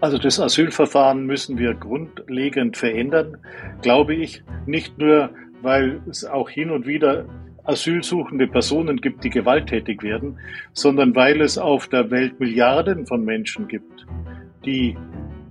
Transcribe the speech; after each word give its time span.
Also 0.00 0.18
das 0.18 0.38
Asylverfahren 0.38 1.24
müssen 1.24 1.58
wir 1.58 1.72
grundlegend 1.72 2.76
verändern, 2.76 3.38
glaube 3.80 4.14
ich. 4.14 4.42
Nicht 4.66 4.98
nur, 4.98 5.30
weil 5.62 6.00
es 6.08 6.24
auch 6.24 6.50
hin 6.50 6.70
und 6.70 6.86
wieder 6.86 7.24
asylsuchende 7.64 8.46
Personen 8.46 9.00
gibt, 9.00 9.24
die 9.24 9.30
gewalttätig 9.30 10.02
werden, 10.02 10.38
sondern 10.74 11.14
weil 11.16 11.40
es 11.40 11.56
auf 11.56 11.88
der 11.88 12.10
Welt 12.10 12.38
Milliarden 12.38 13.06
von 13.06 13.24
Menschen 13.24 13.68
gibt, 13.68 14.06
die, 14.64 14.96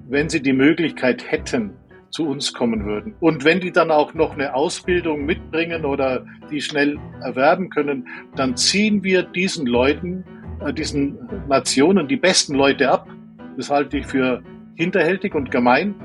wenn 0.07 0.29
sie 0.29 0.41
die 0.41 0.54
Möglichkeit 0.54 1.30
hätten, 1.30 1.71
zu 2.12 2.27
uns 2.27 2.54
kommen 2.54 2.86
würden. 2.86 3.16
Und 3.20 3.43
wenn 3.43 3.59
die 3.59 3.71
dann 3.71 3.91
auch 3.91 4.14
noch 4.14 4.34
eine 4.34 4.54
Ausbildung 4.54 5.25
mitbringen 5.25 5.84
oder 5.84 6.25
die 6.50 6.62
schnell 6.62 6.98
erwerben 7.21 7.70
können, 7.70 8.07
dann 8.36 8.55
ziehen 8.55 9.04
wir 9.04 9.23
diesen 9.23 9.66
Leuten, 9.66 10.23
äh, 10.64 10.71
diesen 10.71 11.18
Nationen 11.50 12.07
die 12.07 12.16
besten 12.16 12.55
Leute 12.55 12.89
ab. 12.89 13.09
Das 13.57 13.69
halte 13.69 13.97
ich 13.97 14.05
für 14.05 14.43
hinterhältig 14.75 15.36
und 15.36 15.51
gemein. 15.51 15.96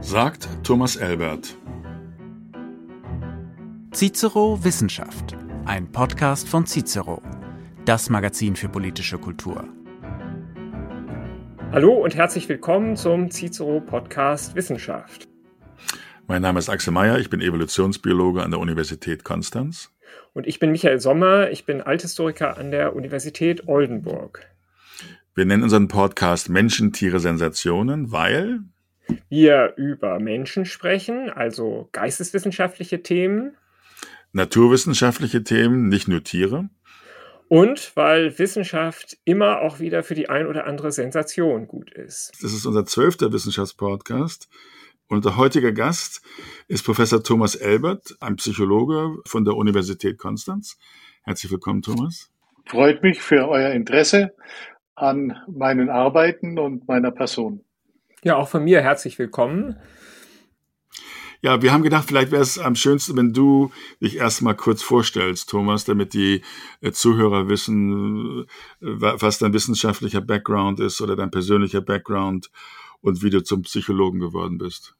Sagt 0.00 0.48
Thomas 0.62 0.96
Elbert. 0.96 1.56
Cicero 3.92 4.62
Wissenschaft 4.62 5.36
ein 5.70 5.92
Podcast 5.92 6.48
von 6.48 6.66
Cicero, 6.66 7.22
das 7.84 8.10
Magazin 8.10 8.56
für 8.56 8.68
politische 8.68 9.18
Kultur. 9.18 9.68
Hallo 11.70 11.92
und 11.92 12.16
herzlich 12.16 12.48
willkommen 12.48 12.96
zum 12.96 13.30
Cicero 13.30 13.80
Podcast 13.80 14.56
Wissenschaft. 14.56 15.28
Mein 16.26 16.42
Name 16.42 16.58
ist 16.58 16.68
Axel 16.68 16.92
Mayer, 16.92 17.18
ich 17.18 17.30
bin 17.30 17.40
Evolutionsbiologe 17.40 18.42
an 18.42 18.50
der 18.50 18.58
Universität 18.58 19.22
Konstanz. 19.22 19.92
Und 20.32 20.48
ich 20.48 20.58
bin 20.58 20.72
Michael 20.72 20.98
Sommer, 20.98 21.50
ich 21.50 21.64
bin 21.66 21.80
Althistoriker 21.82 22.58
an 22.58 22.72
der 22.72 22.96
Universität 22.96 23.68
Oldenburg. 23.68 24.50
Wir 25.40 25.46
nennen 25.46 25.62
unseren 25.62 25.88
Podcast 25.88 26.50
Menschen, 26.50 26.92
Tiere, 26.92 27.18
Sensationen, 27.18 28.12
weil 28.12 28.60
wir 29.30 29.72
über 29.78 30.20
Menschen 30.20 30.66
sprechen, 30.66 31.30
also 31.30 31.88
geisteswissenschaftliche 31.92 33.02
Themen, 33.02 33.56
naturwissenschaftliche 34.32 35.42
Themen, 35.42 35.88
nicht 35.88 36.08
nur 36.08 36.22
Tiere. 36.22 36.68
Und 37.48 37.92
weil 37.94 38.38
Wissenschaft 38.38 39.16
immer 39.24 39.62
auch 39.62 39.80
wieder 39.80 40.02
für 40.02 40.14
die 40.14 40.28
ein 40.28 40.46
oder 40.46 40.66
andere 40.66 40.92
Sensation 40.92 41.66
gut 41.66 41.90
ist. 41.90 42.32
Das 42.42 42.52
ist 42.52 42.66
unser 42.66 42.84
zwölfter 42.84 43.32
Wissenschaftspodcast. 43.32 44.46
Und 45.08 45.24
der 45.24 45.38
heutige 45.38 45.72
Gast 45.72 46.20
ist 46.68 46.84
Professor 46.84 47.22
Thomas 47.22 47.54
Elbert, 47.54 48.14
ein 48.20 48.36
Psychologe 48.36 49.16
von 49.24 49.46
der 49.46 49.56
Universität 49.56 50.18
Konstanz. 50.18 50.76
Herzlich 51.22 51.50
willkommen, 51.50 51.80
Thomas. 51.80 52.30
Freut 52.66 53.02
mich 53.02 53.22
für 53.22 53.48
euer 53.48 53.70
Interesse 53.70 54.34
an 55.00 55.36
meinen 55.48 55.90
Arbeiten 55.90 56.58
und 56.58 56.86
meiner 56.88 57.10
Person. 57.10 57.64
Ja, 58.22 58.36
auch 58.36 58.48
von 58.48 58.64
mir 58.64 58.82
herzlich 58.82 59.18
willkommen. 59.18 59.76
Ja, 61.42 61.62
wir 61.62 61.72
haben 61.72 61.82
gedacht, 61.82 62.04
vielleicht 62.06 62.32
wäre 62.32 62.42
es 62.42 62.58
am 62.58 62.74
schönsten, 62.74 63.16
wenn 63.16 63.32
du 63.32 63.70
dich 64.02 64.18
erstmal 64.18 64.54
kurz 64.54 64.82
vorstellst, 64.82 65.48
Thomas, 65.48 65.86
damit 65.86 66.12
die 66.12 66.42
äh, 66.82 66.92
Zuhörer 66.92 67.48
wissen, 67.48 68.42
äh, 68.42 68.44
was 68.82 69.38
dein 69.38 69.54
wissenschaftlicher 69.54 70.20
Background 70.20 70.80
ist 70.80 71.00
oder 71.00 71.16
dein 71.16 71.30
persönlicher 71.30 71.80
Background 71.80 72.50
und 73.00 73.22
wie 73.22 73.30
du 73.30 73.42
zum 73.42 73.62
Psychologen 73.62 74.20
geworden 74.20 74.58
bist. 74.58 74.94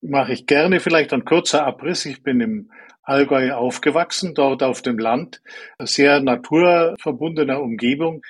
Mache 0.00 0.32
ich 0.32 0.46
gerne. 0.46 0.80
Vielleicht 0.80 1.12
ein 1.12 1.24
kurzer 1.24 1.64
Abriss. 1.64 2.04
Ich 2.04 2.24
bin 2.24 2.40
im 2.40 2.70
Allgäu 3.08 3.52
aufgewachsen, 3.52 4.34
dort 4.34 4.62
auf 4.62 4.82
dem 4.82 4.98
Land, 4.98 5.40
sehr 5.78 6.20
naturverbundener 6.20 7.60
Umgebung. 7.60 8.22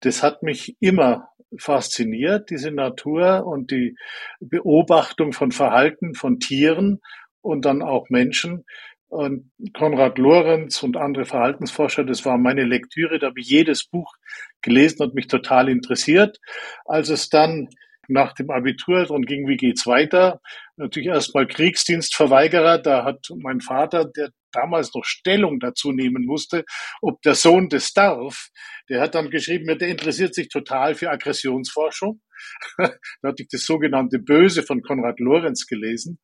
Das 0.00 0.22
hat 0.22 0.42
mich 0.42 0.76
immer 0.80 1.28
fasziniert, 1.58 2.48
diese 2.48 2.70
Natur 2.70 3.44
und 3.46 3.70
die 3.70 3.96
Beobachtung 4.40 5.32
von 5.32 5.52
Verhalten 5.52 6.14
von 6.14 6.40
Tieren 6.40 7.00
und 7.42 7.66
dann 7.66 7.82
auch 7.82 8.08
Menschen. 8.08 8.64
Und 9.08 9.50
Konrad 9.74 10.16
Lorenz 10.16 10.82
und 10.82 10.96
andere 10.96 11.26
Verhaltensforscher, 11.26 12.04
das 12.04 12.24
war 12.24 12.38
meine 12.38 12.64
Lektüre, 12.64 13.18
da 13.18 13.26
habe 13.26 13.40
ich 13.40 13.48
jedes 13.48 13.84
Buch 13.84 14.14
gelesen 14.62 15.02
und 15.02 15.14
mich 15.14 15.26
total 15.26 15.68
interessiert. 15.68 16.38
Als 16.86 17.10
es 17.10 17.28
dann 17.28 17.68
nach 18.08 18.34
dem 18.34 18.50
Abitur 18.50 19.02
darum 19.02 19.22
ging, 19.22 19.48
wie 19.48 19.56
geht's 19.56 19.86
weiter, 19.86 20.40
natürlich 20.76 21.08
erstmal 21.08 21.46
Kriegsdienstverweigerer, 21.46 22.78
da 22.78 23.04
hat 23.04 23.28
mein 23.36 23.60
Vater, 23.60 24.04
der 24.04 24.30
damals 24.52 24.94
noch 24.94 25.04
Stellung 25.04 25.60
dazu 25.60 25.92
nehmen 25.92 26.24
musste, 26.26 26.64
ob 27.00 27.22
der 27.22 27.34
Sohn 27.34 27.68
das 27.68 27.92
darf. 27.92 28.48
Der 28.88 29.00
hat 29.00 29.14
dann 29.14 29.30
geschrieben, 29.30 29.66
der 29.78 29.88
interessiert 29.88 30.34
sich 30.34 30.48
total 30.48 30.94
für 30.94 31.10
Aggressionsforschung. 31.10 32.20
da 32.78 32.92
hatte 33.24 33.42
ich 33.42 33.48
das 33.48 33.64
sogenannte 33.64 34.18
Böse 34.18 34.62
von 34.62 34.82
Konrad 34.82 35.20
Lorenz 35.20 35.66
gelesen. 35.66 36.18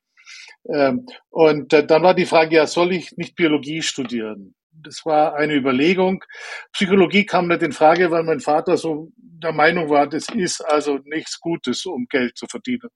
Ähm, 0.72 1.06
und 1.30 1.72
äh, 1.72 1.86
dann 1.86 2.02
war 2.02 2.14
die 2.14 2.26
Frage, 2.26 2.56
ja, 2.56 2.66
soll 2.66 2.92
ich 2.92 3.16
nicht 3.16 3.34
Biologie 3.34 3.82
studieren? 3.82 4.54
Das 4.82 5.04
war 5.04 5.34
eine 5.36 5.54
Überlegung. 5.54 6.24
Psychologie 6.72 7.26
kam 7.26 7.48
nicht 7.48 7.62
in 7.62 7.72
Frage, 7.72 8.10
weil 8.10 8.22
mein 8.22 8.40
Vater 8.40 8.76
so 8.76 9.12
der 9.16 9.52
Meinung 9.52 9.88
war, 9.88 10.08
das 10.08 10.28
ist 10.30 10.60
also 10.60 10.98
nichts 11.04 11.38
Gutes, 11.40 11.86
um 11.86 12.06
Geld 12.08 12.36
zu 12.36 12.46
verdienen. 12.46 12.88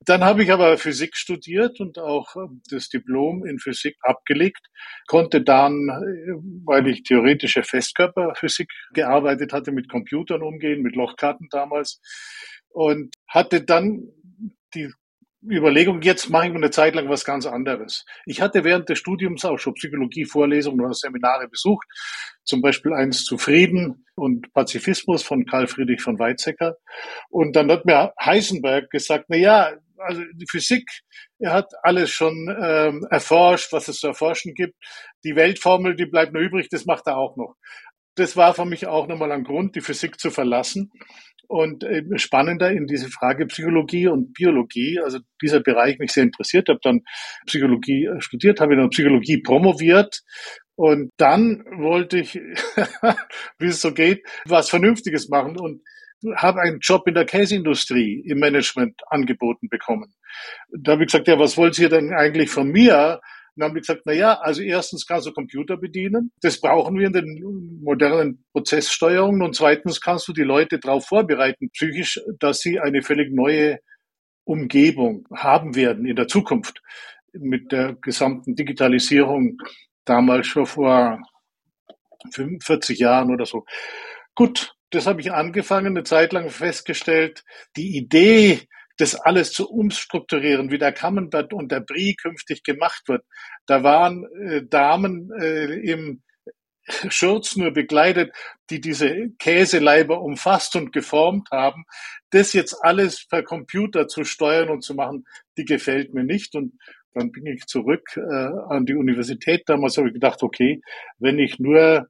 Dann 0.00 0.24
habe 0.24 0.42
ich 0.42 0.50
aber 0.50 0.78
Physik 0.78 1.16
studiert 1.16 1.80
und 1.80 1.98
auch 1.98 2.34
ähm, 2.36 2.62
das 2.70 2.88
Diplom 2.88 3.44
in 3.44 3.58
Physik 3.58 3.96
abgelegt, 4.00 4.66
konnte 5.06 5.42
dann, 5.42 5.88
äh, 5.88 6.32
weil 6.64 6.86
ich 6.88 7.02
theoretische 7.02 7.62
Festkörperphysik 7.62 8.70
gearbeitet 8.94 9.52
hatte, 9.52 9.72
mit 9.72 9.90
Computern 9.90 10.42
umgehen, 10.42 10.82
mit 10.82 10.96
Lochkarten 10.96 11.48
damals 11.50 12.00
und 12.70 13.14
hatte 13.28 13.62
dann 13.62 14.08
die 14.74 14.90
Überlegung, 15.44 16.02
jetzt 16.02 16.30
mache 16.30 16.46
ich 16.46 16.54
eine 16.54 16.70
Zeit 16.70 16.94
lang 16.94 17.08
was 17.08 17.24
ganz 17.24 17.46
anderes. 17.46 18.04
Ich 18.26 18.40
hatte 18.40 18.62
während 18.62 18.88
des 18.88 18.98
Studiums 18.98 19.44
auch 19.44 19.58
schon 19.58 19.74
Psychologie-Vorlesungen 19.74 20.80
oder 20.80 20.94
Seminare 20.94 21.48
besucht, 21.48 21.86
zum 22.44 22.62
Beispiel 22.62 22.92
eins 22.92 23.24
zu 23.24 23.38
Frieden 23.38 24.06
und 24.14 24.52
Pazifismus 24.52 25.22
von 25.22 25.44
Karl 25.44 25.66
Friedrich 25.66 26.00
von 26.00 26.18
Weizsäcker. 26.18 26.76
Und 27.28 27.56
dann 27.56 27.70
hat 27.72 27.84
mir 27.84 28.12
Heisenberg 28.20 28.90
gesagt, 28.90 29.26
na 29.28 29.36
ja, 29.36 29.72
also 29.98 30.22
die 30.34 30.46
Physik, 30.48 30.88
er 31.38 31.52
hat 31.52 31.72
alles 31.82 32.10
schon 32.10 32.48
ähm, 32.60 33.06
erforscht, 33.10 33.72
was 33.72 33.88
es 33.88 33.98
zu 33.98 34.08
erforschen 34.08 34.54
gibt. 34.54 34.74
Die 35.24 35.34
Weltformel, 35.34 35.96
die 35.96 36.06
bleibt 36.06 36.32
nur 36.32 36.42
übrig, 36.42 36.68
das 36.70 36.86
macht 36.86 37.06
er 37.06 37.16
auch 37.16 37.36
noch. 37.36 37.56
Das 38.14 38.36
war 38.36 38.54
für 38.54 38.66
mich 38.66 38.86
auch 38.86 39.08
nochmal 39.08 39.32
ein 39.32 39.44
Grund, 39.44 39.74
die 39.74 39.80
Physik 39.80 40.20
zu 40.20 40.30
verlassen 40.30 40.92
und 41.52 41.84
äh, 41.84 42.02
spannender 42.16 42.70
in 42.70 42.86
diese 42.86 43.10
Frage 43.10 43.44
Psychologie 43.44 44.06
und 44.06 44.32
Biologie, 44.32 44.98
also 45.04 45.18
dieser 45.42 45.60
Bereich 45.60 45.98
mich 45.98 46.10
sehr 46.10 46.22
interessiert, 46.22 46.70
habe 46.70 46.80
dann 46.82 47.02
Psychologie 47.46 48.06
äh, 48.06 48.22
studiert, 48.22 48.58
habe 48.58 48.74
dann 48.74 48.88
Psychologie 48.88 49.36
promoviert 49.36 50.22
und 50.76 51.10
dann 51.18 51.62
wollte 51.76 52.20
ich, 52.20 52.36
wie 53.58 53.66
es 53.66 53.82
so 53.82 53.92
geht, 53.92 54.22
was 54.46 54.70
Vernünftiges 54.70 55.28
machen 55.28 55.58
und 55.58 55.82
habe 56.36 56.62
einen 56.62 56.78
Job 56.80 57.06
in 57.06 57.12
der 57.12 57.26
Käseindustrie 57.26 58.24
im 58.26 58.38
Management 58.38 59.02
angeboten 59.08 59.68
bekommen. 59.68 60.14
Da 60.74 60.92
habe 60.92 61.02
ich 61.02 61.08
gesagt, 61.12 61.28
ja, 61.28 61.38
was 61.38 61.58
wollt 61.58 61.78
ihr 61.78 61.90
denn 61.90 62.14
eigentlich 62.14 62.48
von 62.48 62.68
mir? 62.68 63.20
Dann 63.56 63.68
haben 63.68 63.74
wir 63.74 63.80
gesagt, 63.82 64.02
na 64.04 64.12
ja, 64.12 64.40
also 64.40 64.62
erstens 64.62 65.06
kannst 65.06 65.26
du 65.26 65.32
Computer 65.32 65.76
bedienen. 65.76 66.32
Das 66.40 66.60
brauchen 66.60 66.98
wir 66.98 67.06
in 67.06 67.12
den 67.12 67.80
modernen 67.82 68.44
Prozesssteuerungen. 68.52 69.42
Und 69.42 69.54
zweitens 69.54 70.00
kannst 70.00 70.26
du 70.28 70.32
die 70.32 70.42
Leute 70.42 70.78
darauf 70.78 71.06
vorbereiten, 71.06 71.70
psychisch, 71.70 72.20
dass 72.38 72.60
sie 72.60 72.80
eine 72.80 73.02
völlig 73.02 73.32
neue 73.32 73.78
Umgebung 74.44 75.28
haben 75.34 75.76
werden 75.76 76.06
in 76.06 76.16
der 76.16 76.28
Zukunft 76.28 76.82
mit 77.32 77.72
der 77.72 77.94
gesamten 77.94 78.54
Digitalisierung 78.54 79.58
damals 80.04 80.46
schon 80.46 80.66
vor 80.66 81.20
45 82.32 82.98
Jahren 82.98 83.32
oder 83.32 83.46
so. 83.46 83.64
Gut, 84.34 84.74
das 84.90 85.06
habe 85.06 85.20
ich 85.20 85.32
angefangen, 85.32 85.88
eine 85.88 86.04
Zeit 86.04 86.32
lang 86.32 86.50
festgestellt, 86.50 87.44
die 87.76 87.96
Idee, 87.96 88.60
das 89.02 89.16
alles 89.16 89.52
zu 89.52 89.68
umstrukturieren, 89.68 90.70
wie 90.70 90.78
der 90.78 90.92
Camembert 90.92 91.52
und 91.52 91.72
der 91.72 91.80
Brie 91.80 92.14
künftig 92.14 92.62
gemacht 92.62 93.02
wird. 93.08 93.24
Da 93.66 93.82
waren 93.82 94.24
äh, 94.40 94.62
Damen 94.64 95.32
äh, 95.40 95.74
im 95.90 96.22
Schurz 97.08 97.56
nur 97.56 97.72
begleitet, 97.72 98.32
die 98.70 98.80
diese 98.80 99.30
Käseleiber 99.40 100.20
umfasst 100.22 100.76
und 100.76 100.92
geformt 100.92 101.48
haben. 101.50 101.84
Das 102.30 102.52
jetzt 102.52 102.74
alles 102.84 103.26
per 103.26 103.42
Computer 103.42 104.06
zu 104.06 104.22
steuern 104.22 104.70
und 104.70 104.82
zu 104.82 104.94
machen, 104.94 105.24
die 105.58 105.64
gefällt 105.64 106.14
mir 106.14 106.24
nicht. 106.24 106.54
Und 106.54 106.78
dann 107.12 107.32
bin 107.32 107.46
ich 107.46 107.66
zurück 107.66 108.16
äh, 108.16 108.20
an 108.20 108.86
die 108.86 108.94
Universität. 108.94 109.62
Damals 109.66 109.96
habe 109.96 110.08
ich 110.08 110.14
gedacht, 110.14 110.44
okay, 110.44 110.80
wenn 111.18 111.40
ich 111.40 111.58
nur 111.58 112.06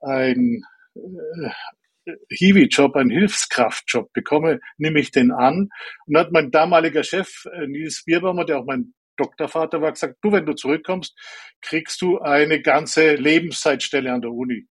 ein 0.00 0.62
äh, 0.94 1.50
Hiwi-Job, 2.30 2.96
einen 2.96 3.10
Hilfskraftjob 3.10 4.12
bekomme, 4.12 4.60
nehme 4.78 5.00
ich 5.00 5.10
den 5.10 5.32
an. 5.32 5.68
Und 6.06 6.18
hat 6.18 6.32
mein 6.32 6.50
damaliger 6.50 7.02
Chef, 7.02 7.44
äh, 7.52 7.66
Nils 7.66 8.04
Bierbaumer, 8.04 8.44
der 8.44 8.58
auch 8.58 8.64
mein 8.64 8.94
Doktorvater 9.16 9.80
war, 9.80 9.92
gesagt, 9.92 10.16
du, 10.22 10.32
wenn 10.32 10.46
du 10.46 10.54
zurückkommst, 10.54 11.16
kriegst 11.62 12.00
du 12.02 12.18
eine 12.18 12.60
ganze 12.60 13.14
Lebenszeitstelle 13.14 14.12
an 14.12 14.20
der 14.20 14.30
Uni. 14.30 14.66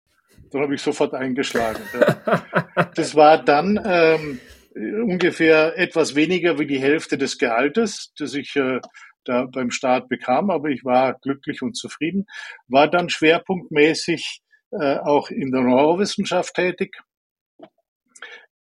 Da 0.52 0.60
habe 0.60 0.76
ich 0.76 0.82
sofort 0.82 1.14
eingeschlagen. 1.14 1.82
Ja. 1.94 2.46
Das 2.96 3.16
war 3.16 3.44
dann 3.44 3.80
ähm, 3.86 4.40
ungefähr 4.76 5.78
etwas 5.78 6.16
weniger 6.16 6.60
wie 6.60 6.68
die 6.68 6.80
Hälfte 6.80 7.18
des 7.18 7.38
Gehaltes, 7.38 8.14
das 8.18 8.34
ich 8.34 8.56
äh, 8.56 8.80
da 9.24 9.46
beim 9.46 9.72
Staat 9.72 10.10
bekam, 10.10 10.50
aber 10.50 10.70
ich 10.70 10.84
war 10.84 11.14
glücklich 11.20 11.62
und 11.62 11.76
zufrieden, 11.76 12.26
war 12.68 12.90
dann 12.90 13.10
schwerpunktmäßig 13.10 14.42
äh, 14.72 14.98
auch 14.98 15.30
in 15.30 15.52
der 15.52 15.62
Neurowissenschaft 15.62 16.56
tätig, 16.56 16.98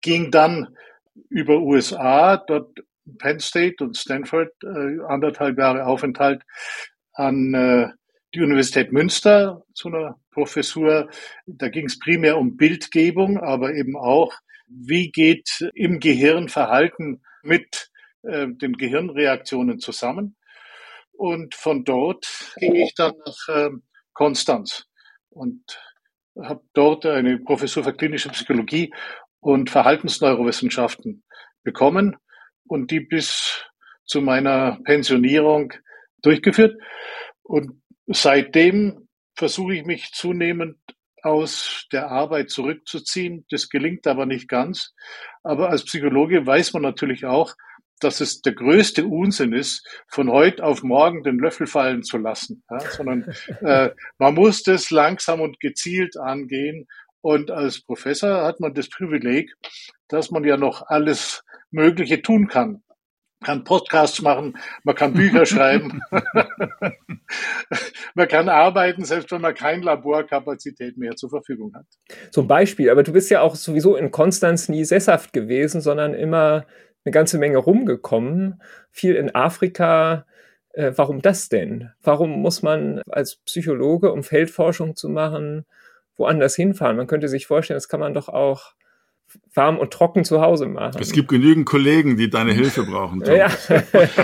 ging 0.03 0.29
dann 0.29 0.75
über 1.29 1.59
USA, 1.59 2.37
dort 2.37 2.77
Penn 3.17 3.39
State 3.39 3.83
und 3.83 3.97
Stanford, 3.97 4.51
äh, 4.63 5.01
anderthalb 5.07 5.57
Jahre 5.57 5.85
Aufenthalt 5.87 6.43
an 7.13 7.53
äh, 7.53 7.87
die 8.35 8.41
Universität 8.41 8.91
Münster 8.91 9.63
zu 9.73 9.87
einer 9.87 10.19
Professur. 10.31 11.09
Da 11.45 11.69
ging 11.69 11.85
es 11.85 11.99
primär 11.99 12.37
um 12.37 12.55
Bildgebung, 12.57 13.39
aber 13.39 13.73
eben 13.73 13.97
auch, 13.97 14.33
wie 14.67 15.11
geht 15.11 15.69
im 15.73 15.99
Gehirn 15.99 16.49
Verhalten 16.49 17.21
mit 17.43 17.89
äh, 18.23 18.47
den 18.47 18.73
Gehirnreaktionen 18.73 19.79
zusammen. 19.79 20.35
Und 21.11 21.55
von 21.55 21.83
dort 21.83 22.55
ging 22.57 22.75
ich 22.75 22.95
dann 22.95 23.13
nach 23.25 23.55
äh, 23.55 23.69
Konstanz 24.13 24.85
und 25.29 25.79
habe 26.41 26.63
dort 26.73 27.05
eine 27.05 27.37
Professur 27.37 27.83
für 27.83 27.93
klinische 27.93 28.29
Psychologie 28.29 28.91
und 29.43 29.69
Verhaltensneurowissenschaften 29.69 31.23
bekommen 31.63 32.15
und 32.65 32.91
die 32.91 33.01
bis 33.01 33.65
zu 34.05 34.21
meiner 34.21 34.79
Pensionierung 34.85 35.73
durchgeführt. 36.21 36.81
Und 37.43 37.81
seitdem 38.07 39.09
versuche 39.35 39.75
ich 39.75 39.85
mich 39.85 40.11
zunehmend 40.13 40.77
aus 41.21 41.87
der 41.91 42.09
Arbeit 42.09 42.51
zurückzuziehen. 42.51 43.45
Das 43.49 43.69
gelingt 43.69 44.07
aber 44.07 44.25
nicht 44.25 44.47
ganz. 44.47 44.93
Aber 45.43 45.69
als 45.69 45.83
Psychologe 45.83 46.45
weiß 46.45 46.73
man 46.73 46.81
natürlich 46.81 47.25
auch, 47.25 47.53
dass 47.99 48.21
es 48.21 48.41
der 48.41 48.53
größte 48.53 49.05
Unsinn 49.05 49.53
ist, 49.53 49.87
von 50.09 50.29
heute 50.29 50.63
auf 50.63 50.83
morgen 50.83 51.23
den 51.23 51.37
Löffel 51.37 51.67
fallen 51.67 52.03
zu 52.03 52.17
lassen, 52.17 52.63
ja, 52.69 52.79
sondern 52.79 53.33
äh, 53.61 53.91
man 54.17 54.35
muss 54.35 54.63
das 54.63 54.89
langsam 54.89 55.41
und 55.41 55.59
gezielt 55.59 56.17
angehen. 56.17 56.87
Und 57.23 57.51
als 57.51 57.79
Professor 57.79 58.43
hat 58.43 58.59
man 58.59 58.73
das 58.73 58.89
Privileg, 58.89 59.55
dass 60.09 60.29
man 60.29 60.43
ja 60.43 60.57
noch 60.57 60.87
alles 60.87 61.45
Mögliche 61.71 62.21
tun 62.21 62.49
kann. 62.49 62.83
Man 63.39 63.45
kann 63.45 63.63
Podcasts 63.63 64.21
machen, 64.21 64.57
man 64.83 64.95
kann 64.95 65.13
Bücher 65.13 65.45
schreiben, 65.45 66.01
man 68.13 68.27
kann 68.27 68.49
arbeiten, 68.49 69.05
selbst 69.05 69.31
wenn 69.31 69.39
man 69.39 69.55
keine 69.55 69.83
Laborkapazität 69.83 70.97
mehr 70.97 71.15
zur 71.15 71.29
Verfügung 71.29 71.73
hat. 71.73 71.85
Zum 72.31 72.45
Beispiel, 72.45 72.89
aber 72.89 73.03
du 73.03 73.13
bist 73.13 73.29
ja 73.31 73.39
auch 73.39 73.55
sowieso 73.55 73.95
in 73.95 74.11
Konstanz 74.11 74.67
nie 74.67 74.83
sesshaft 74.83 75.31
gewesen, 75.31 75.79
sondern 75.79 76.13
immer 76.13 76.65
eine 77.05 77.11
ganze 77.11 77.37
Menge 77.37 77.57
rumgekommen, 77.57 78.61
viel 78.91 79.15
in 79.15 79.33
Afrika. 79.33 80.25
Äh, 80.73 80.91
warum 80.95 81.21
das 81.21 81.47
denn? 81.47 81.91
Warum 82.01 82.41
muss 82.41 82.63
man 82.63 83.01
als 83.09 83.37
Psychologe, 83.45 84.11
um 84.11 84.23
Feldforschung 84.23 84.97
zu 84.97 85.07
machen, 85.07 85.65
woanders 86.15 86.55
hinfahren? 86.55 86.97
Man 86.97 87.07
könnte 87.07 87.27
sich 87.27 87.47
vorstellen, 87.47 87.77
das 87.77 87.87
kann 87.87 87.99
man 87.99 88.13
doch 88.13 88.29
auch 88.29 88.73
warm 89.53 89.79
und 89.79 89.91
trocken 89.91 90.23
zu 90.23 90.41
Hause 90.41 90.67
machen. 90.67 91.01
Es 91.01 91.11
gibt 91.11 91.29
genügend 91.29 91.65
Kollegen, 91.65 92.17
die 92.17 92.29
deine 92.29 92.53
Hilfe 92.53 92.83
brauchen. 92.83 93.23
ja. 93.25 93.49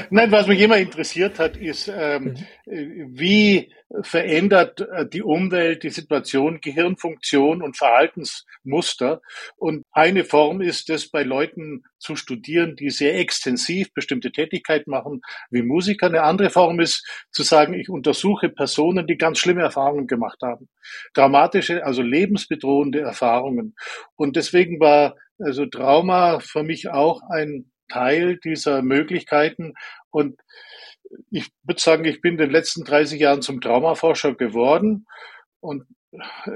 Nein, 0.09 0.31
was 0.31 0.47
mich 0.47 0.59
immer 0.61 0.77
interessiert 0.77 1.39
hat, 1.39 1.57
ist, 1.57 1.91
ähm, 1.93 2.35
mhm. 2.65 3.17
wie 3.17 3.71
verändert 4.01 4.81
äh, 4.81 5.07
die 5.07 5.23
Umwelt, 5.23 5.83
die 5.83 5.89
Situation, 5.89 6.61
Gehirnfunktion 6.61 7.61
und 7.61 7.77
Verhaltensmuster. 7.77 9.21
Und 9.57 9.83
eine 9.91 10.23
Form 10.23 10.61
ist 10.61 10.89
es, 10.89 11.09
bei 11.09 11.23
Leuten 11.23 11.83
zu 11.97 12.15
studieren, 12.15 12.75
die 12.75 12.89
sehr 12.89 13.17
extensiv 13.17 13.93
bestimmte 13.93 14.31
Tätigkeit 14.31 14.87
machen, 14.87 15.21
wie 15.49 15.63
Musiker. 15.63 16.07
Eine 16.07 16.23
andere 16.23 16.49
Form 16.49 16.79
ist 16.79 17.05
zu 17.31 17.43
sagen, 17.43 17.73
ich 17.73 17.89
untersuche 17.89 18.49
Personen, 18.49 19.07
die 19.07 19.17
ganz 19.17 19.39
schlimme 19.39 19.61
Erfahrungen 19.61 20.07
gemacht 20.07 20.39
haben. 20.41 20.69
Dramatische, 21.13 21.85
also 21.85 22.01
lebensbedrohende 22.01 23.01
Erfahrungen. 23.01 23.75
Und 24.15 24.35
deswegen 24.35 24.79
war 24.79 25.15
also 25.39 25.65
Trauma 25.65 26.39
für 26.39 26.63
mich 26.63 26.89
auch 26.89 27.21
ein 27.29 27.71
Teil 27.87 28.37
dieser 28.37 28.81
Möglichkeiten. 28.81 29.73
Und 30.11 30.39
ich 31.31 31.49
würde 31.63 31.81
sagen, 31.81 32.05
ich 32.05 32.21
bin 32.21 32.33
in 32.33 32.37
den 32.37 32.51
letzten 32.51 32.83
30 32.83 33.19
Jahren 33.19 33.41
zum 33.41 33.61
Traumaforscher 33.61 34.35
geworden. 34.35 35.07
Und 35.59 35.85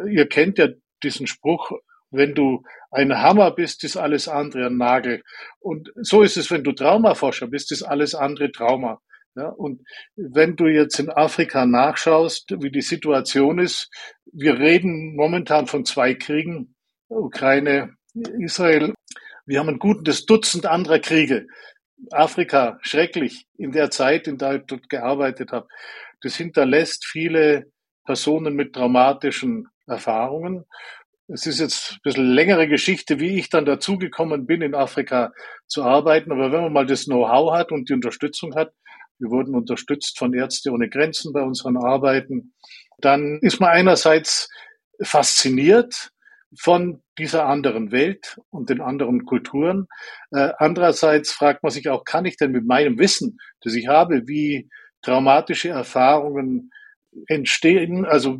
ihr 0.09 0.27
kennt 0.27 0.57
ja 0.57 0.69
diesen 1.03 1.27
Spruch, 1.27 1.71
wenn 2.11 2.35
du 2.35 2.63
ein 2.91 3.21
Hammer 3.21 3.51
bist, 3.51 3.83
ist 3.83 3.97
alles 3.97 4.27
andere 4.27 4.67
ein 4.67 4.77
Nagel. 4.77 5.23
Und 5.59 5.91
so 5.95 6.21
ist 6.21 6.38
es, 6.38 6.51
wenn 6.51 6.63
du 6.63 6.71
Traumaforscher 6.71 7.47
bist, 7.47 7.71
ist 7.71 7.83
alles 7.83 8.13
andere 8.13 8.51
Trauma. 8.51 9.01
Ja, 9.35 9.47
und 9.47 9.81
wenn 10.15 10.56
du 10.56 10.67
jetzt 10.67 10.99
in 10.99 11.09
Afrika 11.09 11.65
nachschaust, 11.65 12.53
wie 12.61 12.69
die 12.69 12.81
Situation 12.81 13.57
ist, 13.57 13.89
wir 14.31 14.59
reden 14.59 15.15
momentan 15.15 15.65
von 15.65 15.85
zwei 15.85 16.13
Kriegen, 16.13 16.75
Ukraine, 17.09 17.95
Israel. 18.13 18.94
Wir 19.45 19.59
haben 19.59 19.69
ein 19.69 19.79
gutes 19.79 20.25
Dutzend 20.25 20.65
anderer 20.65 20.99
Kriege. 20.99 21.47
Afrika, 22.11 22.77
schrecklich 22.81 23.45
in 23.57 23.71
der 23.71 23.91
Zeit, 23.91 24.27
in 24.27 24.38
der 24.38 24.55
ich 24.55 24.63
dort 24.67 24.89
gearbeitet 24.89 25.51
habe. 25.51 25.67
Das 26.21 26.35
hinterlässt 26.35 27.05
viele 27.05 27.65
Personen 28.05 28.55
mit 28.55 28.73
traumatischen 28.73 29.67
Erfahrungen. 29.88 30.65
Es 31.27 31.45
ist 31.45 31.59
jetzt 31.59 31.94
ein 31.94 32.00
bisschen 32.03 32.33
längere 32.33 32.67
Geschichte, 32.67 33.19
wie 33.19 33.38
ich 33.38 33.50
dann 33.50 33.65
dazugekommen 33.65 34.45
bin, 34.45 34.61
in 34.61 34.75
Afrika 34.75 35.31
zu 35.67 35.83
arbeiten. 35.83 36.31
Aber 36.31 36.51
wenn 36.51 36.61
man 36.61 36.73
mal 36.73 36.85
das 36.85 37.05
Know-how 37.05 37.53
hat 37.53 37.71
und 37.71 37.89
die 37.89 37.94
Unterstützung 37.94 38.56
hat, 38.56 38.73
wir 39.19 39.29
wurden 39.29 39.56
unterstützt 39.56 40.17
von 40.17 40.33
Ärzte 40.33 40.71
ohne 40.71 40.89
Grenzen 40.89 41.31
bei 41.31 41.41
unseren 41.41 41.77
Arbeiten, 41.77 42.53
dann 42.99 43.39
ist 43.41 43.59
man 43.59 43.69
einerseits 43.69 44.49
fasziniert 45.01 46.11
von 46.59 47.01
dieser 47.17 47.45
anderen 47.45 47.91
Welt 47.91 48.39
und 48.50 48.69
den 48.69 48.81
anderen 48.81 49.25
Kulturen. 49.25 49.88
Äh, 50.31 50.51
andererseits 50.57 51.31
fragt 51.31 51.63
man 51.63 51.71
sich 51.71 51.89
auch, 51.89 52.03
kann 52.03 52.25
ich 52.25 52.38
denn 52.38 52.51
mit 52.51 52.65
meinem 52.65 53.00
Wissen, 53.00 53.39
das 53.61 53.73
ich 53.75 53.88
habe, 53.88 54.27
wie 54.27 54.69
traumatische 55.01 55.69
Erfahrungen 55.69 56.71
entstehen, 57.27 58.05
also 58.05 58.39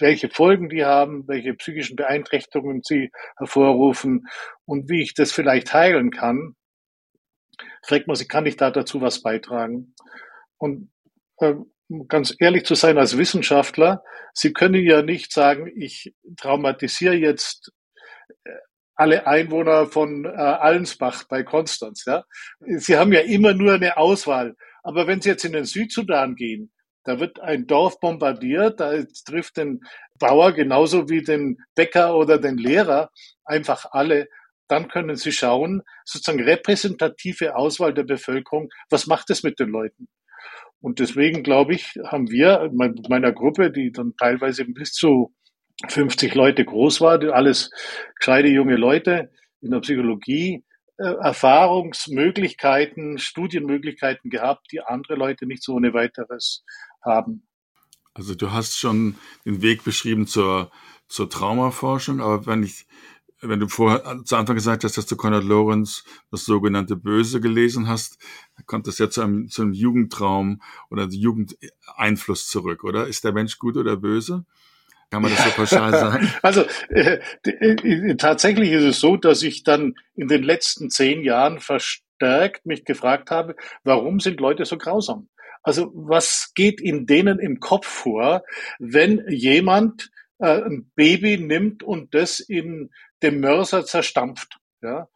welche 0.00 0.28
Folgen 0.28 0.68
die 0.68 0.84
haben, 0.84 1.26
welche 1.26 1.54
psychischen 1.54 1.96
Beeinträchtigungen 1.96 2.82
sie 2.82 3.10
hervorrufen 3.36 4.28
und 4.64 4.88
wie 4.88 5.02
ich 5.02 5.14
das 5.14 5.32
vielleicht 5.32 5.74
heilen 5.74 6.10
kann, 6.10 6.54
fragt 7.82 8.06
man 8.06 8.16
sich, 8.16 8.28
kann 8.28 8.46
ich 8.46 8.56
da 8.56 8.70
dazu 8.70 9.00
was 9.00 9.22
beitragen? 9.22 9.94
Und 10.56 10.90
äh, 11.38 11.54
ganz 12.08 12.34
ehrlich 12.38 12.64
zu 12.64 12.74
sein 12.74 12.98
als 12.98 13.16
Wissenschaftler, 13.16 14.02
Sie 14.34 14.52
können 14.52 14.84
ja 14.84 15.02
nicht 15.02 15.32
sagen, 15.32 15.70
ich 15.74 16.14
traumatisiere 16.36 17.14
jetzt 17.14 17.72
äh, 18.44 18.50
alle 18.94 19.26
Einwohner 19.26 19.86
von 19.86 20.24
äh, 20.24 20.28
Allensbach 20.28 21.24
bei 21.28 21.42
Konstanz. 21.42 22.04
Ja? 22.04 22.24
Sie 22.60 22.96
haben 22.96 23.12
ja 23.12 23.20
immer 23.20 23.54
nur 23.54 23.74
eine 23.74 23.96
Auswahl. 23.96 24.54
Aber 24.82 25.06
wenn 25.06 25.20
Sie 25.20 25.28
jetzt 25.28 25.44
in 25.44 25.52
den 25.52 25.64
Südsudan 25.64 26.34
gehen, 26.34 26.72
da 27.04 27.20
wird 27.20 27.40
ein 27.40 27.66
Dorf 27.66 28.00
bombardiert, 28.00 28.80
da 28.80 28.92
trifft 29.26 29.56
den 29.56 29.80
Bauer 30.18 30.52
genauso 30.52 31.08
wie 31.08 31.22
den 31.22 31.58
Bäcker 31.74 32.16
oder 32.16 32.38
den 32.38 32.58
Lehrer 32.58 33.10
einfach 33.44 33.86
alle. 33.92 34.28
Dann 34.68 34.88
können 34.88 35.16
Sie 35.16 35.32
schauen, 35.32 35.82
sozusagen 36.04 36.42
repräsentative 36.42 37.56
Auswahl 37.56 37.94
der 37.94 38.02
Bevölkerung, 38.04 38.68
was 38.90 39.06
macht 39.06 39.30
es 39.30 39.42
mit 39.42 39.58
den 39.58 39.70
Leuten? 39.70 40.08
Und 40.80 41.00
deswegen 41.00 41.42
glaube 41.42 41.74
ich, 41.74 41.94
haben 42.04 42.30
wir 42.30 42.70
mit 42.72 43.08
meiner 43.08 43.32
Gruppe, 43.32 43.70
die 43.70 43.90
dann 43.90 44.14
teilweise 44.16 44.64
bis 44.64 44.92
zu 44.92 45.34
50 45.88 46.34
Leute 46.34 46.64
groß 46.64 47.00
war, 47.00 47.20
alles 47.32 47.70
gescheite 48.18 48.48
junge 48.48 48.76
Leute 48.76 49.30
in 49.60 49.70
der 49.70 49.80
Psychologie, 49.80 50.64
äh, 50.98 51.14
Erfahrungsmöglichkeiten, 51.20 53.18
Studienmöglichkeiten 53.18 54.30
gehabt, 54.30 54.72
die 54.72 54.80
andere 54.80 55.14
Leute 55.14 55.46
nicht 55.46 55.62
so 55.62 55.74
ohne 55.74 55.94
weiteres 55.94 56.64
haben. 57.04 57.46
Also 58.14 58.34
du 58.34 58.50
hast 58.50 58.76
schon 58.76 59.14
den 59.44 59.62
Weg 59.62 59.84
beschrieben 59.84 60.26
zur, 60.26 60.72
zur 61.06 61.30
Traumaforschung, 61.30 62.20
aber 62.20 62.46
wenn 62.46 62.64
ich 62.64 62.86
wenn 63.40 63.60
du 63.60 63.68
vorher 63.68 64.22
zu 64.24 64.36
Anfang 64.36 64.56
gesagt 64.56 64.84
hast, 64.84 64.96
dass 64.96 65.06
du 65.06 65.16
Konrad 65.16 65.44
Lorenz 65.44 66.04
das 66.30 66.44
sogenannte 66.44 66.96
Böse 66.96 67.40
gelesen 67.40 67.88
hast, 67.88 68.18
kommt 68.66 68.86
das 68.86 68.98
ja 68.98 69.10
zu 69.10 69.22
einem, 69.22 69.48
zu 69.48 69.62
einem 69.62 69.72
Jugendtraum 69.72 70.60
oder 70.90 71.06
Jugendeinfluss 71.08 72.48
zurück, 72.48 72.84
oder? 72.84 73.06
Ist 73.06 73.24
der 73.24 73.32
Mensch 73.32 73.58
gut 73.58 73.76
oder 73.76 73.96
böse? 73.96 74.44
Kann 75.10 75.22
man 75.22 75.30
das 75.30 75.44
so 75.44 75.50
pauschal 75.50 75.90
sagen? 75.92 76.32
Also 76.42 76.64
äh, 76.90 77.20
äh, 77.44 78.16
tatsächlich 78.16 78.72
ist 78.72 78.84
es 78.84 79.00
so, 79.00 79.16
dass 79.16 79.42
ich 79.42 79.62
dann 79.62 79.94
in 80.14 80.28
den 80.28 80.42
letzten 80.42 80.90
zehn 80.90 81.22
Jahren 81.22 81.60
verstärkt 81.60 82.66
mich 82.66 82.84
gefragt 82.84 83.30
habe, 83.30 83.56
warum 83.84 84.20
sind 84.20 84.40
Leute 84.40 84.64
so 84.64 84.76
grausam? 84.76 85.28
Also 85.62 85.90
was 85.94 86.52
geht 86.54 86.80
in 86.80 87.06
denen 87.06 87.38
im 87.38 87.60
Kopf 87.60 87.86
vor, 87.86 88.42
wenn 88.78 89.24
jemand 89.28 90.10
äh, 90.38 90.62
ein 90.62 90.90
Baby 90.94 91.38
nimmt 91.38 91.82
und 91.82 92.14
das 92.14 92.40
in 92.40 92.90
dem 93.22 93.40
Mörser 93.40 93.84
zerstampft. 93.84 94.58
Ja? 94.80 95.08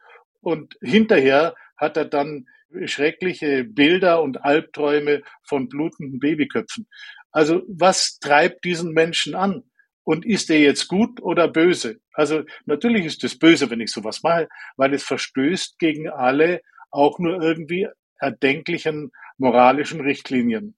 und 0.43 0.77
hinterher 0.81 1.55
hat 1.77 1.97
er 1.97 2.05
dann 2.05 2.47
schreckliche 2.85 3.63
Bilder 3.63 4.21
und 4.21 4.43
Albträume 4.43 5.23
von 5.43 5.69
blutenden 5.69 6.19
Babyköpfen. 6.19 6.87
Also 7.31 7.63
was 7.67 8.19
treibt 8.19 8.63
diesen 8.65 8.93
Menschen 8.93 9.35
an? 9.35 9.63
Und 10.03 10.25
ist 10.25 10.49
er 10.49 10.59
jetzt 10.59 10.89
gut 10.89 11.21
oder 11.21 11.47
böse? 11.47 12.01
Also 12.11 12.43
natürlich 12.65 13.05
ist 13.05 13.23
es 13.23 13.39
böse, 13.39 13.69
wenn 13.69 13.79
ich 13.79 13.91
sowas 13.91 14.21
mache, 14.21 14.49
weil 14.75 14.93
es 14.93 15.03
verstößt 15.03 15.79
gegen 15.79 16.09
alle 16.09 16.61
auch 16.91 17.19
nur 17.19 17.41
irgendwie 17.41 17.87
erdenklichen 18.19 19.11
moralischen 19.37 20.01
Richtlinien. 20.01 20.75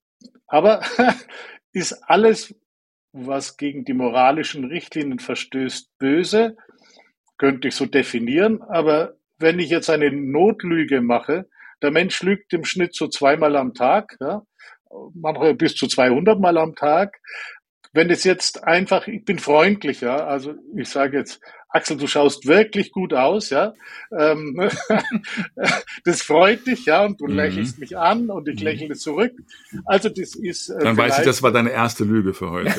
Aber 0.48 0.82
ist 1.74 1.94
alles, 2.03 2.53
was 3.13 3.58
gegen 3.58 3.84
die 3.84 3.94
moralischen 3.94 4.65
Richtlinien 4.65 5.20
verstößt, 5.20 5.98
böse? 5.98 6.55
Könnte 7.38 7.68
ich 7.68 7.75
so 7.75 7.86
definieren. 7.86 8.62
Aber 8.62 9.15
wenn 9.38 9.60
ich 9.60 9.70
jetzt 9.70 9.89
eine 9.89 10.12
Notlüge 10.12 11.01
mache, 11.01 11.48
der 11.82 11.92
Mensch 11.92 12.22
lügt 12.24 12.54
im 12.54 12.63
Schnitt 12.63 12.96
so 12.96 13.08
zweimal 13.08 13.56
am 13.56 13.74
Tag, 13.74 14.15
ja, 14.20 14.44
manche 15.13 15.54
bis 15.54 15.75
zu 15.75 15.88
200 15.88 16.39
Mal 16.39 16.58
am 16.58 16.75
Tag. 16.75 17.20
Wenn 17.94 18.10
es 18.10 18.24
jetzt 18.24 18.63
einfach, 18.63 19.08
ich 19.08 19.24
bin 19.24 19.39
freundlicher, 19.39 20.27
also 20.27 20.56
ich 20.75 20.89
sage 20.89 21.18
jetzt, 21.18 21.42
Axel, 21.75 21.98
du 21.98 22.08
schaust 22.08 22.48
wirklich 22.48 22.94
gut 22.94 23.13
aus, 23.13 23.50
ja. 23.50 23.74
Ähm, 24.17 24.55
das 26.05 26.22
freut 26.22 26.65
dich, 26.65 26.86
ja, 26.86 27.03
und 27.03 27.20
du 27.20 27.27
mhm. 27.27 27.36
lächelst 27.36 27.79
mich 27.79 27.98
an 27.98 28.29
und 28.29 28.48
ich 28.48 28.62
mhm. 28.62 28.65
lächle 28.65 28.96
zurück. 28.96 29.34
Also 29.84 30.08
das 30.08 30.36
ist. 30.36 30.70
Äh, 30.70 30.79
Dann 30.79 30.96
weiß 30.96 31.20
ich, 31.20 31.25
das 31.25 31.44
war 31.44 31.51
deine 31.51 31.72
erste 31.72 32.05
Lüge 32.05 32.34
für 32.34 32.50
heute. 32.50 32.74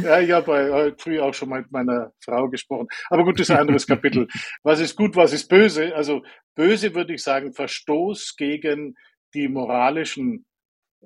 ja, 0.00 0.20
ich 0.20 0.30
habe 0.30 0.72
heute 0.72 0.96
früh 0.96 1.18
auch 1.18 1.34
schon 1.34 1.48
mal 1.48 1.62
mit 1.62 1.72
meiner 1.72 2.12
Frau 2.20 2.48
gesprochen. 2.48 2.86
Aber 3.10 3.24
gut, 3.24 3.40
das 3.40 3.48
ist 3.48 3.50
ein 3.50 3.60
anderes 3.60 3.88
Kapitel. 3.88 4.28
Was 4.62 4.78
ist 4.78 4.94
gut, 4.94 5.16
was 5.16 5.32
ist 5.32 5.48
böse? 5.48 5.92
Also 5.96 6.22
böse 6.54 6.94
würde 6.94 7.14
ich 7.14 7.22
sagen, 7.24 7.52
Verstoß 7.52 8.36
gegen 8.36 8.94
die 9.34 9.48
moralischen 9.48 10.46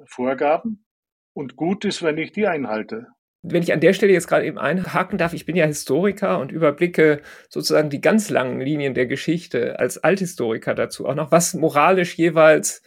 Vorgaben 0.04 0.84
und 1.32 1.56
gut 1.56 1.86
ist, 1.86 2.02
wenn 2.02 2.18
ich 2.18 2.32
die 2.32 2.46
einhalte. 2.46 3.06
Wenn 3.42 3.62
ich 3.62 3.72
an 3.72 3.80
der 3.80 3.92
Stelle 3.92 4.12
jetzt 4.12 4.26
gerade 4.26 4.44
eben 4.44 4.58
einhaken 4.58 5.18
darf, 5.18 5.32
ich 5.32 5.46
bin 5.46 5.56
ja 5.56 5.66
Historiker 5.66 6.40
und 6.40 6.50
überblicke 6.50 7.20
sozusagen 7.48 7.90
die 7.90 8.00
ganz 8.00 8.28
langen 8.28 8.60
Linien 8.60 8.94
der 8.94 9.06
Geschichte 9.06 9.78
als 9.78 9.98
Althistoriker 9.98 10.74
dazu 10.74 11.06
auch 11.06 11.14
noch, 11.14 11.30
was 11.30 11.54
moralisch 11.54 12.16
jeweils 12.16 12.82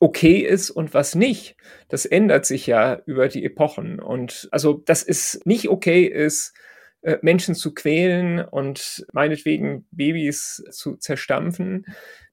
okay 0.00 0.38
ist 0.38 0.70
und 0.70 0.94
was 0.94 1.14
nicht. 1.14 1.56
Das 1.88 2.06
ändert 2.06 2.46
sich 2.46 2.66
ja 2.66 3.02
über 3.06 3.28
die 3.28 3.44
Epochen. 3.44 4.00
Und 4.00 4.48
also, 4.52 4.74
dass 4.74 5.02
es 5.02 5.40
nicht 5.44 5.68
okay 5.68 6.04
ist, 6.04 6.54
äh, 7.02 7.18
Menschen 7.22 7.54
zu 7.54 7.74
quälen 7.74 8.40
und 8.40 9.06
meinetwegen 9.12 9.86
Babys 9.90 10.64
zu 10.70 10.96
zerstampfen, 10.96 11.86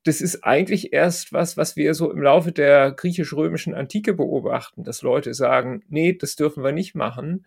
das 0.04 0.22
ist 0.22 0.44
eigentlich 0.44 0.94
erst 0.94 1.34
was, 1.34 1.58
was 1.58 1.76
wir 1.76 1.94
so 1.96 2.12
im 2.12 2.22
Laufe 2.22 2.52
der 2.52 2.92
griechisch-römischen 2.92 3.74
Antike 3.74 4.14
beobachten, 4.14 4.84
dass 4.84 5.02
Leute 5.02 5.34
sagen, 5.34 5.84
nee, 5.88 6.14
das 6.14 6.36
dürfen 6.36 6.64
wir 6.64 6.72
nicht 6.72 6.96
machen. 6.96 7.46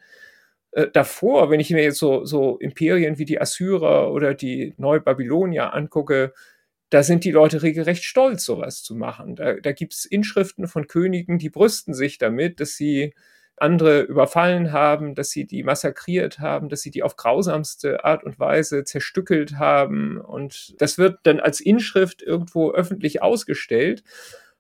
Äh, 0.73 0.89
davor, 0.93 1.51
wenn 1.51 1.61
ich 1.61 1.71
mir 1.71 1.83
jetzt 1.83 1.99
so, 1.99 2.25
so 2.25 2.59
Imperien 2.59 3.19
wie 3.19 3.25
die 3.25 3.41
Assyrer 3.41 4.13
oder 4.13 4.35
die 4.35 4.75
Neubabylonier 4.77 5.73
angucke, 5.73 6.33
da 6.91 7.03
sind 7.03 7.25
die 7.25 7.31
Leute 7.31 7.63
regelrecht 7.63 8.05
stolz, 8.05 8.45
sowas 8.45 8.83
zu 8.83 8.95
machen. 8.95 9.37
Da, 9.37 9.55
da 9.55 9.73
gibt 9.73 9.95
es 9.95 10.05
Inschriften 10.05 10.69
von 10.69 10.87
Königen, 10.87 11.39
die 11.39 11.51
brüsten 11.51 11.95
sich 11.95 12.19
damit, 12.19 12.61
dass 12.61 12.77
sie 12.77 13.15
andere 13.61 14.03
überfallen 14.03 14.73
haben, 14.73 15.15
dass 15.15 15.31
sie 15.31 15.47
die 15.47 15.63
massakriert 15.63 16.39
haben, 16.39 16.69
dass 16.69 16.81
sie 16.81 16.91
die 16.91 17.03
auf 17.03 17.17
grausamste 17.17 18.05
Art 18.05 18.25
und 18.25 18.39
Weise 18.39 18.85
zerstückelt 18.85 19.59
haben. 19.59 20.21
Und 20.21 20.81
das 20.81 20.99
wird 20.99 21.21
dann 21.25 21.41
als 21.41 21.61
Inschrift 21.61 22.23
irgendwo 22.23 22.71
öffentlich 22.73 23.23
ausgestellt, 23.23 24.03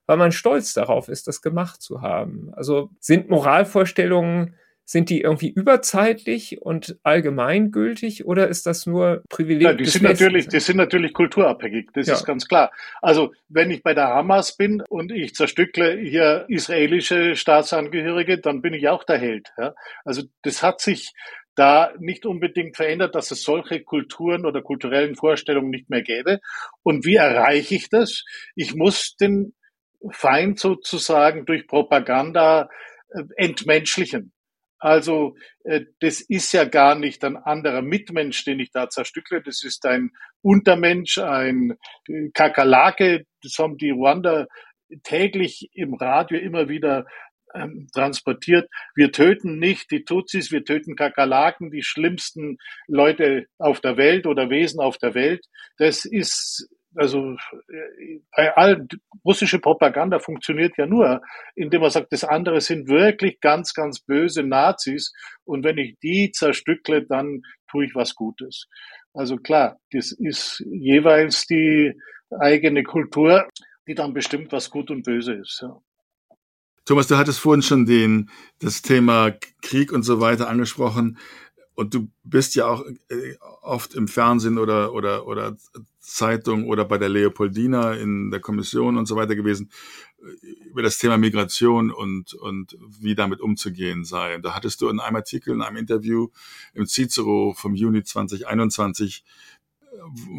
weil 0.06 0.16
man 0.16 0.32
stolz 0.32 0.74
darauf 0.74 1.08
ist, 1.08 1.28
das 1.28 1.42
gemacht 1.42 1.82
zu 1.82 2.02
haben. 2.02 2.50
Also 2.54 2.90
sind 3.00 3.28
Moralvorstellungen 3.28 4.54
sind 4.88 5.10
die 5.10 5.20
irgendwie 5.20 5.50
überzeitlich 5.50 6.62
und 6.62 6.96
allgemeingültig 7.02 8.24
oder 8.24 8.48
ist 8.48 8.64
das 8.64 8.86
nur 8.86 9.22
Privileg? 9.28 9.62
Ja, 9.62 9.74
die 9.74 9.84
sind 9.84 10.02
natürlich, 10.02 10.48
die 10.48 10.60
sind 10.60 10.78
natürlich 10.78 11.12
kulturabhängig. 11.12 11.90
Das 11.92 12.06
ja. 12.06 12.14
ist 12.14 12.24
ganz 12.24 12.48
klar. 12.48 12.72
Also 13.02 13.34
wenn 13.50 13.70
ich 13.70 13.82
bei 13.82 13.92
der 13.92 14.08
Hamas 14.08 14.56
bin 14.56 14.82
und 14.88 15.12
ich 15.12 15.34
zerstückle 15.34 15.98
hier 15.98 16.46
israelische 16.48 17.36
Staatsangehörige, 17.36 18.38
dann 18.38 18.62
bin 18.62 18.72
ich 18.72 18.88
auch 18.88 19.04
der 19.04 19.18
Held. 19.18 19.52
Ja? 19.58 19.74
Also 20.06 20.22
das 20.40 20.62
hat 20.62 20.80
sich 20.80 21.12
da 21.54 21.92
nicht 21.98 22.24
unbedingt 22.24 22.74
verändert, 22.74 23.14
dass 23.14 23.30
es 23.30 23.42
solche 23.42 23.82
Kulturen 23.82 24.46
oder 24.46 24.62
kulturellen 24.62 25.16
Vorstellungen 25.16 25.68
nicht 25.68 25.90
mehr 25.90 26.02
gäbe. 26.02 26.40
Und 26.82 27.04
wie 27.04 27.16
erreiche 27.16 27.74
ich 27.74 27.90
das? 27.90 28.24
Ich 28.54 28.74
muss 28.74 29.16
den 29.16 29.52
Feind 30.12 30.58
sozusagen 30.58 31.44
durch 31.44 31.66
Propaganda 31.66 32.70
äh, 33.10 33.24
entmenschlichen. 33.36 34.32
Also 34.78 35.36
äh, 35.64 35.82
das 36.00 36.20
ist 36.20 36.52
ja 36.52 36.64
gar 36.64 36.94
nicht 36.94 37.24
ein 37.24 37.36
anderer 37.36 37.82
Mitmensch, 37.82 38.44
den 38.44 38.60
ich 38.60 38.70
da 38.70 38.88
zerstückle. 38.88 39.42
Das 39.42 39.64
ist 39.64 39.84
ein 39.86 40.10
Untermensch, 40.42 41.18
ein 41.18 41.76
äh, 42.08 42.30
Kakerlake. 42.32 43.24
Das 43.42 43.58
haben 43.58 43.76
die 43.76 43.90
Ruanda 43.90 44.46
täglich 45.02 45.70
im 45.74 45.94
Radio 45.94 46.38
immer 46.38 46.68
wieder 46.68 47.06
ähm, 47.54 47.88
transportiert. 47.92 48.68
Wir 48.94 49.12
töten 49.12 49.58
nicht 49.58 49.90
die 49.90 50.04
Tutsis, 50.04 50.52
wir 50.52 50.64
töten 50.64 50.96
Kakerlaken, 50.96 51.70
die 51.70 51.82
schlimmsten 51.82 52.58
Leute 52.86 53.46
auf 53.58 53.80
der 53.80 53.96
Welt 53.96 54.26
oder 54.26 54.50
Wesen 54.50 54.80
auf 54.80 54.98
der 54.98 55.14
Welt. 55.14 55.46
Das 55.76 56.04
ist 56.04 56.68
also 56.94 57.36
bei 58.36 58.56
allen, 58.56 58.88
russische 59.24 59.58
Propaganda 59.58 60.18
funktioniert 60.18 60.76
ja 60.78 60.86
nur, 60.86 61.20
indem 61.54 61.82
man 61.82 61.90
sagt, 61.90 62.12
das 62.12 62.24
andere 62.24 62.60
sind 62.60 62.88
wirklich 62.88 63.40
ganz, 63.40 63.74
ganz 63.74 64.00
böse 64.00 64.42
Nazis 64.42 65.12
und 65.44 65.64
wenn 65.64 65.78
ich 65.78 65.98
die 66.02 66.30
zerstückle, 66.32 67.06
dann 67.06 67.42
tue 67.70 67.86
ich 67.86 67.94
was 67.94 68.14
Gutes. 68.14 68.66
Also 69.12 69.36
klar, 69.36 69.78
das 69.92 70.12
ist 70.12 70.64
jeweils 70.70 71.46
die 71.46 71.92
eigene 72.40 72.82
Kultur, 72.82 73.48
die 73.86 73.94
dann 73.94 74.12
bestimmt, 74.12 74.52
was 74.52 74.70
gut 74.70 74.90
und 74.90 75.02
böse 75.02 75.34
ist. 75.34 75.60
Ja. 75.62 75.80
Thomas, 76.84 77.06
du 77.06 77.16
hattest 77.18 77.40
vorhin 77.40 77.62
schon 77.62 77.84
den, 77.84 78.30
das 78.60 78.80
Thema 78.80 79.32
Krieg 79.60 79.92
und 79.92 80.04
so 80.04 80.20
weiter 80.20 80.48
angesprochen. 80.48 81.18
Und 81.78 81.94
du 81.94 82.10
bist 82.24 82.56
ja 82.56 82.66
auch 82.66 82.84
äh, 83.08 83.36
oft 83.62 83.94
im 83.94 84.08
Fernsehen 84.08 84.58
oder, 84.58 84.92
oder, 84.92 85.28
oder 85.28 85.56
Zeitung 86.00 86.66
oder 86.66 86.84
bei 86.84 86.98
der 86.98 87.08
Leopoldina 87.08 87.92
in 87.92 88.32
der 88.32 88.40
Kommission 88.40 88.96
und 88.96 89.06
so 89.06 89.14
weiter 89.14 89.36
gewesen, 89.36 89.70
äh, 90.20 90.46
über 90.70 90.82
das 90.82 90.98
Thema 90.98 91.18
Migration 91.18 91.92
und, 91.92 92.34
und 92.34 92.76
wie 92.98 93.14
damit 93.14 93.40
umzugehen 93.40 94.04
sei. 94.04 94.34
Und 94.34 94.44
da 94.44 94.56
hattest 94.56 94.80
du 94.80 94.88
in 94.88 94.98
einem 94.98 95.14
Artikel, 95.14 95.54
in 95.54 95.62
einem 95.62 95.76
Interview 95.76 96.30
im 96.74 96.84
Cicero 96.84 97.54
vom 97.56 97.76
Juni 97.76 98.02
2021 98.02 99.22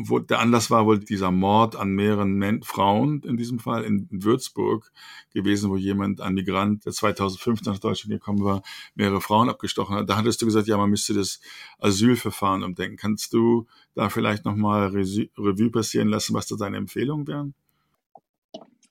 wo 0.04 0.20
der 0.20 0.40
Anlass 0.40 0.72
war 0.72 0.86
wohl 0.86 1.00
dieser 1.00 1.32
Mord 1.32 1.76
an 1.76 1.92
mehreren 1.92 2.34
Men 2.34 2.64
Frauen, 2.64 3.22
in 3.24 3.38
diesem 3.38 3.60
Fall 3.60 3.84
in 3.84 4.08
Würzburg 4.12 4.92
gewesen, 5.34 5.70
wo 5.70 5.76
jemand, 5.76 6.22
ein 6.22 6.34
Migrant, 6.34 6.86
der 6.86 6.94
2005 6.94 7.64
nach 7.66 7.80
Deutschland 7.80 8.12
gekommen 8.12 8.44
war, 8.44 8.62
mehrere 8.96 9.22
Frauen 9.22 9.50
abgestochen 9.50 9.96
hat. 9.96 10.10
Da 10.10 10.18
hattest 10.18 10.42
du 10.42 10.46
gesagt, 10.46 10.68
ja, 10.68 10.78
man 10.78 10.90
müsste 10.90 11.14
das 11.14 11.42
Asylverfahren 11.80 12.64
umdenken. 12.64 12.98
Kannst 12.98 13.34
du 13.34 13.68
da 13.96 14.10
vielleicht 14.10 14.46
nochmal 14.46 14.88
Revue 14.88 15.70
passieren 15.70 16.08
lassen, 16.08 16.34
was 16.34 16.48
da 16.48 16.56
deine 16.56 16.78
Empfehlungen 16.78 17.28
wären? 17.28 17.54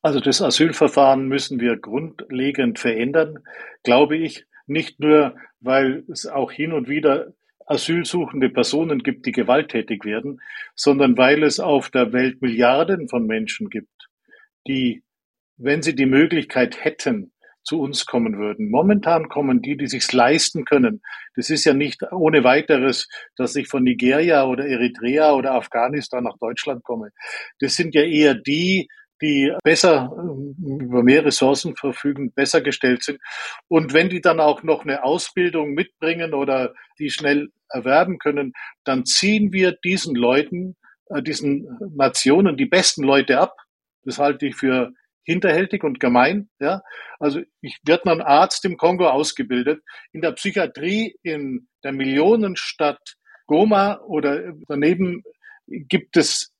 Also 0.03 0.21
das 0.21 0.41
Asylverfahren 0.41 1.29
müssen 1.29 1.61
wir 1.61 1.77
grundlegend 1.77 2.79
verändern, 2.79 3.41
glaube 3.83 4.17
ich. 4.17 4.47
Nicht 4.67 5.01
nur, 5.01 5.35
weil 5.61 6.05
es 6.09 6.27
auch 6.27 6.53
hin 6.53 6.73
und 6.73 6.89
wieder 6.89 7.33
asylsuchende 7.69 8.49
Personen 8.49 9.01
gibt, 9.01 9.27
die 9.27 9.33
gewalttätig 9.33 10.05
werden, 10.05 10.41
sondern 10.75 11.17
weil 11.17 11.43
es 11.43 11.61
auf 11.61 11.91
der 11.91 12.13
Welt 12.13 12.41
Milliarden 12.43 13.09
von 13.09 13.27
Menschen 13.27 13.69
gibt, 13.69 14.09
die, 14.67 15.03
wenn 15.57 15.83
sie 15.83 15.95
die 15.95 16.07
Möglichkeit 16.07 16.83
hätten, 16.85 17.33
zu 17.69 17.81
uns 17.81 18.07
kommen 18.07 18.39
würden. 18.39 18.71
Momentan 18.71 19.29
kommen 19.29 19.61
die, 19.61 19.77
die 19.77 19.89
sich's 19.89 20.13
leisten 20.15 20.65
können. 20.65 21.03
Das 21.37 21.51
ist 21.51 21.67
ja 21.67 21.75
nicht 21.75 22.03
ohne 22.11 22.43
weiteres, 22.43 23.09
dass 23.37 23.57
ich 23.57 23.69
von 23.69 23.85
Nigeria 23.85 24.45
oder 24.47 24.67
Eritrea 24.67 25.33
oder 25.33 25.53
Afghanistan 25.53 26.25
nach 26.25 26.39
Deutschland 26.39 26.83
komme. 26.83 27.11
Das 27.61 27.75
sind 27.75 27.95
ja 27.95 28.03
eher 28.03 28.35
die, 28.35 28.89
die 29.21 29.53
besser 29.63 30.11
äh, 30.17 30.83
über 30.85 31.03
mehr 31.03 31.25
Ressourcen 31.25 31.77
verfügen, 31.77 32.33
besser 32.33 32.61
gestellt 32.61 33.03
sind. 33.03 33.19
Und 33.69 33.93
wenn 33.93 34.09
die 34.09 34.21
dann 34.21 34.41
auch 34.41 34.63
noch 34.63 34.83
eine 34.83 35.05
Ausbildung 35.05 35.75
mitbringen 35.75 36.35
oder 36.35 36.75
die 36.99 37.11
schnell 37.11 37.49
erwerben 37.69 38.19
können, 38.19 38.53
dann 38.85 39.05
ziehen 39.05 39.53
wir 39.53 39.73
diesen 39.73 40.15
Leuten, 40.15 40.77
äh, 41.07 41.23
diesen 41.23 41.67
Nationen 41.97 42.57
die 42.57 42.67
besten 42.67 43.03
Leute 43.03 43.39
ab. 43.39 43.57
Das 44.05 44.19
halte 44.19 44.47
ich 44.47 44.57
für 44.57 44.93
hinterhältig 45.25 45.85
und 45.85 46.01
gemein. 46.01 46.49
Ja? 46.59 46.83
Also 47.21 47.41
ich 47.61 47.79
werde 47.85 48.11
ein 48.11 48.23
Arzt 48.23 48.65
im 48.65 48.79
Kongo 48.79 49.09
ausgebildet. 49.09 49.83
In 50.13 50.23
der 50.23 50.33
Psychiatrie 50.33 51.17
in 51.23 51.69
der 51.85 51.93
Millionenstadt 51.93 53.17
Goma 53.47 54.01
oder 54.07 54.55
daneben 54.69 55.23
gibt 55.67 56.17
es 56.17 56.53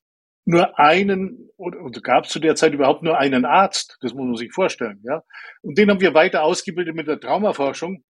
nur 0.49 0.79
einen 0.79 1.51
oder, 1.57 1.77
gab 2.01 2.25
es 2.25 2.31
zu 2.31 2.39
der 2.39 2.55
Zeit 2.55 2.73
überhaupt 2.73 3.03
nur 3.03 3.19
einen 3.19 3.45
Arzt, 3.45 3.97
das 4.01 4.15
muss 4.15 4.25
man 4.25 4.35
sich 4.35 4.51
vorstellen, 4.51 4.99
ja. 5.03 5.21
Und 5.61 5.77
den 5.77 5.91
haben 5.91 6.01
wir 6.01 6.15
weiter 6.15 6.43
ausgebildet 6.43 6.95
mit 6.95 7.07
der 7.07 7.19
Traumaforschung 7.19 8.03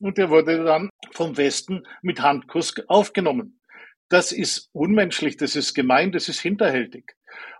und 0.00 0.18
der 0.18 0.28
wurde 0.28 0.64
dann 0.64 0.90
vom 1.12 1.36
Westen 1.36 1.84
mit 2.02 2.20
Handkuss 2.20 2.74
aufgenommen. 2.88 3.60
Das 4.08 4.32
ist 4.32 4.70
unmenschlich, 4.72 5.36
das 5.36 5.54
ist 5.54 5.72
gemein, 5.74 6.10
das 6.10 6.28
ist 6.28 6.40
hinterhältig. 6.40 7.12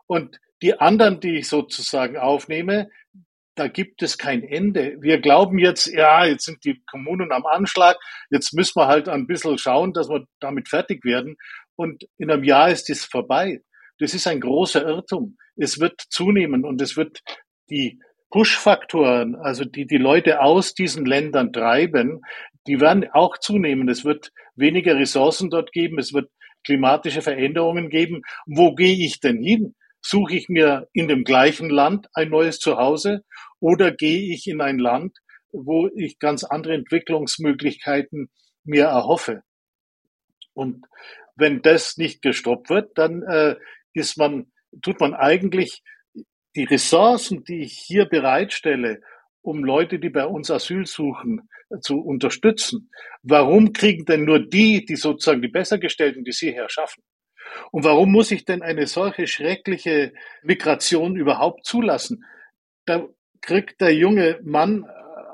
Und 0.09 0.41
die 0.63 0.81
anderen, 0.81 1.21
die 1.21 1.39
ich 1.39 1.49
sozusagen 1.49 2.17
aufnehme, 2.17 2.91
da 3.55 3.69
gibt 3.69 4.03
es 4.03 4.19
kein 4.19 4.43
Ende. 4.43 4.97
Wir 5.01 5.21
glauben 5.21 5.61
jetzt, 5.61 5.87
ja, 5.87 6.25
jetzt 6.25 6.45
sind 6.45 6.65
die 6.65 6.83
Kommunen 6.91 7.31
am 7.31 7.47
Anschlag, 7.47 7.97
jetzt 8.31 8.53
müssen 8.53 8.81
wir 8.81 8.89
halt 8.89 9.09
ein 9.09 9.29
bisschen 9.29 9.59
schauen, 9.59 9.93
dass 9.93 10.09
wir 10.09 10.25
damit 10.41 10.69
fertig 10.69 11.05
werden. 11.05 11.37
Und 11.77 12.05
in 12.17 12.33
einem 12.33 12.43
Jahr 12.43 12.71
ist 12.71 12.91
es 12.91 13.05
vorbei. 13.05 13.61
Das 13.99 14.15
ist 14.15 14.27
ein 14.27 14.41
großer 14.41 14.87
Irrtum. 14.87 15.37
Es 15.57 15.81
wird 15.81 16.01
zunehmen 16.09 16.65
und 16.65 16.81
es 16.81 16.97
wird 16.97 17.21
die 17.71 17.99
Push-Faktoren, 18.31 19.37
also 19.37 19.65
die 19.65 19.87
die 19.87 19.97
Leute 19.97 20.41
aus 20.41 20.75
diesen 20.75 21.07
Ländern 21.07 21.53
treiben, 21.53 22.21
die 22.67 22.81
werden 22.81 23.09
auch 23.13 23.39
zunehmen. 23.39 23.89
Es 23.89 24.05
wird 24.05 24.31
weniger 24.55 24.97
Ressourcen 24.97 25.49
dort 25.49 25.73
geben. 25.73 25.99
Es 25.99 26.13
wird 26.13 26.31
klimatische 26.65 27.23
Veränderungen 27.23 27.89
geben. 27.89 28.23
Wo 28.47 28.75
gehe 28.75 29.05
ich 29.05 29.21
denn 29.21 29.43
hin? 29.43 29.75
Suche 30.03 30.37
ich 30.37 30.49
mir 30.49 30.87
in 30.93 31.09
dem 31.09 31.25
gleichen 31.25 31.71
Land 31.71 32.09
ein 32.13 32.29
neues 32.29 32.59
Zuhause 32.59 33.25
oder 33.59 33.91
gehe 33.91 34.33
ich 34.33 34.47
in 34.47 34.61
ein 34.61 34.79
Land, 34.79 35.17
wo 35.51 35.89
ich 35.89 36.19
ganz 36.19 36.45
andere 36.45 36.75
Entwicklungsmöglichkeiten 36.75 38.29
mir 38.65 38.85
erhoffe? 38.85 39.43
Und 40.53 40.87
wenn 41.37 41.63
das 41.63 41.97
nicht 41.97 42.21
gestoppt 42.21 42.69
wird, 42.69 42.99
dann 42.99 43.23
äh, 43.23 43.57
ist 43.95 44.17
man, 44.19 44.51
tut 44.83 45.01
man 45.01 45.15
eigentlich 45.15 45.83
die 46.55 46.65
Ressourcen, 46.65 47.45
die 47.45 47.63
ich 47.63 47.73
hier 47.73 48.07
bereitstelle, 48.07 49.01
um 49.43 49.65
Leute, 49.65 49.99
die 49.99 50.11
bei 50.11 50.27
uns 50.27 50.51
Asyl 50.51 50.87
suchen, 50.87 51.49
zu 51.81 52.01
unterstützen. 52.01 52.91
Warum 53.23 53.73
kriegen 53.73 54.05
denn 54.05 54.25
nur 54.25 54.41
die, 54.41 54.85
die 54.85 54.97
sozusagen 54.97 55.43
die 55.43 55.49
Bessergestellten, 55.49 56.25
die 56.25 56.33
sie 56.33 56.53
her 56.53 56.69
schaffen? 56.69 57.03
Und 57.71 57.85
warum 57.85 58.13
muss 58.13 58.31
ich 58.31 58.45
denn 58.45 58.63
eine 58.63 58.87
solche 58.87 59.27
schreckliche 59.27 60.13
Migration 60.43 61.17
überhaupt 61.17 61.65
zulassen? 61.65 62.25
Da 62.85 63.07
kriegt 63.41 63.81
der 63.81 63.95
junge 63.95 64.41
Mann 64.43 64.85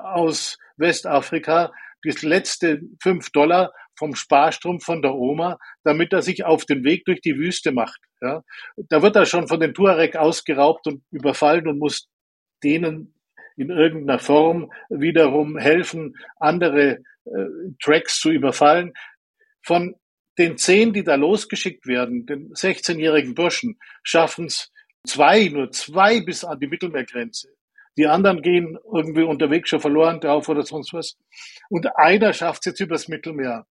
aus 0.03 0.57
Westafrika 0.77 1.71
das 2.03 2.21
letzte 2.21 2.81
fünf 3.01 3.31
Dollar 3.31 3.73
vom 3.97 4.15
Sparstrom 4.15 4.79
von 4.79 5.01
der 5.01 5.15
Oma, 5.15 5.57
damit 5.83 6.13
er 6.13 6.21
sich 6.21 6.43
auf 6.45 6.65
den 6.65 6.83
Weg 6.83 7.05
durch 7.05 7.21
die 7.21 7.37
Wüste 7.37 7.71
macht. 7.71 7.99
Ja, 8.21 8.43
da 8.89 9.01
wird 9.01 9.15
er 9.15 9.25
schon 9.25 9.47
von 9.47 9.59
den 9.59 9.73
Tuareg 9.73 10.15
ausgeraubt 10.15 10.87
und 10.87 11.03
überfallen 11.11 11.67
und 11.67 11.79
muss 11.79 12.07
denen 12.63 13.13
in 13.57 13.69
irgendeiner 13.69 14.19
Form 14.19 14.71
wiederum 14.89 15.57
helfen, 15.57 16.15
andere 16.37 16.99
äh, 17.25 17.45
Tracks 17.81 18.19
zu 18.19 18.31
überfallen. 18.31 18.93
Von 19.61 19.95
den 20.37 20.57
zehn, 20.57 20.93
die 20.93 21.03
da 21.03 21.15
losgeschickt 21.15 21.87
werden, 21.87 22.25
den 22.25 22.51
16-jährigen 22.53 23.35
Burschen, 23.35 23.79
schaffen 24.03 24.47
es 24.47 24.71
zwei, 25.05 25.47
nur 25.47 25.71
zwei 25.71 26.21
bis 26.21 26.43
an 26.43 26.59
die 26.59 26.67
Mittelmeergrenze. 26.67 27.49
Die 27.97 28.07
anderen 28.07 28.41
gehen 28.41 28.77
irgendwie 28.93 29.23
unterwegs 29.23 29.69
schon 29.69 29.79
verloren 29.79 30.19
drauf 30.19 30.49
oder 30.49 30.63
sonst 30.63 30.93
was. 30.93 31.17
Und 31.69 31.95
einer 31.95 32.33
schafft 32.33 32.61
es 32.61 32.71
jetzt 32.71 32.79
übers 32.81 33.07
Mittelmeer 33.07 33.65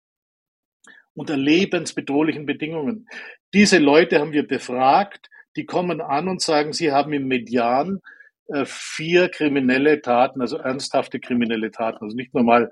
unter 1.15 1.37
lebensbedrohlichen 1.37 2.47
Bedingungen. 2.47 3.09
Diese 3.53 3.79
Leute 3.79 4.21
haben 4.21 4.33
wir 4.33 4.47
befragt, 4.47 5.29
die 5.57 5.65
kommen 5.65 6.01
an 6.01 6.29
und 6.29 6.43
sagen, 6.43 6.73
sie 6.73 6.93
haben 6.93 7.13
im 7.13 7.29
Median 7.29 8.01
äh, 8.49 8.65
vier 8.67 9.29
kriminelle 9.29 10.03
Taten, 10.03 10.41
also 10.41 10.59
ernsthafte 10.59 11.21
kriminelle 11.21 11.71
Taten, 11.71 12.05
also 12.05 12.17
nicht 12.17 12.35
nur 12.35 12.43
mal 12.43 12.71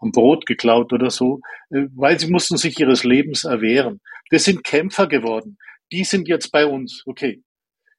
am 0.00 0.10
Brot 0.10 0.46
geklaut 0.46 0.92
oder 0.92 1.10
so, 1.10 1.40
äh, 1.70 1.86
weil 1.94 2.18
sie 2.18 2.30
mussten 2.30 2.56
sich 2.56 2.78
ihres 2.80 3.04
Lebens 3.04 3.44
erwehren. 3.44 4.00
Das 4.30 4.44
sind 4.44 4.64
Kämpfer 4.64 5.06
geworden. 5.06 5.56
Die 5.92 6.04
sind 6.04 6.28
jetzt 6.28 6.50
bei 6.50 6.66
uns. 6.66 7.02
Okay. 7.06 7.42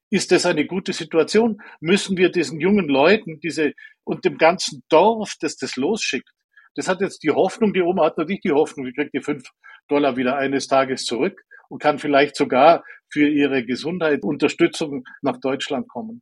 Ist 0.09 0.31
das 0.31 0.45
eine 0.45 0.65
gute 0.65 0.93
Situation? 0.93 1.61
Müssen 1.81 2.17
wir 2.17 2.29
diesen 2.29 2.61
jungen 2.61 2.87
Leuten, 2.87 3.39
diese 3.41 3.73
und 4.03 4.23
dem 4.23 4.37
ganzen 4.37 4.83
Dorf, 4.87 5.35
das 5.41 5.57
das 5.57 5.75
losschickt, 5.75 6.29
das 6.77 6.87
hat 6.87 7.01
jetzt 7.01 7.23
die 7.23 7.31
Hoffnung, 7.31 7.73
die 7.73 7.81
Oma 7.81 8.05
hat 8.05 8.17
natürlich 8.17 8.41
die 8.41 8.51
Hoffnung, 8.51 8.85
die 8.85 8.93
kriegt 8.93 9.13
die 9.13 9.21
fünf 9.21 9.49
Dollar 9.87 10.15
wieder 10.15 10.37
eines 10.37 10.67
Tages 10.67 11.05
zurück 11.05 11.43
und 11.69 11.81
kann 11.81 11.97
vielleicht 11.97 12.35
sogar 12.35 12.83
für 13.09 13.27
ihre 13.27 13.65
Gesundheit 13.65 14.23
Unterstützung 14.23 15.03
nach 15.21 15.37
Deutschland 15.37 15.87
kommen. 15.87 16.21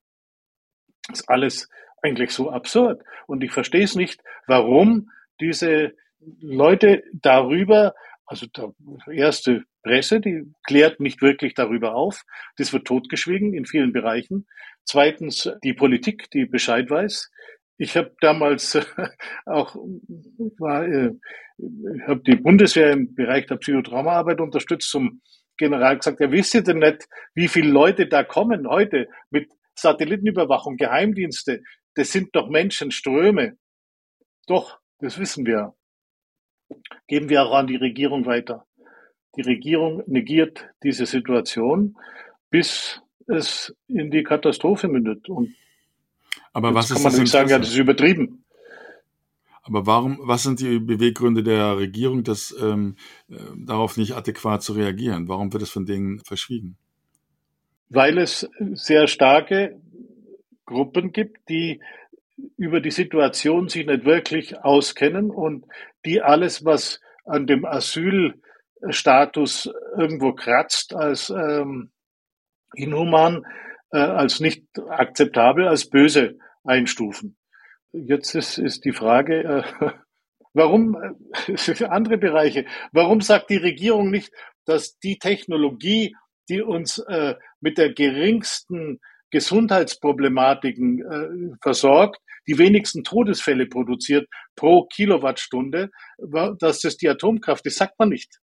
Das 1.10 1.20
ist 1.20 1.30
alles 1.30 1.70
eigentlich 2.02 2.32
so 2.32 2.52
absurd. 2.52 3.04
Und 3.28 3.44
ich 3.44 3.52
verstehe 3.52 3.84
es 3.84 3.96
nicht, 3.96 4.22
warum 4.48 5.10
diese 5.42 5.94
Leute 6.40 7.04
darüber, 7.12 7.94
also 8.26 8.48
die 8.48 9.18
erste 9.18 9.66
Presse, 9.84 10.22
die 10.22 10.52
klärt 10.66 11.02
nicht 11.02 11.22
wirklich 11.22 11.54
darüber 11.54 11.96
auf. 11.96 12.24
Das 12.58 12.72
wird 12.72 12.88
totgeschwiegen 12.88 13.54
in 13.54 13.66
vielen 13.66 13.92
Bereichen. 13.92 14.48
Zweitens 14.86 15.52
die 15.64 15.74
Politik, 15.74 16.30
die 16.32 16.46
Bescheid 16.46 16.90
weiß. 16.90 17.30
Ich 17.78 17.98
habe 17.98 18.16
damals 18.22 18.78
auch 19.46 19.76
war, 20.58 20.88
äh, 20.88 21.12
habe 22.08 22.22
die 22.22 22.36
Bundeswehr 22.36 22.92
im 22.92 23.16
Bereich 23.16 23.46
der 23.48 23.58
Psychotraumaarbeit 23.58 24.40
unterstützt 24.40 24.90
zum 24.90 25.22
General 25.58 25.98
gesagt, 25.98 26.20
ja, 26.20 26.32
wisst 26.32 26.54
ihr 26.54 26.64
denn 26.64 26.80
nicht, 26.80 27.08
wie 27.34 27.48
viele 27.48 27.72
Leute 27.72 28.08
da 28.08 28.24
kommen 28.24 28.68
heute 28.68 29.08
mit 29.30 29.52
Satellitenüberwachung, 29.76 30.78
Geheimdienste? 30.78 31.64
Das 31.96 32.12
sind 32.12 32.36
doch 32.36 32.50
Menschenströme. 32.50 33.58
Doch, 34.48 34.80
das 35.00 35.18
wissen 35.18 35.46
wir. 35.46 35.74
Geben 37.08 37.30
wir 37.30 37.44
auch 37.44 37.54
an 37.54 37.68
die 37.68 37.78
Regierung 37.78 38.26
weiter. 38.26 38.66
Die 39.38 39.42
Regierung 39.42 40.04
negiert 40.08 40.68
diese 40.84 41.06
Situation, 41.06 41.96
bis 42.50 43.02
es 43.28 43.76
in 43.88 44.12
die 44.12 44.24
Katastrophe 44.24 44.88
mündet. 44.88 45.30
Und 45.30 45.56
aber 46.56 46.74
was 46.74 46.88
kann 46.88 47.04
man 47.04 47.14
nicht 47.14 47.30
sagen, 47.30 47.50
ja, 47.50 47.60
das 47.60 47.68
ist 47.68 47.78
übertrieben. 47.78 48.46
Aber 49.62 49.86
warum, 49.86 50.20
was 50.22 50.44
sind 50.44 50.62
die 50.62 50.80
Beweggründe 50.80 51.44
der 51.44 51.78
Regierung, 51.78 52.24
das 52.24 52.56
ähm, 52.62 52.96
äh, 53.30 53.36
darauf 53.58 53.98
nicht 53.98 54.14
adäquat 54.14 54.64
zu 54.64 54.72
reagieren? 54.72 55.28
Warum 55.28 55.52
wird 55.52 55.64
es 55.64 55.70
von 55.70 55.86
denen 55.86 56.20
verschwiegen? 56.20 56.78
Weil 57.90 58.18
es 58.18 58.50
sehr 58.74 59.08
starke 59.08 59.82
Gruppen 60.66 61.12
gibt, 61.12 61.50
die 61.50 61.82
über 62.56 62.80
die 62.80 62.92
Situation 62.92 63.68
sich 63.68 63.86
nicht 63.86 64.06
wirklich 64.06 64.64
auskennen 64.64 65.32
und 65.32 65.66
die 66.06 66.22
alles, 66.22 66.64
was 66.64 67.02
an 67.26 67.48
dem 67.48 67.66
Asylstatus 67.66 69.70
irgendwo 69.98 70.32
kratzt, 70.32 70.96
als 70.96 71.30
ähm, 71.32 71.92
inhuman, 72.76 73.46
äh, 73.92 73.98
als 73.98 74.40
nicht 74.40 74.66
akzeptabel, 74.90 75.68
als 75.68 75.90
böse 75.90 76.38
einstufen. 76.64 77.38
Jetzt 77.92 78.36
ist, 78.36 78.58
ist 78.58 78.86
die 78.86 78.92
Frage, 78.92 79.44
äh, 79.44 79.92
warum, 80.54 80.98
äh, 81.48 81.86
andere 81.86 82.18
Bereiche, 82.18 82.66
warum 82.92 83.22
sagt 83.22 83.50
die 83.50 83.58
Regierung 83.58 84.10
nicht, 84.10 84.32
dass 84.66 84.98
die 85.00 85.20
Technologie, 85.20 86.16
die 86.50 86.62
uns 86.62 87.00
äh, 87.00 87.36
mit 87.60 87.78
der 87.78 87.94
geringsten 87.94 89.00
Gesundheitsproblematiken 89.32 91.02
äh, 91.02 91.58
versorgt, 91.62 92.20
die 92.48 92.58
wenigsten 92.58 93.04
Todesfälle 93.04 93.66
produziert 93.66 94.28
pro 94.56 94.86
Kilowattstunde, 94.86 95.90
dass 96.60 96.80
das 96.80 96.98
die 96.98 97.10
Atomkraft 97.10 97.66
ist, 97.66 97.78
sagt 97.78 97.98
man 97.98 98.10
nicht. 98.10 98.40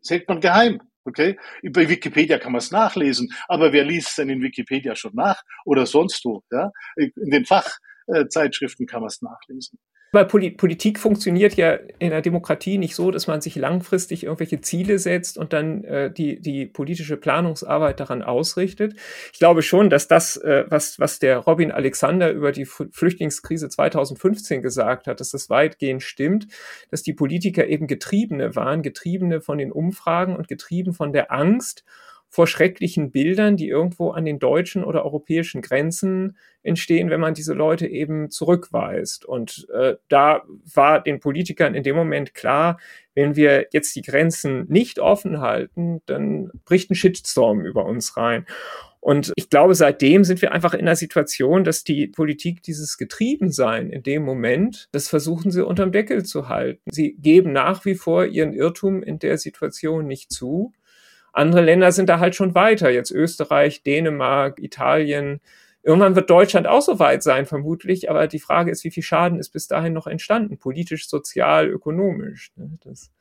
Das 0.00 0.10
hält 0.10 0.28
man 0.28 0.40
geheim. 0.40 0.80
Okay? 1.06 1.38
Bei 1.70 1.88
Wikipedia 1.88 2.38
kann 2.38 2.52
man 2.52 2.58
es 2.58 2.70
nachlesen, 2.70 3.32
aber 3.48 3.72
wer 3.72 3.84
liest 3.84 4.08
es 4.08 4.14
denn 4.16 4.28
in 4.28 4.42
Wikipedia 4.42 4.96
schon 4.96 5.14
nach 5.14 5.42
oder 5.64 5.86
sonst 5.86 6.24
wo? 6.24 6.42
Ja? 6.50 6.72
In 6.96 7.30
den 7.30 7.46
Fachzeitschriften 7.46 8.86
kann 8.86 9.00
man 9.00 9.08
es 9.08 9.22
nachlesen. 9.22 9.78
Weil 10.12 10.24
Politik 10.26 10.98
funktioniert 10.98 11.54
ja 11.54 11.78
in 11.98 12.10
der 12.10 12.22
Demokratie 12.22 12.78
nicht 12.78 12.94
so, 12.94 13.10
dass 13.10 13.26
man 13.26 13.40
sich 13.40 13.56
langfristig 13.56 14.24
irgendwelche 14.24 14.60
Ziele 14.60 14.98
setzt 14.98 15.36
und 15.36 15.52
dann 15.52 15.84
äh, 15.84 16.10
die, 16.12 16.40
die 16.40 16.66
politische 16.66 17.16
Planungsarbeit 17.16 17.98
daran 18.00 18.22
ausrichtet. 18.22 18.94
Ich 19.32 19.38
glaube 19.38 19.62
schon, 19.62 19.90
dass 19.90 20.06
das, 20.06 20.36
äh, 20.36 20.64
was, 20.68 21.00
was 21.00 21.18
der 21.18 21.38
Robin 21.38 21.72
Alexander 21.72 22.30
über 22.30 22.52
die 22.52 22.66
Flüchtlingskrise 22.66 23.68
2015 23.68 24.62
gesagt 24.62 25.06
hat, 25.06 25.20
dass 25.20 25.30
das 25.30 25.50
weitgehend 25.50 26.02
stimmt, 26.02 26.46
dass 26.90 27.02
die 27.02 27.12
Politiker 27.12 27.66
eben 27.66 27.86
Getriebene 27.86 28.54
waren, 28.54 28.82
Getriebene 28.82 29.40
von 29.40 29.58
den 29.58 29.72
Umfragen 29.72 30.36
und 30.36 30.48
getrieben 30.48 30.94
von 30.94 31.12
der 31.12 31.32
Angst 31.32 31.84
vor 32.36 32.46
schrecklichen 32.46 33.12
Bildern, 33.12 33.56
die 33.56 33.66
irgendwo 33.66 34.10
an 34.10 34.26
den 34.26 34.38
deutschen 34.38 34.84
oder 34.84 35.06
europäischen 35.06 35.62
Grenzen 35.62 36.36
entstehen, 36.62 37.08
wenn 37.08 37.18
man 37.18 37.32
diese 37.32 37.54
Leute 37.54 37.86
eben 37.86 38.30
zurückweist. 38.30 39.24
Und 39.24 39.66
äh, 39.72 39.94
da 40.08 40.42
war 40.74 41.02
den 41.02 41.18
Politikern 41.18 41.74
in 41.74 41.82
dem 41.82 41.96
Moment 41.96 42.34
klar, 42.34 42.78
wenn 43.14 43.36
wir 43.36 43.68
jetzt 43.72 43.96
die 43.96 44.02
Grenzen 44.02 44.66
nicht 44.68 44.98
offen 44.98 45.40
halten, 45.40 46.02
dann 46.04 46.50
bricht 46.66 46.90
ein 46.90 46.94
Shitstorm 46.94 47.64
über 47.64 47.86
uns 47.86 48.18
rein. 48.18 48.44
Und 49.00 49.32
ich 49.36 49.48
glaube, 49.48 49.74
seitdem 49.74 50.22
sind 50.22 50.42
wir 50.42 50.52
einfach 50.52 50.74
in 50.74 50.84
der 50.84 50.96
Situation, 50.96 51.64
dass 51.64 51.84
die 51.84 52.06
Politik 52.06 52.62
dieses 52.62 52.98
Getriebensein 52.98 53.88
in 53.88 54.02
dem 54.02 54.22
Moment, 54.22 54.90
das 54.92 55.08
versuchen 55.08 55.50
sie 55.50 55.64
unterm 55.64 55.90
Deckel 55.90 56.26
zu 56.26 56.50
halten. 56.50 56.82
Sie 56.90 57.14
geben 57.14 57.52
nach 57.52 57.86
wie 57.86 57.94
vor 57.94 58.26
ihren 58.26 58.52
Irrtum 58.52 59.02
in 59.02 59.18
der 59.18 59.38
Situation 59.38 60.06
nicht 60.06 60.30
zu. 60.30 60.74
Andere 61.36 61.62
Länder 61.62 61.92
sind 61.92 62.08
da 62.08 62.18
halt 62.18 62.34
schon 62.34 62.54
weiter. 62.54 62.90
Jetzt 62.90 63.10
Österreich, 63.10 63.82
Dänemark, 63.82 64.58
Italien. 64.58 65.40
Irgendwann 65.82 66.16
wird 66.16 66.30
Deutschland 66.30 66.66
auch 66.66 66.80
so 66.80 66.98
weit 66.98 67.22
sein, 67.22 67.44
vermutlich. 67.44 68.10
Aber 68.10 68.26
die 68.26 68.40
Frage 68.40 68.70
ist, 68.70 68.84
wie 68.84 68.90
viel 68.90 69.02
Schaden 69.02 69.38
ist 69.38 69.50
bis 69.50 69.68
dahin 69.68 69.92
noch 69.92 70.06
entstanden? 70.06 70.56
Politisch, 70.56 71.08
sozial, 71.08 71.68
ökonomisch. 71.68 72.52
Ne? 72.56 72.78
Das 72.82 73.12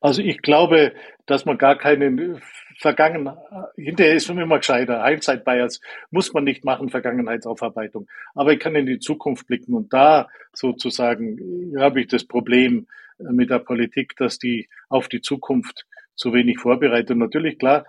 also 0.00 0.22
ich 0.22 0.42
glaube, 0.42 0.92
dass 1.26 1.44
man 1.44 1.58
gar 1.58 1.76
keine 1.76 2.40
Vergangenheit, 2.78 3.36
hinterher 3.76 4.14
ist 4.14 4.26
schon 4.26 4.38
immer 4.38 4.58
gescheiter. 4.58 5.04
Hindsight 5.04 5.44
Bias 5.44 5.80
muss 6.12 6.32
man 6.32 6.44
nicht 6.44 6.64
machen, 6.64 6.90
Vergangenheitsaufarbeitung. 6.90 8.06
Aber 8.34 8.52
ich 8.52 8.60
kann 8.60 8.76
in 8.76 8.86
die 8.86 9.00
Zukunft 9.00 9.48
blicken 9.48 9.74
und 9.74 9.92
da 9.92 10.28
sozusagen 10.52 11.74
habe 11.78 12.00
ich 12.00 12.06
das 12.06 12.24
Problem 12.24 12.86
mit 13.18 13.50
der 13.50 13.58
Politik, 13.58 14.14
dass 14.16 14.38
die 14.38 14.68
auf 14.88 15.08
die 15.08 15.20
Zukunft 15.20 15.86
zu 16.16 16.32
wenig 16.32 16.58
vorbereitet. 16.58 17.12
Und 17.12 17.18
natürlich, 17.18 17.58
klar, 17.58 17.84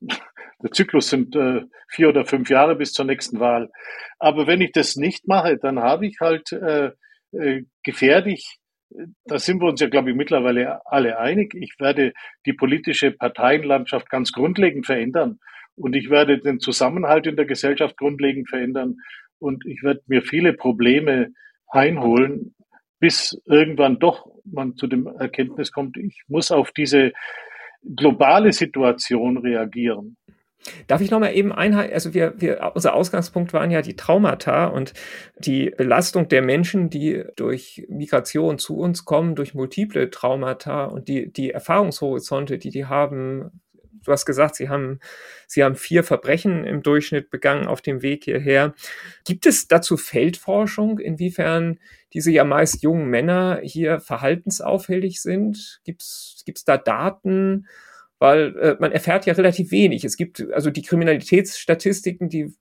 der 0.00 0.70
Zyklus 0.72 1.10
sind 1.10 1.34
äh, 1.36 1.62
vier 1.88 2.08
oder 2.08 2.24
fünf 2.24 2.50
Jahre 2.50 2.76
bis 2.76 2.92
zur 2.92 3.04
nächsten 3.04 3.40
Wahl. 3.40 3.70
Aber 4.18 4.46
wenn 4.46 4.60
ich 4.60 4.72
das 4.72 4.96
nicht 4.96 5.26
mache, 5.26 5.58
dann 5.58 5.80
habe 5.80 6.06
ich 6.06 6.18
halt 6.20 6.52
äh, 6.52 6.90
äh, 7.32 7.64
gefährlich 7.82 8.58
da 9.24 9.38
sind 9.38 9.60
wir 9.60 9.68
uns 9.68 9.80
ja, 9.80 9.88
glaube 9.88 10.10
ich, 10.10 10.16
mittlerweile 10.16 10.80
alle 10.86 11.18
einig. 11.18 11.54
Ich 11.54 11.74
werde 11.78 12.12
die 12.46 12.52
politische 12.52 13.10
Parteienlandschaft 13.10 14.08
ganz 14.08 14.32
grundlegend 14.32 14.86
verändern. 14.86 15.38
Und 15.76 15.96
ich 15.96 16.10
werde 16.10 16.38
den 16.38 16.60
Zusammenhalt 16.60 17.26
in 17.26 17.36
der 17.36 17.46
Gesellschaft 17.46 17.96
grundlegend 17.96 18.48
verändern. 18.48 18.96
Und 19.38 19.66
ich 19.66 19.82
werde 19.82 20.02
mir 20.06 20.22
viele 20.22 20.52
Probleme 20.52 21.32
einholen, 21.68 22.54
bis 23.04 23.38
irgendwann 23.44 23.98
doch 23.98 24.26
man 24.46 24.76
zu 24.76 24.86
dem 24.86 25.06
Erkenntnis 25.06 25.72
kommt, 25.72 25.98
ich 25.98 26.22
muss 26.26 26.50
auf 26.50 26.72
diese 26.72 27.12
globale 27.84 28.50
Situation 28.54 29.36
reagieren. 29.36 30.16
Darf 30.86 31.02
ich 31.02 31.10
nochmal 31.10 31.34
eben 31.34 31.52
einhalten? 31.52 31.92
Also 31.92 32.14
wir, 32.14 32.32
wir, 32.40 32.72
unser 32.74 32.94
Ausgangspunkt 32.94 33.52
waren 33.52 33.70
ja 33.70 33.82
die 33.82 33.94
Traumata 33.94 34.68
und 34.68 34.94
die 35.36 35.68
Belastung 35.68 36.28
der 36.28 36.40
Menschen, 36.40 36.88
die 36.88 37.24
durch 37.36 37.84
Migration 37.90 38.58
zu 38.58 38.78
uns 38.78 39.04
kommen, 39.04 39.34
durch 39.34 39.52
multiple 39.52 40.08
Traumata 40.08 40.86
und 40.86 41.06
die, 41.06 41.30
die 41.30 41.50
Erfahrungshorizonte, 41.50 42.56
die 42.56 42.70
die 42.70 42.86
haben. 42.86 43.60
Du 44.04 44.12
hast 44.12 44.26
gesagt, 44.26 44.56
sie 44.56 44.68
haben, 44.68 45.00
sie 45.46 45.64
haben 45.64 45.74
vier 45.74 46.04
Verbrechen 46.04 46.64
im 46.64 46.82
Durchschnitt 46.82 47.30
begangen 47.30 47.66
auf 47.66 47.82
dem 47.82 48.02
Weg 48.02 48.24
hierher. 48.24 48.74
Gibt 49.24 49.46
es 49.46 49.68
dazu 49.68 49.96
Feldforschung, 49.96 50.98
inwiefern 50.98 51.78
diese 52.12 52.30
ja 52.30 52.44
meist 52.44 52.82
jungen 52.82 53.08
Männer 53.08 53.60
hier 53.62 54.00
verhaltensauffällig 54.00 55.20
sind? 55.20 55.80
Gibt 55.84 56.02
es 56.02 56.64
da 56.64 56.76
Daten? 56.76 57.66
weil 58.18 58.56
äh, 58.56 58.76
man 58.78 58.90
erfährt 58.92 59.26
ja 59.26 59.34
relativ 59.34 59.70
wenig. 59.70 60.02
Es 60.04 60.16
gibt 60.16 60.50
also 60.52 60.70
die 60.70 60.80
Kriminalitätsstatistiken, 60.80 62.30
die 62.30 62.54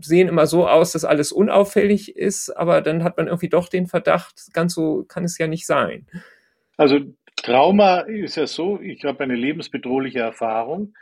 sehen 0.00 0.28
immer 0.28 0.46
so 0.46 0.68
aus, 0.68 0.92
dass 0.92 1.04
alles 1.04 1.32
unauffällig 1.32 2.16
ist, 2.16 2.50
aber 2.50 2.82
dann 2.82 3.02
hat 3.02 3.16
man 3.16 3.26
irgendwie 3.26 3.48
doch 3.48 3.68
den 3.68 3.86
Verdacht, 3.86 4.52
ganz 4.52 4.74
so 4.74 5.04
kann 5.08 5.24
es 5.24 5.38
ja 5.38 5.46
nicht 5.46 5.66
sein. 5.66 6.06
Also 6.76 7.00
Trauma 7.36 8.00
ist 8.00 8.36
ja 8.36 8.46
so, 8.46 8.80
ich 8.80 9.04
habe 9.04 9.24
eine 9.24 9.34
lebensbedrohliche 9.34 10.20
Erfahrung 10.20 10.94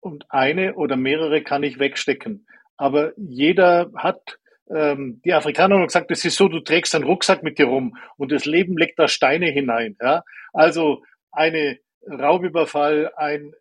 und 0.00 0.24
eine 0.30 0.74
oder 0.74 0.96
mehrere 0.96 1.42
kann 1.42 1.62
ich 1.62 1.78
wegstecken. 1.78 2.46
Aber 2.76 3.12
jeder 3.16 3.90
hat 3.94 4.38
ähm, 4.74 5.20
die 5.24 5.32
Afrikaner 5.32 5.76
haben 5.76 5.86
gesagt, 5.86 6.10
es 6.10 6.24
ist 6.24 6.36
so, 6.36 6.48
du 6.48 6.60
trägst 6.60 6.94
einen 6.94 7.04
Rucksack 7.04 7.42
mit 7.42 7.58
dir 7.58 7.66
rum 7.66 7.96
und 8.16 8.32
das 8.32 8.44
Leben 8.44 8.76
legt 8.76 8.98
da 8.98 9.08
Steine 9.08 9.46
hinein. 9.46 9.96
Ja? 10.00 10.22
Also 10.52 11.02
eine 11.30 11.78
Raubüberfall, 12.06 13.12
ein 13.16 13.52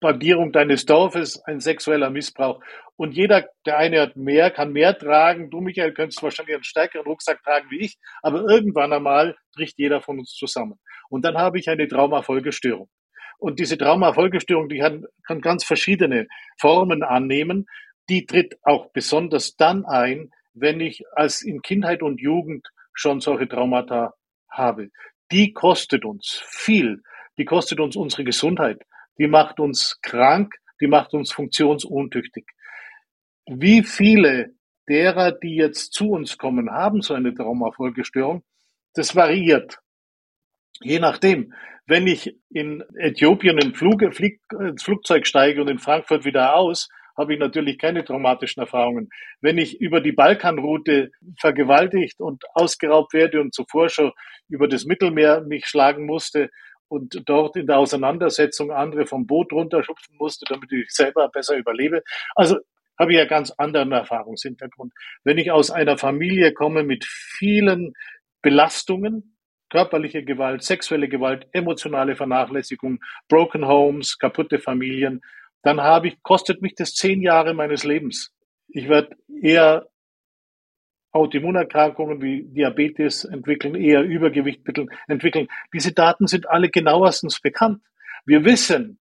Bombardierung 0.00 0.52
deines 0.52 0.84
Dorfes, 0.84 1.42
ein 1.44 1.60
sexueller 1.60 2.10
Missbrauch. 2.10 2.60
Und 2.96 3.12
jeder, 3.12 3.48
der 3.64 3.78
eine 3.78 4.00
hat 4.00 4.16
mehr, 4.16 4.50
kann 4.50 4.72
mehr 4.72 4.96
tragen. 4.96 5.50
Du, 5.50 5.60
Michael, 5.60 5.92
könntest 5.92 6.22
wahrscheinlich 6.22 6.54
einen 6.54 6.64
stärkeren 6.64 7.06
Rucksack 7.06 7.42
tragen 7.42 7.70
wie 7.70 7.80
ich, 7.80 7.96
aber 8.22 8.42
irgendwann 8.48 8.92
einmal 8.92 9.36
bricht 9.54 9.78
jeder 9.78 10.00
von 10.00 10.18
uns 10.18 10.32
zusammen. 10.32 10.78
Und 11.08 11.24
dann 11.24 11.36
habe 11.36 11.58
ich 11.58 11.68
eine 11.68 11.88
Traumafolgestörung. 11.88 12.88
Und 13.38 13.58
diese 13.58 13.76
Traumafolgestörung, 13.76 14.68
die 14.68 14.78
kann 14.78 15.40
ganz 15.40 15.64
verschiedene 15.64 16.26
Formen 16.58 17.02
annehmen. 17.02 17.66
Die 18.08 18.24
tritt 18.24 18.56
auch 18.62 18.90
besonders 18.92 19.56
dann 19.56 19.84
ein, 19.84 20.30
wenn 20.54 20.80
ich 20.80 21.02
als 21.12 21.42
in 21.42 21.60
Kindheit 21.60 22.02
und 22.02 22.20
Jugend 22.20 22.66
schon 22.94 23.20
solche 23.20 23.46
Traumata 23.46 24.14
habe. 24.50 24.88
Die 25.30 25.52
kostet 25.52 26.06
uns 26.06 26.42
viel 26.46 27.02
die 27.38 27.44
kostet 27.44 27.80
uns 27.80 27.96
unsere 27.96 28.24
Gesundheit, 28.24 28.82
die 29.18 29.28
macht 29.28 29.60
uns 29.60 29.98
krank, 30.02 30.54
die 30.80 30.86
macht 30.86 31.14
uns 31.14 31.32
funktionsuntüchtig. 31.32 32.46
Wie 33.46 33.82
viele 33.82 34.54
derer, 34.88 35.32
die 35.32 35.56
jetzt 35.56 35.92
zu 35.92 36.10
uns 36.10 36.38
kommen, 36.38 36.70
haben 36.70 37.00
so 37.00 37.14
eine 37.14 37.34
Traumafolgestörung? 37.34 38.42
Das 38.94 39.14
variiert. 39.14 39.78
Je 40.80 40.98
nachdem. 40.98 41.52
Wenn 41.88 42.08
ich 42.08 42.36
in 42.50 42.82
Äthiopien 42.98 43.58
im 43.58 43.74
Flug, 43.74 44.02
Flieg, 44.12 44.40
ins 44.58 44.82
Flugzeug 44.82 45.24
steige 45.24 45.62
und 45.62 45.68
in 45.68 45.78
Frankfurt 45.78 46.24
wieder 46.24 46.56
aus, 46.56 46.88
habe 47.16 47.34
ich 47.34 47.40
natürlich 47.40 47.78
keine 47.78 48.04
traumatischen 48.04 48.60
Erfahrungen. 48.60 49.08
Wenn 49.40 49.56
ich 49.56 49.80
über 49.80 50.00
die 50.00 50.12
Balkanroute 50.12 51.10
vergewaltigt 51.38 52.20
und 52.20 52.42
ausgeraubt 52.54 53.12
werde 53.14 53.40
und 53.40 53.54
zuvor 53.54 53.88
schon 53.88 54.10
über 54.48 54.66
das 54.68 54.84
Mittelmeer 54.84 55.42
mich 55.42 55.66
schlagen 55.66 56.06
musste 56.06 56.50
und 56.88 57.22
dort 57.26 57.56
in 57.56 57.66
der 57.66 57.78
Auseinandersetzung 57.78 58.70
andere 58.70 59.06
vom 59.06 59.26
Boot 59.26 59.52
runterschupfen 59.52 60.16
musste, 60.18 60.44
damit 60.48 60.72
ich 60.72 60.90
selber 60.90 61.28
besser 61.28 61.56
überlebe. 61.56 62.02
Also 62.34 62.58
habe 62.98 63.12
ich 63.12 63.18
ja 63.18 63.26
ganz 63.26 63.50
anderen 63.50 63.92
Erfahrungshintergrund. 63.92 64.92
Wenn 65.24 65.38
ich 65.38 65.50
aus 65.50 65.70
einer 65.70 65.98
Familie 65.98 66.52
komme 66.52 66.82
mit 66.82 67.04
vielen 67.04 67.92
Belastungen, 68.42 69.36
körperliche 69.70 70.24
Gewalt, 70.24 70.62
sexuelle 70.62 71.08
Gewalt, 71.08 71.46
emotionale 71.52 72.16
Vernachlässigung, 72.16 73.00
broken 73.28 73.66
homes, 73.66 74.18
kaputte 74.18 74.58
Familien, 74.58 75.20
dann 75.62 75.80
habe 75.80 76.08
ich, 76.08 76.22
kostet 76.22 76.62
mich 76.62 76.74
das 76.76 76.94
zehn 76.94 77.20
Jahre 77.20 77.52
meines 77.52 77.84
Lebens. 77.84 78.32
Ich 78.68 78.88
werde 78.88 79.16
eher 79.42 79.86
Autoimmunerkrankungen 81.16 82.22
wie 82.22 82.44
Diabetes 82.44 83.24
entwickeln, 83.24 83.74
eher 83.74 84.02
Übergewicht 84.02 84.62
entwickeln. 85.08 85.48
Diese 85.72 85.92
Daten 85.92 86.26
sind 86.26 86.48
alle 86.48 86.68
genauestens 86.68 87.40
bekannt. 87.40 87.82
Wir 88.24 88.44
wissen, 88.44 88.98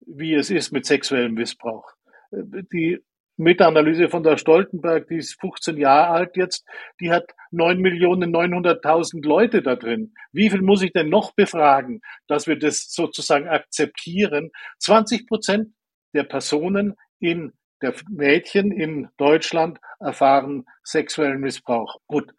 wie 0.00 0.34
es 0.34 0.50
ist 0.50 0.72
mit 0.72 0.86
sexuellem 0.86 1.34
Missbrauch. 1.34 1.92
Die 2.32 3.00
Meta-Analyse 3.40 4.08
von 4.08 4.22
der 4.22 4.36
Stoltenberg, 4.36 5.08
die 5.08 5.16
ist 5.16 5.40
15 5.40 5.78
Jahre 5.78 6.08
alt 6.08 6.36
jetzt, 6.36 6.66
die 7.00 7.10
hat 7.10 7.32
9.900.000 7.52 9.26
Leute 9.26 9.62
da 9.62 9.76
drin. 9.76 10.12
Wie 10.30 10.50
viel 10.50 10.62
muss 10.62 10.82
ich 10.82 10.92
denn 10.92 11.08
noch 11.08 11.32
befragen, 11.32 12.02
dass 12.28 12.46
wir 12.46 12.58
das 12.58 12.92
sozusagen 12.92 13.48
akzeptieren? 13.48 14.50
20 14.78 15.26
Prozent 15.26 15.72
der 16.12 16.24
Personen 16.24 16.96
in 17.18 17.52
der 17.82 17.94
Mädchen 18.08 18.72
in 18.72 19.08
Deutschland 19.16 19.78
erfahren 19.98 20.64
sexuellen 20.82 21.40
Missbrauch. 21.40 21.96
Gut, 22.06 22.32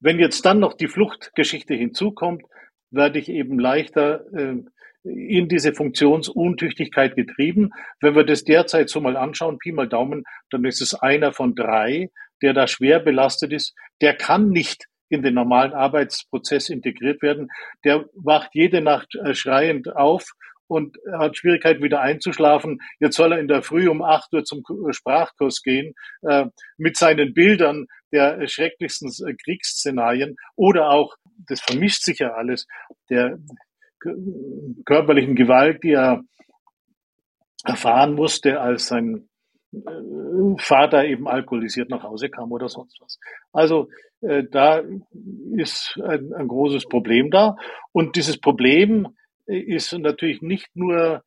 wenn 0.00 0.18
jetzt 0.18 0.44
dann 0.44 0.58
noch 0.58 0.74
die 0.74 0.88
Fluchtgeschichte 0.88 1.74
hinzukommt, 1.74 2.42
werde 2.90 3.18
ich 3.18 3.28
eben 3.28 3.58
leichter 3.58 4.24
äh, 4.34 4.56
in 5.04 5.48
diese 5.48 5.74
Funktionsuntüchtigkeit 5.74 7.16
getrieben. 7.16 7.70
Wenn 8.00 8.14
wir 8.14 8.24
das 8.24 8.44
derzeit 8.44 8.88
so 8.88 9.00
mal 9.00 9.16
anschauen, 9.16 9.58
Pi 9.58 9.72
mal 9.72 9.88
Daumen, 9.88 10.24
dann 10.50 10.64
ist 10.64 10.80
es 10.80 10.94
einer 10.94 11.32
von 11.32 11.54
drei, 11.54 12.10
der 12.40 12.52
da 12.52 12.66
schwer 12.66 13.00
belastet 13.00 13.52
ist. 13.52 13.74
Der 14.00 14.14
kann 14.14 14.50
nicht 14.50 14.86
in 15.08 15.22
den 15.22 15.34
normalen 15.34 15.72
Arbeitsprozess 15.72 16.68
integriert 16.68 17.22
werden. 17.22 17.48
Der 17.84 18.06
wacht 18.14 18.50
jede 18.54 18.80
Nacht 18.80 19.14
äh, 19.14 19.34
schreiend 19.34 19.94
auf 19.94 20.32
und 20.66 20.96
hat 21.12 21.36
Schwierigkeiten 21.36 21.82
wieder 21.82 22.00
einzuschlafen. 22.00 22.80
Jetzt 23.00 23.16
soll 23.16 23.32
er 23.32 23.38
in 23.38 23.48
der 23.48 23.62
Früh 23.62 23.88
um 23.88 24.02
acht 24.02 24.32
Uhr 24.32 24.44
zum 24.44 24.62
Sprachkurs 24.90 25.62
gehen 25.62 25.94
äh, 26.22 26.46
mit 26.76 26.96
seinen 26.96 27.34
Bildern 27.34 27.86
der 28.12 28.46
schrecklichsten 28.46 29.10
äh, 29.26 29.34
Kriegsszenarien 29.34 30.36
oder 30.56 30.90
auch, 30.90 31.14
das 31.48 31.60
vermischt 31.60 32.02
sich 32.02 32.20
ja 32.20 32.32
alles, 32.34 32.66
der 33.10 33.38
körperlichen 34.84 35.36
Gewalt, 35.36 35.82
die 35.82 35.92
er 35.92 36.22
erfahren 37.64 38.14
musste, 38.14 38.60
als 38.60 38.88
sein 38.88 39.28
äh, 39.72 39.78
Vater 40.58 41.04
eben 41.04 41.28
alkoholisiert 41.28 41.90
nach 41.90 42.02
Hause 42.02 42.28
kam 42.28 42.52
oder 42.52 42.68
sonst 42.68 43.00
was. 43.00 43.18
Also 43.52 43.88
äh, 44.20 44.44
da 44.50 44.82
ist 45.56 45.98
ein, 46.02 46.32
ein 46.34 46.48
großes 46.48 46.86
Problem 46.88 47.30
da. 47.30 47.56
Und 47.92 48.16
dieses 48.16 48.38
Problem 48.38 49.08
ist 49.58 49.92
natürlich 49.92 50.42
nicht 50.42 50.68
nur 50.74 51.22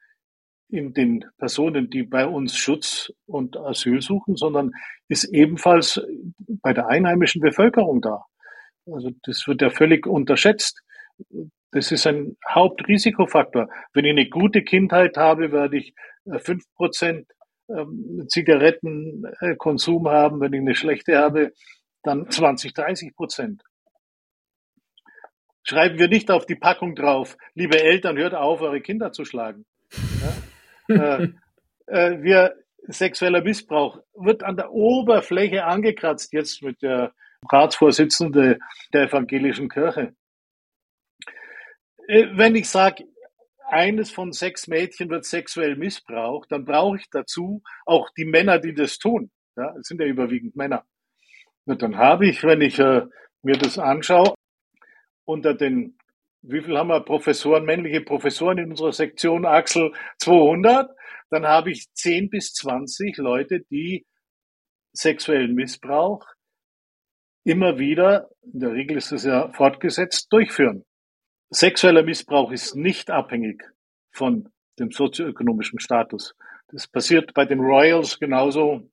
in 0.69 0.93
den 0.93 1.25
Personen, 1.37 1.89
die 1.89 2.03
bei 2.03 2.25
uns 2.25 2.57
Schutz 2.57 3.11
und 3.25 3.55
Asyl 3.57 4.01
suchen, 4.01 4.35
sondern 4.35 4.71
ist 5.07 5.25
ebenfalls 5.25 6.01
bei 6.61 6.73
der 6.73 6.87
einheimischen 6.87 7.41
Bevölkerung 7.41 8.01
da. 8.01 8.25
Also 8.91 9.11
das 9.23 9.47
wird 9.47 9.61
ja 9.61 9.69
völlig 9.69 10.07
unterschätzt. 10.07 10.81
Das 11.71 11.91
ist 11.91 12.07
ein 12.07 12.37
Hauptrisikofaktor. 12.47 13.67
Wenn 13.93 14.05
ich 14.05 14.11
eine 14.11 14.29
gute 14.29 14.63
Kindheit 14.63 15.17
habe, 15.17 15.51
werde 15.51 15.77
ich 15.77 15.93
äh, 16.25 16.39
fünf 16.39 16.63
Prozent 16.75 17.27
ähm, 17.69 18.25
Zigarettenkonsum 18.29 20.07
haben. 20.07 20.39
Wenn 20.39 20.53
ich 20.53 20.61
eine 20.61 20.75
schlechte 20.75 21.17
habe, 21.17 21.51
dann 22.03 22.29
20, 22.29 22.73
30 22.73 23.15
Prozent. 23.15 23.63
Schreiben 25.67 25.97
wir 25.97 26.07
nicht 26.07 26.29
auf 26.29 26.45
die 26.45 26.55
Packung 26.55 26.95
drauf, 26.95 27.37
liebe 27.55 27.81
Eltern, 27.81 28.17
hört 28.17 28.35
auf, 28.35 28.61
eure 28.61 28.81
Kinder 28.81 29.11
zu 29.11 29.25
schlagen. 29.25 29.65
Ja? 30.87 31.15
äh, 31.17 31.29
äh, 31.87 32.21
wir, 32.21 32.55
sexueller 32.87 33.41
Missbrauch 33.41 33.99
wird 34.13 34.43
an 34.43 34.57
der 34.57 34.71
Oberfläche 34.71 35.65
angekratzt, 35.65 36.33
jetzt 36.33 36.61
mit 36.61 36.83
der 36.83 37.13
Ratsvorsitzende 37.51 38.59
der 38.93 39.01
evangelischen 39.03 39.67
Kirche. 39.67 40.15
Äh, 42.07 42.27
wenn 42.33 42.55
ich 42.55 42.69
sage, 42.69 43.05
eines 43.67 44.11
von 44.11 44.31
sechs 44.31 44.67
Mädchen 44.67 45.09
wird 45.09 45.25
sexuell 45.25 45.75
missbraucht, 45.75 46.51
dann 46.51 46.65
brauche 46.65 46.97
ich 46.97 47.09
dazu 47.09 47.63
auch 47.87 48.11
die 48.15 48.25
Männer, 48.25 48.59
die 48.59 48.75
das 48.75 48.99
tun. 48.99 49.31
Ja, 49.57 49.73
es 49.79 49.87
sind 49.87 49.99
ja 49.99 50.05
überwiegend 50.05 50.55
Männer. 50.55 50.85
Und 51.65 51.81
dann 51.81 51.97
habe 51.97 52.27
ich, 52.27 52.43
wenn 52.43 52.61
ich 52.61 52.77
äh, 52.77 53.01
mir 53.41 53.57
das 53.57 53.79
anschaue, 53.79 54.34
unter 55.25 55.53
den, 55.53 55.97
wie 56.41 56.61
viel 56.61 56.77
haben 56.77 56.89
wir 56.89 57.01
Professoren, 57.01 57.65
männliche 57.65 58.01
Professoren 58.01 58.57
in 58.59 58.69
unserer 58.71 58.93
Sektion 58.93 59.45
Axel 59.45 59.93
200, 60.19 60.89
dann 61.29 61.45
habe 61.45 61.71
ich 61.71 61.91
10 61.93 62.29
bis 62.29 62.53
20 62.53 63.17
Leute, 63.17 63.61
die 63.61 64.05
sexuellen 64.93 65.55
Missbrauch 65.55 66.25
immer 67.43 67.77
wieder, 67.77 68.29
in 68.41 68.59
der 68.59 68.73
Regel 68.73 68.97
ist 68.97 69.11
es 69.11 69.23
ja 69.23 69.51
fortgesetzt, 69.53 70.31
durchführen. 70.31 70.83
Sexueller 71.51 72.03
Missbrauch 72.03 72.51
ist 72.51 72.75
nicht 72.75 73.11
abhängig 73.11 73.63
von 74.11 74.49
dem 74.79 74.91
sozioökonomischen 74.91 75.79
Status. 75.79 76.35
Das 76.69 76.87
passiert 76.87 77.33
bei 77.33 77.45
den 77.45 77.59
Royals 77.59 78.19
genauso 78.19 78.89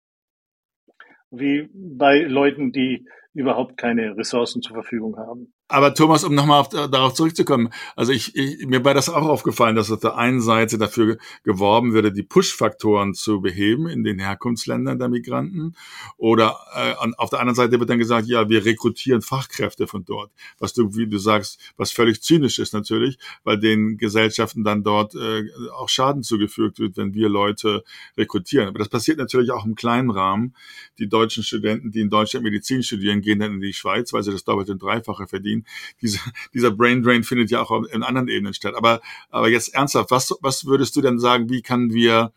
wie 1.30 1.68
bei 1.72 2.20
Leuten, 2.20 2.72
die 2.72 3.06
überhaupt 3.32 3.78
keine 3.78 4.16
Ressourcen 4.16 4.60
zur 4.60 4.74
Verfügung 4.74 5.16
haben. 5.16 5.54
Aber 5.68 5.94
Thomas, 5.94 6.22
um 6.22 6.34
nochmal 6.34 6.66
darauf 6.70 7.14
zurückzukommen, 7.14 7.70
also 7.96 8.12
ich, 8.12 8.36
ich, 8.36 8.66
mir 8.66 8.84
war 8.84 8.92
das 8.92 9.08
auch 9.08 9.26
aufgefallen, 9.26 9.74
dass 9.74 9.90
auf 9.90 10.00
der 10.00 10.18
einen 10.18 10.42
Seite 10.42 10.76
dafür 10.76 11.16
geworben 11.44 11.94
würde, 11.94 12.12
die 12.12 12.22
Push-Faktoren 12.22 13.14
zu 13.14 13.40
beheben 13.40 13.88
in 13.88 14.04
den 14.04 14.18
Herkunftsländern 14.18 14.98
der 14.98 15.08
Migranten. 15.08 15.74
Oder 16.18 16.58
äh, 16.74 16.92
auf 17.16 17.30
der 17.30 17.40
anderen 17.40 17.54
Seite 17.54 17.80
wird 17.80 17.88
dann 17.88 17.98
gesagt, 17.98 18.26
ja, 18.26 18.50
wir 18.50 18.66
rekrutieren 18.66 19.22
Fachkräfte 19.22 19.86
von 19.86 20.04
dort. 20.04 20.30
Was 20.58 20.74
du, 20.74 20.94
wie 20.94 21.06
du 21.06 21.16
sagst, 21.16 21.58
was 21.78 21.90
völlig 21.90 22.22
zynisch 22.22 22.58
ist 22.58 22.74
natürlich, 22.74 23.16
weil 23.42 23.58
den 23.58 23.96
Gesellschaften 23.96 24.64
dann 24.64 24.82
dort 24.82 25.14
äh, 25.14 25.44
auch 25.74 25.88
Schaden 25.88 26.22
zugefügt 26.22 26.80
wird, 26.80 26.98
wenn 26.98 27.14
wir 27.14 27.30
Leute 27.30 27.82
rekrutieren. 28.18 28.68
Aber 28.68 28.78
das 28.78 28.90
passiert 28.90 29.16
natürlich 29.16 29.52
auch 29.52 29.64
im 29.64 29.74
kleinen 29.74 30.10
Rahmen. 30.10 30.54
Die 30.98 31.08
deutschen 31.08 31.42
Studenten, 31.44 31.90
die 31.92 32.00
in 32.00 32.10
Deutschland 32.10 32.44
Medizin 32.44 32.82
studieren, 32.82 33.22
gehen 33.22 33.38
dann 33.38 33.54
in 33.54 33.60
die 33.62 33.72
Schweiz, 33.72 34.12
weil 34.12 34.22
sie 34.22 34.32
das 34.32 34.44
doppelte 34.44 34.72
und 34.72 34.82
dreifache 34.82 35.26
verdienen 35.26 35.61
diese, 36.00 36.18
dieser 36.54 36.70
Brain 36.70 37.02
Drain 37.02 37.24
findet 37.24 37.50
ja 37.50 37.62
auch 37.62 37.84
in 37.84 38.02
anderen 38.02 38.28
Ebenen 38.28 38.54
statt. 38.54 38.74
Aber, 38.74 39.00
aber 39.30 39.48
jetzt 39.48 39.74
ernsthaft, 39.74 40.10
was, 40.10 40.34
was 40.40 40.66
würdest 40.66 40.96
du 40.96 41.00
denn 41.00 41.18
sagen, 41.18 41.50
wie 41.50 41.62
kann 41.62 41.92
wir, 41.92 42.32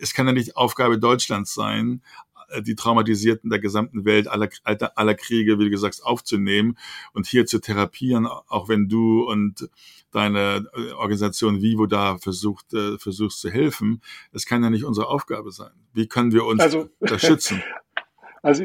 es 0.00 0.14
kann 0.14 0.26
ja 0.26 0.32
nicht 0.32 0.56
Aufgabe 0.56 0.98
Deutschlands 0.98 1.54
sein, 1.54 2.02
die 2.60 2.74
Traumatisierten 2.74 3.50
der 3.50 3.58
gesamten 3.58 4.04
Welt 4.04 4.28
aller, 4.28 4.48
aller 4.64 5.14
Kriege, 5.14 5.58
wie 5.58 5.64
du 5.64 5.70
gesagt 5.70 6.02
aufzunehmen 6.02 6.78
und 7.12 7.26
hier 7.26 7.46
zu 7.46 7.58
therapieren, 7.58 8.26
auch 8.26 8.68
wenn 8.68 8.88
du 8.88 9.24
und 9.24 9.68
deine 10.10 10.66
Organisation 10.96 11.60
Vivo 11.60 11.86
da 11.86 12.18
versucht, 12.18 12.72
äh, 12.72 12.98
versuchst 12.98 13.40
zu 13.40 13.50
helfen. 13.50 14.00
Es 14.32 14.46
kann 14.46 14.62
ja 14.62 14.70
nicht 14.70 14.84
unsere 14.84 15.08
Aufgabe 15.08 15.50
sein. 15.50 15.72
Wie 15.92 16.06
können 16.06 16.32
wir 16.32 16.44
uns 16.44 16.60
also, 16.60 16.88
unterstützen? 17.00 17.62
Also 18.44 18.62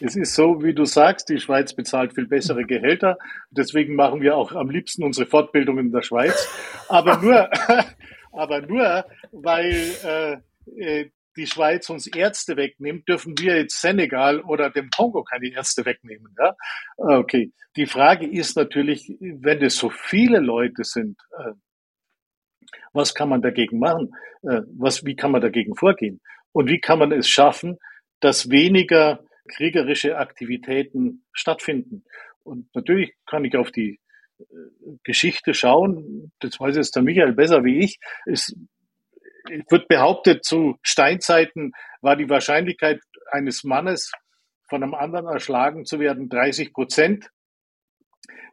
es 0.00 0.16
ist 0.16 0.34
so, 0.34 0.60
wie 0.60 0.74
du 0.74 0.84
sagst, 0.84 1.28
die 1.28 1.38
Schweiz 1.38 1.72
bezahlt 1.72 2.14
viel 2.16 2.26
bessere 2.26 2.64
Gehälter. 2.64 3.16
Deswegen 3.48 3.94
machen 3.94 4.20
wir 4.20 4.36
auch 4.36 4.50
am 4.50 4.70
liebsten 4.70 5.04
unsere 5.04 5.28
Fortbildung 5.28 5.78
in 5.78 5.92
der 5.92 6.02
Schweiz. 6.02 6.48
Aber 6.88 7.18
nur, 7.18 7.48
aber 8.32 8.60
nur, 8.62 9.04
weil 9.30 9.94
äh, 10.04 10.38
äh, 10.80 11.10
die 11.36 11.46
Schweiz 11.46 11.88
uns 11.90 12.08
Ärzte 12.08 12.56
wegnimmt, 12.56 13.08
dürfen 13.08 13.38
wir 13.38 13.58
jetzt 13.58 13.80
Senegal 13.80 14.40
oder 14.40 14.68
dem 14.68 14.90
Kongo 14.90 15.22
keine 15.22 15.52
Ärzte 15.52 15.86
wegnehmen. 15.86 16.34
Ja? 16.36 16.56
Okay. 16.96 17.52
Die 17.76 17.86
Frage 17.86 18.26
ist 18.26 18.56
natürlich, 18.56 19.14
wenn 19.20 19.62
es 19.62 19.76
so 19.76 19.90
viele 19.90 20.40
Leute 20.40 20.82
sind, 20.82 21.16
äh, 21.38 21.52
was 22.92 23.14
kann 23.14 23.28
man 23.28 23.42
dagegen 23.42 23.78
machen? 23.78 24.12
Äh, 24.42 24.62
was, 24.76 25.04
wie 25.04 25.14
kann 25.14 25.30
man 25.30 25.40
dagegen 25.40 25.76
vorgehen? 25.76 26.20
Und 26.50 26.68
wie 26.68 26.80
kann 26.80 26.98
man 26.98 27.12
es 27.12 27.28
schaffen, 27.28 27.78
dass 28.20 28.50
weniger 28.50 29.20
kriegerische 29.48 30.16
Aktivitäten 30.18 31.24
stattfinden. 31.32 32.04
Und 32.44 32.74
natürlich 32.74 33.14
kann 33.26 33.44
ich 33.44 33.56
auf 33.56 33.70
die 33.70 34.00
äh, 34.38 34.44
Geschichte 35.04 35.54
schauen, 35.54 36.32
das 36.40 36.58
weiß 36.60 36.76
jetzt 36.76 36.96
der 36.96 37.02
Michael 37.02 37.32
besser 37.32 37.64
wie 37.64 37.78
ich. 37.78 37.98
Es 38.26 38.54
wird 39.70 39.88
behauptet, 39.88 40.44
zu 40.44 40.78
Steinzeiten 40.82 41.72
war 42.00 42.16
die 42.16 42.28
Wahrscheinlichkeit 42.28 43.00
eines 43.30 43.64
Mannes 43.64 44.12
von 44.68 44.82
einem 44.82 44.94
anderen 44.94 45.26
erschlagen 45.26 45.84
zu 45.84 45.98
werden 45.98 46.28
30 46.28 46.72
Prozent. 46.72 47.30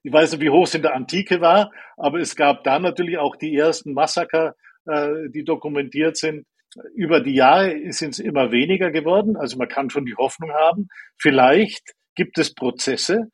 Ich 0.04 0.13
weiß 0.13 0.34
nicht, 0.34 0.41
wie 0.41 0.49
hoch 0.49 0.65
es 0.65 0.75
in 0.75 0.84
der 0.84 0.95
Antike 0.95 1.41
war, 1.41 1.71
aber 1.97 2.19
es 2.19 2.36
gab 2.36 2.63
da 2.63 2.80
natürlich 2.80 3.17
auch 3.17 3.36
die 3.36 3.56
ersten 3.56 3.93
Massaker, 3.93 4.56
äh, 4.86 5.30
die 5.30 5.43
dokumentiert 5.43 6.15
sind 6.15 6.45
über 6.93 7.21
die 7.21 7.35
Jahre 7.35 7.91
sind 7.91 8.13
es 8.13 8.19
immer 8.19 8.51
weniger 8.51 8.91
geworden. 8.91 9.38
Also 9.38 9.57
man 9.57 9.67
kann 9.67 9.89
schon 9.89 10.05
die 10.05 10.15
Hoffnung 10.15 10.51
haben, 10.51 10.88
vielleicht 11.17 11.93
gibt 12.15 12.38
es 12.38 12.53
Prozesse, 12.53 13.29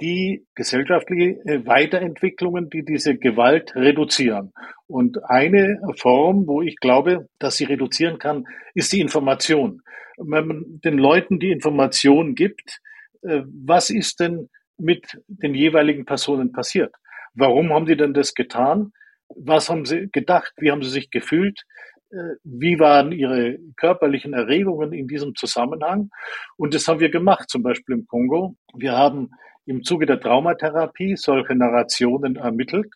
die 0.00 0.46
gesellschaftliche 0.54 1.38
äh, 1.44 1.66
Weiterentwicklungen, 1.66 2.70
die 2.70 2.84
diese 2.84 3.16
Gewalt 3.16 3.74
reduzieren. 3.74 4.52
Und 4.86 5.22
eine 5.24 5.80
Form, 5.96 6.46
wo 6.46 6.62
ich 6.62 6.76
glaube, 6.76 7.28
dass 7.38 7.56
sie 7.56 7.64
reduzieren 7.64 8.18
kann, 8.18 8.44
ist 8.74 8.92
die 8.92 9.00
Information. 9.00 9.82
Wenn 10.16 10.46
man 10.46 10.64
den 10.82 10.96
Leuten 10.96 11.38
die 11.38 11.50
Information 11.50 12.34
gibt, 12.34 12.80
äh, 13.22 13.42
was 13.44 13.90
ist 13.90 14.20
denn 14.20 14.48
mit 14.78 15.18
den 15.28 15.54
jeweiligen 15.54 16.04
Personen 16.04 16.52
passiert? 16.52 16.94
Warum 17.34 17.72
haben 17.72 17.86
sie 17.86 17.96
denn 17.96 18.14
das 18.14 18.34
getan? 18.34 18.92
Was 19.28 19.68
haben 19.68 19.84
sie 19.84 20.08
gedacht? 20.10 20.52
Wie 20.56 20.70
haben 20.70 20.82
sie 20.82 20.90
sich 20.90 21.10
gefühlt? 21.10 21.64
Äh, 22.16 22.36
wie 22.44 22.78
waren 22.78 23.12
ihre 23.12 23.58
körperlichen 23.76 24.32
Erregungen 24.32 24.92
in 24.92 25.06
diesem 25.06 25.34
Zusammenhang. 25.34 26.10
Und 26.56 26.74
das 26.74 26.88
haben 26.88 27.00
wir 27.00 27.10
gemacht, 27.10 27.50
zum 27.50 27.62
Beispiel 27.62 27.96
im 27.96 28.06
Kongo. 28.06 28.56
Wir 28.74 28.92
haben 28.92 29.30
im 29.66 29.82
Zuge 29.82 30.06
der 30.06 30.20
Traumatherapie 30.20 31.16
solche 31.16 31.54
Narrationen 31.54 32.36
ermittelt 32.36 32.92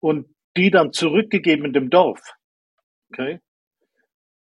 und 0.00 0.26
die 0.56 0.70
dann 0.70 0.92
zurückgegeben 0.92 1.66
in 1.66 1.72
dem 1.72 1.90
Dorf. 1.90 2.20
Okay? 3.12 3.40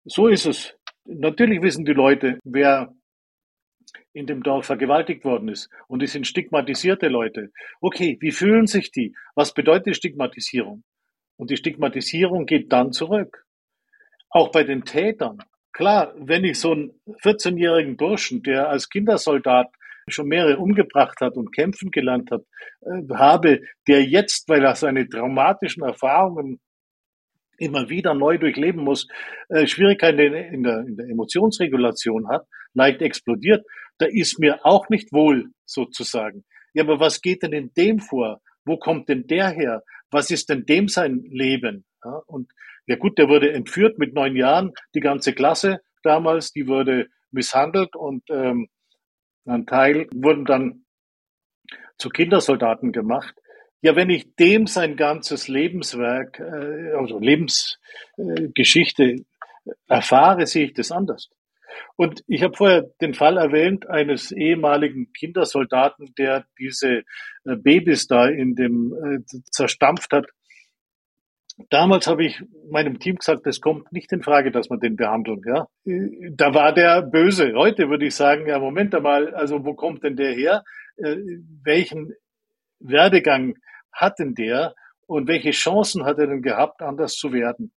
So 0.05 0.29
ist 0.29 0.47
es. 0.47 0.75
Natürlich 1.05 1.63
wissen 1.63 1.85
die 1.85 1.93
Leute, 1.93 2.39
wer 2.45 2.93
in 4.13 4.27
dem 4.27 4.43
Dorf 4.43 4.67
vergewaltigt 4.67 5.25
worden 5.25 5.49
ist. 5.49 5.71
Und 5.89 6.03
es 6.03 6.13
sind 6.13 6.27
stigmatisierte 6.27 7.09
Leute. 7.09 7.51
Okay, 7.81 8.19
wie 8.21 8.33
fühlen 8.33 8.67
sich 8.67 8.91
die? 8.91 9.15
Was 9.35 9.55
bedeutet 9.55 9.97
Stigmatisierung? 9.97 10.83
Und 11.37 11.51
die 11.51 11.57
Stigmatisierung 11.57 12.45
geht 12.45 12.73
dann 12.73 12.93
zurück 12.93 13.47
auch 14.31 14.51
bei 14.51 14.65
den 14.65 14.85
Tätern. 14.85 15.39
Klar, 15.73 16.15
wenn 16.17 16.45
ich 16.45 16.59
so 16.59 16.73
einen 16.73 16.93
14-jährigen 17.23 17.97
Burschen, 17.97 18.43
der 18.43 18.69
als 18.69 18.89
Kindersoldat 18.89 19.69
schon 20.09 20.29
mehrere 20.29 20.59
umgebracht 20.59 21.21
hat 21.21 21.37
und 21.37 21.53
kämpfen 21.53 21.91
gelernt 21.91 22.31
hat, 22.31 22.43
äh, 22.81 23.15
habe, 23.15 23.61
der 23.87 24.05
jetzt, 24.05 24.49
weil 24.49 24.65
er 24.65 24.75
seine 24.75 25.09
traumatischen 25.09 25.85
Erfahrungen 25.85 26.61
immer 27.59 27.89
wieder 27.89 28.15
neu 28.15 28.39
durchleben 28.39 28.83
muss, 28.83 29.07
äh, 29.49 29.67
Schwierigkeiten 29.67 30.19
in 30.19 30.63
der, 30.63 30.81
in 30.81 30.97
der 30.97 31.07
Emotionsregulation 31.09 32.29
hat, 32.29 32.47
leicht 32.75 33.03
explodiert, 33.03 33.65
da 33.99 34.07
ist 34.07 34.39
mir 34.39 34.65
auch 34.65 34.89
nicht 34.89 35.13
wohl, 35.13 35.51
sozusagen. 35.67 36.45
Ja, 36.73 36.85
aber 36.85 37.01
was 37.01 37.21
geht 37.21 37.43
denn 37.43 37.53
in 37.53 37.73
dem 37.77 37.99
vor? 37.99 38.41
Wo 38.65 38.77
kommt 38.79 39.09
denn 39.09 39.27
der 39.27 39.51
her? 39.51 39.83
Was 40.11 40.31
ist 40.31 40.49
denn 40.49 40.65
dem 40.65 40.89
sein 40.89 41.23
Leben? 41.31 41.85
Ja, 42.05 42.23
und 42.27 42.51
Ja 42.87 42.97
gut, 42.97 43.19
der 43.19 43.29
wurde 43.29 43.53
entführt 43.53 43.99
mit 43.99 44.15
neun 44.15 44.37
Jahren, 44.37 44.73
die 44.95 45.01
ganze 45.01 45.33
Klasse 45.33 45.81
damals, 46.03 46.53
die 46.53 46.67
wurde 46.67 47.07
misshandelt 47.31 47.95
und 47.95 48.23
ähm, 48.31 48.69
ein 49.47 49.67
Teil 49.67 50.07
wurden 50.13 50.45
dann 50.45 50.85
zu 51.99 52.09
Kindersoldaten 52.09 52.93
gemacht. 52.93 53.35
Ja, 53.83 53.97
wenn 53.97 54.11
ich 54.11 54.35
dem 54.37 54.67
sein 54.67 54.97
ganzes 54.97 55.49
Lebenswerk, 55.49 56.39
äh, 56.39 56.93
also 56.93 57.19
Lebensgeschichte 57.19 59.05
äh, 59.05 59.25
erfahre, 59.89 60.47
sehe 60.47 60.67
ich 60.67 60.75
das 60.75 60.93
anders. 60.93 61.31
Und 61.97 62.23
ich 62.27 62.43
habe 62.43 62.57
vorher 62.57 62.91
den 63.01 63.15
Fall 63.15 63.37
erwähnt 63.39 63.89
eines 63.89 64.33
ehemaligen 64.33 65.13
Kindersoldaten, 65.13 66.15
der 66.19 66.45
diese 66.59 67.05
äh, 67.45 67.57
Babys 67.57 68.07
da 68.07 68.27
in 68.27 68.55
dem 68.55 68.93
äh, 68.93 69.41
zerstampft 69.51 70.13
hat. 70.13 70.27
Damals 71.69 72.07
habe 72.07 72.25
ich 72.25 72.43
meinem 72.71 72.99
Team 72.99 73.17
gesagt, 73.17 73.47
es 73.47 73.61
kommt 73.61 73.93
nicht 73.93 74.13
in 74.13 74.23
Frage, 74.23 74.51
dass 74.51 74.71
wir 74.71 74.79
den 74.79 74.97
behandeln. 74.97 75.43
Ja, 75.47 75.67
da 75.85 76.55
war 76.55 76.73
der 76.73 77.03
böse. 77.03 77.53
Heute 77.55 77.89
würde 77.89 78.07
ich 78.07 78.15
sagen, 78.15 78.47
ja 78.47 78.59
Moment 78.59 78.95
einmal, 78.95 79.35
also 79.35 79.65
wo 79.65 79.75
kommt 79.75 80.03
denn 80.03 80.17
der 80.17 80.33
her? 80.33 80.65
Äh, 80.97 81.17
welchen 81.63 82.15
Werdegang 82.79 83.55
hat 83.93 84.19
denn 84.19 84.35
der 84.35 84.75
und 85.07 85.29
welche 85.29 85.51
Chancen 85.51 86.05
hat 86.05 86.19
er 86.19 86.29
denn 86.29 86.43
gehabt, 86.43 86.83
anders 86.83 87.15
zu 87.15 87.33
werden? 87.33 87.73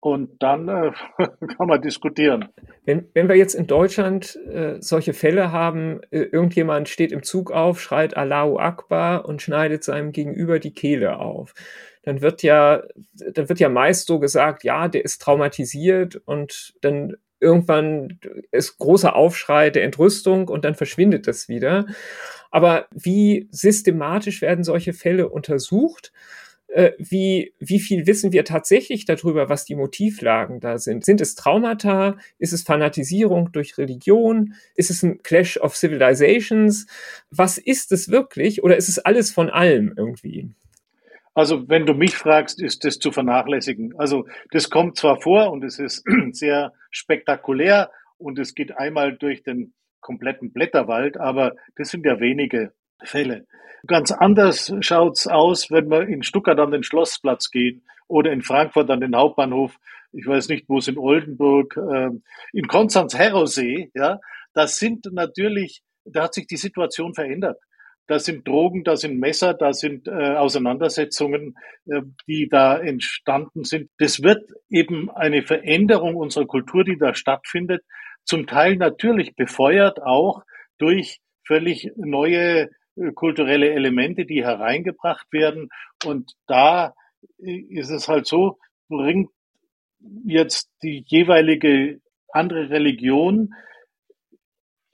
Und 0.00 0.42
dann 0.42 0.68
äh, 0.68 0.92
kann 1.18 1.68
man 1.68 1.82
diskutieren. 1.82 2.48
Wenn, 2.84 3.08
wenn 3.12 3.28
wir 3.28 3.36
jetzt 3.36 3.54
in 3.54 3.66
Deutschland 3.66 4.34
äh, 4.46 4.80
solche 4.80 5.12
Fälle 5.12 5.52
haben, 5.52 6.00
äh, 6.10 6.20
irgendjemand 6.20 6.88
steht 6.88 7.12
im 7.12 7.22
Zug 7.22 7.52
auf, 7.52 7.80
schreit 7.80 8.16
Allahu 8.16 8.58
Akbar 8.58 9.26
und 9.26 9.42
schneidet 9.42 9.84
seinem 9.84 10.12
Gegenüber 10.12 10.58
die 10.58 10.72
Kehle 10.72 11.18
auf, 11.18 11.52
dann 12.02 12.22
wird 12.22 12.42
ja, 12.42 12.82
dann 13.32 13.48
wird 13.48 13.60
ja 13.60 13.68
meist 13.68 14.06
so 14.06 14.18
gesagt, 14.18 14.64
ja, 14.64 14.88
der 14.88 15.04
ist 15.04 15.20
traumatisiert 15.20 16.16
und 16.24 16.74
dann 16.80 17.16
irgendwann 17.40 18.18
ist 18.52 18.78
großer 18.78 19.16
Aufschrei 19.16 19.70
der 19.70 19.84
Entrüstung 19.84 20.48
und 20.48 20.64
dann 20.64 20.74
verschwindet 20.74 21.26
das 21.26 21.48
wieder. 21.48 21.86
Aber 22.50 22.86
wie 22.92 23.48
systematisch 23.50 24.42
werden 24.42 24.64
solche 24.64 24.92
Fälle 24.92 25.28
untersucht? 25.28 26.12
Äh, 26.68 26.92
wie, 26.98 27.54
wie 27.58 27.80
viel 27.80 28.06
wissen 28.06 28.32
wir 28.32 28.44
tatsächlich 28.44 29.04
darüber, 29.04 29.48
was 29.48 29.64
die 29.64 29.74
Motivlagen 29.74 30.60
da 30.60 30.78
sind? 30.78 31.04
Sind 31.04 31.20
es 31.20 31.34
Traumata? 31.34 32.16
Ist 32.38 32.52
es 32.52 32.62
Fanatisierung 32.62 33.50
durch 33.52 33.76
Religion? 33.78 34.54
Ist 34.76 34.90
es 34.90 35.02
ein 35.02 35.22
Clash 35.22 35.56
of 35.56 35.76
Civilizations? 35.76 36.86
Was 37.30 37.58
ist 37.58 37.90
es 37.90 38.10
wirklich? 38.10 38.62
Oder 38.62 38.76
ist 38.76 38.88
es 38.88 38.98
alles 39.00 39.32
von 39.32 39.50
allem 39.50 39.94
irgendwie? 39.96 40.50
Also 41.34 41.68
wenn 41.68 41.86
du 41.86 41.94
mich 41.94 42.16
fragst, 42.16 42.60
ist 42.60 42.84
das 42.84 42.98
zu 42.98 43.12
vernachlässigen. 43.12 43.94
Also 43.98 44.26
das 44.50 44.68
kommt 44.68 44.96
zwar 44.96 45.20
vor 45.20 45.50
und 45.52 45.64
es 45.64 45.78
ist 45.78 46.04
sehr 46.32 46.72
spektakulär 46.90 47.90
und 48.18 48.38
es 48.38 48.54
geht 48.54 48.76
einmal 48.76 49.16
durch 49.16 49.42
den 49.42 49.72
kompletten 50.00 50.52
Blätterwald, 50.52 51.18
aber 51.18 51.54
das 51.76 51.90
sind 51.90 52.04
ja 52.04 52.20
wenige 52.20 52.72
Fälle. 53.02 53.46
Ganz 53.86 54.12
anders 54.12 54.72
schaut's 54.80 55.26
aus, 55.26 55.70
wenn 55.70 55.90
wir 55.90 56.06
in 56.06 56.22
Stuttgart 56.22 56.58
an 56.58 56.70
den 56.70 56.82
Schlossplatz 56.82 57.50
gehen 57.50 57.82
oder 58.08 58.32
in 58.32 58.42
Frankfurt 58.42 58.90
an 58.90 59.00
den 59.00 59.16
Hauptbahnhof. 59.16 59.76
Ich 60.12 60.26
weiß 60.26 60.48
nicht, 60.48 60.68
wo 60.68 60.78
es 60.78 60.88
in 60.88 60.98
Oldenburg, 60.98 61.76
äh, 61.76 62.10
in 62.52 62.66
Konstanz-Herosee, 62.66 63.90
ja. 63.94 64.20
Das 64.52 64.76
sind 64.78 65.06
natürlich, 65.12 65.82
da 66.04 66.24
hat 66.24 66.34
sich 66.34 66.46
die 66.46 66.56
Situation 66.56 67.14
verändert. 67.14 67.58
Da 68.10 68.18
sind 68.18 68.48
Drogen, 68.48 68.82
da 68.82 68.96
sind 68.96 69.20
Messer, 69.20 69.54
da 69.54 69.72
sind 69.72 70.08
äh, 70.08 70.10
Auseinandersetzungen, 70.10 71.56
äh, 71.86 72.02
die 72.26 72.48
da 72.48 72.76
entstanden 72.76 73.62
sind. 73.62 73.88
Das 73.98 74.20
wird 74.20 74.50
eben 74.68 75.08
eine 75.12 75.42
Veränderung 75.42 76.16
unserer 76.16 76.46
Kultur, 76.46 76.82
die 76.82 76.98
da 76.98 77.14
stattfindet, 77.14 77.84
zum 78.24 78.48
Teil 78.48 78.74
natürlich 78.74 79.36
befeuert 79.36 80.02
auch 80.02 80.42
durch 80.78 81.20
völlig 81.46 81.92
neue 81.94 82.70
äh, 82.96 83.12
kulturelle 83.14 83.70
Elemente, 83.70 84.26
die 84.26 84.44
hereingebracht 84.44 85.32
werden. 85.32 85.68
Und 86.04 86.32
da 86.48 86.94
äh, 87.38 87.60
ist 87.68 87.90
es 87.90 88.08
halt 88.08 88.26
so, 88.26 88.58
bringt 88.88 89.30
jetzt 90.24 90.68
die 90.82 91.04
jeweilige 91.06 92.00
andere 92.32 92.70
Religion 92.70 93.54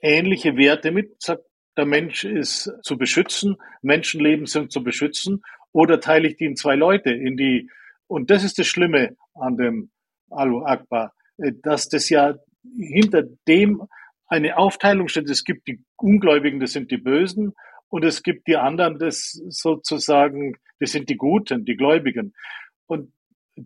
ähnliche 0.01 0.55
Werte 0.55 0.91
mit, 0.91 1.19
sagt, 1.19 1.46
der 1.77 1.85
Mensch 1.85 2.23
ist 2.23 2.71
zu 2.81 2.97
beschützen, 2.97 3.57
Menschenleben 3.81 4.45
sind 4.45 4.71
zu 4.71 4.83
beschützen, 4.83 5.43
oder 5.71 5.99
teile 5.99 6.27
ich 6.27 6.37
die 6.37 6.45
in 6.45 6.55
zwei 6.55 6.75
Leute, 6.75 7.11
in 7.11 7.37
die, 7.37 7.69
und 8.07 8.29
das 8.29 8.43
ist 8.43 8.57
das 8.57 8.67
Schlimme 8.67 9.15
an 9.35 9.57
dem 9.57 9.91
Alu 10.29 10.63
Akbar, 10.63 11.13
äh, 11.37 11.51
dass 11.61 11.89
das 11.89 12.09
ja 12.09 12.35
hinter 12.77 13.23
dem 13.47 13.83
eine 14.27 14.57
Aufteilung 14.57 15.07
steht. 15.07 15.29
Es 15.29 15.43
gibt 15.43 15.67
die 15.67 15.81
Ungläubigen, 15.95 16.59
das 16.59 16.73
sind 16.73 16.91
die 16.91 16.97
Bösen, 16.97 17.53
und 17.89 18.03
es 18.03 18.23
gibt 18.23 18.47
die 18.47 18.57
anderen, 18.57 18.99
das 18.99 19.39
sozusagen, 19.47 20.57
das 20.79 20.91
sind 20.91 21.09
die 21.09 21.15
Guten, 21.15 21.63
die 21.63 21.77
Gläubigen. 21.77 22.33
Und 22.85 23.13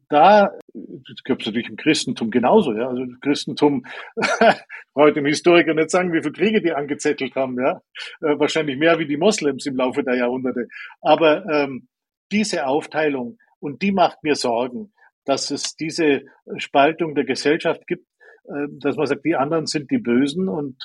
da, 0.09 0.53
gibt 0.73 1.41
es 1.41 1.47
natürlich 1.47 1.69
im 1.69 1.75
Christentum 1.75 2.31
genauso, 2.31 2.73
ja. 2.73 2.87
Also 2.87 3.05
das 3.05 3.19
Christentum, 3.21 3.85
brauche 4.93 5.13
dem 5.13 5.25
Historiker 5.25 5.73
nicht 5.73 5.91
sagen, 5.91 6.13
wie 6.13 6.21
viele 6.21 6.33
Kriege 6.33 6.61
die 6.61 6.73
angezettelt 6.73 7.35
haben, 7.35 7.59
ja. 7.59 7.81
Äh, 8.21 8.39
wahrscheinlich 8.39 8.77
mehr 8.77 8.99
wie 8.99 9.07
die 9.07 9.17
Moslems 9.17 9.65
im 9.65 9.75
Laufe 9.75 10.03
der 10.03 10.15
Jahrhunderte. 10.15 10.67
Aber 11.01 11.45
ähm, 11.45 11.87
diese 12.31 12.65
Aufteilung, 12.65 13.37
und 13.59 13.81
die 13.81 13.91
macht 13.91 14.23
mir 14.23 14.35
Sorgen, 14.35 14.93
dass 15.25 15.51
es 15.51 15.75
diese 15.75 16.23
Spaltung 16.57 17.13
der 17.15 17.25
Gesellschaft 17.25 17.85
gibt, 17.87 18.07
äh, 18.45 18.67
dass 18.69 18.95
man 18.95 19.07
sagt, 19.07 19.25
die 19.25 19.35
anderen 19.35 19.67
sind 19.67 19.91
die 19.91 19.99
Bösen 19.99 20.47
und 20.47 20.77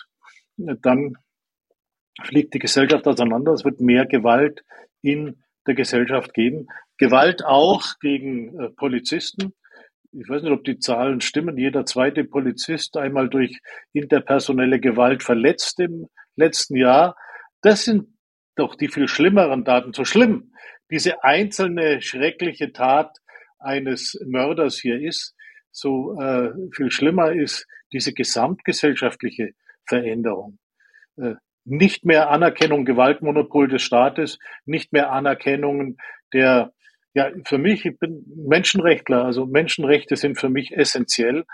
äh, 0.59 0.75
dann 0.83 1.17
fliegt 2.23 2.55
die 2.55 2.59
Gesellschaft 2.59 3.07
auseinander. 3.07 3.53
Es 3.53 3.65
wird 3.65 3.81
mehr 3.81 4.07
Gewalt 4.07 4.65
in 5.03 5.43
der 5.67 5.75
Gesellschaft 5.75 6.35
geben. 6.35 6.67
Gewalt 6.99 7.45
auch 7.45 7.85
gegen 8.01 8.59
äh, 8.59 8.71
Polizisten. 8.71 9.53
Ich 10.13 10.29
weiß 10.29 10.43
nicht, 10.43 10.53
ob 10.53 10.65
die 10.65 10.79
Zahlen 10.79 11.21
stimmen. 11.21 11.59
Jeder 11.59 11.85
zweite 11.85 12.25
Polizist 12.25 12.97
einmal 12.97 13.29
durch 13.29 13.59
interpersonelle 13.93 14.81
Gewalt 14.81 15.23
verletzt 15.23 15.79
im 15.81 16.09
letzten 16.37 16.77
Jahr. 16.77 17.17
Das 17.61 17.85
sind 17.85 18.09
doch 18.55 18.75
die 18.75 18.89
viel 18.89 19.09
schlimmeren 19.09 19.65
Daten. 19.65 19.93
So 19.93 20.05
schlimm 20.05 20.53
diese 20.91 21.25
einzelne 21.25 22.01
schreckliche 22.01 22.73
Tat 22.73 23.19
eines 23.59 24.19
Mörders 24.25 24.79
hier 24.79 25.01
ist, 25.01 25.35
so 25.73 26.19
äh, 26.21 26.53
viel 26.75 26.91
schlimmer 26.91 27.33
ist 27.33 27.67
diese 27.93 28.13
gesamtgesellschaftliche 28.13 29.51
Veränderung. 29.87 30.59
Äh, 31.17 31.35
nicht 31.67 32.05
mehr 32.05 32.31
Anerkennung 32.31 32.85
Gewaltmonopol 32.85 33.69
des 33.69 33.83
Staates, 33.83 34.39
nicht 34.65 34.93
mehr 34.93 35.13
Anerkennung 35.13 35.97
der, 36.33 36.73
ja, 37.13 37.31
für 37.45 37.59
mich, 37.59 37.85
ich 37.85 37.99
bin 37.99 38.25
Menschenrechtler, 38.37 39.25
also 39.25 39.47
Menschenrechte 39.47 40.17
sind 40.17 40.39
für 40.39 40.49
mich 40.49 40.77
essentiell, 40.77 41.45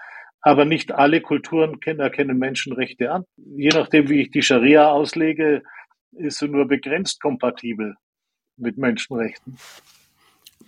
aber 0.43 0.65
nicht 0.65 0.93
alle 0.93 1.21
Kulturen 1.21 1.79
erkennen 1.85 2.39
Menschenrechte 2.39 3.11
an. 3.11 3.25
Je 3.37 3.71
nachdem, 3.71 4.09
wie 4.09 4.21
ich 4.21 4.31
die 4.31 4.43
Scharia 4.43 4.91
auslege, 4.91 5.63
ist 6.13 6.39
sie 6.39 6.49
nur 6.49 6.67
begrenzt 6.67 7.21
kompatibel 7.21 7.95
mit 8.57 8.77
Menschenrechten. 8.77 9.57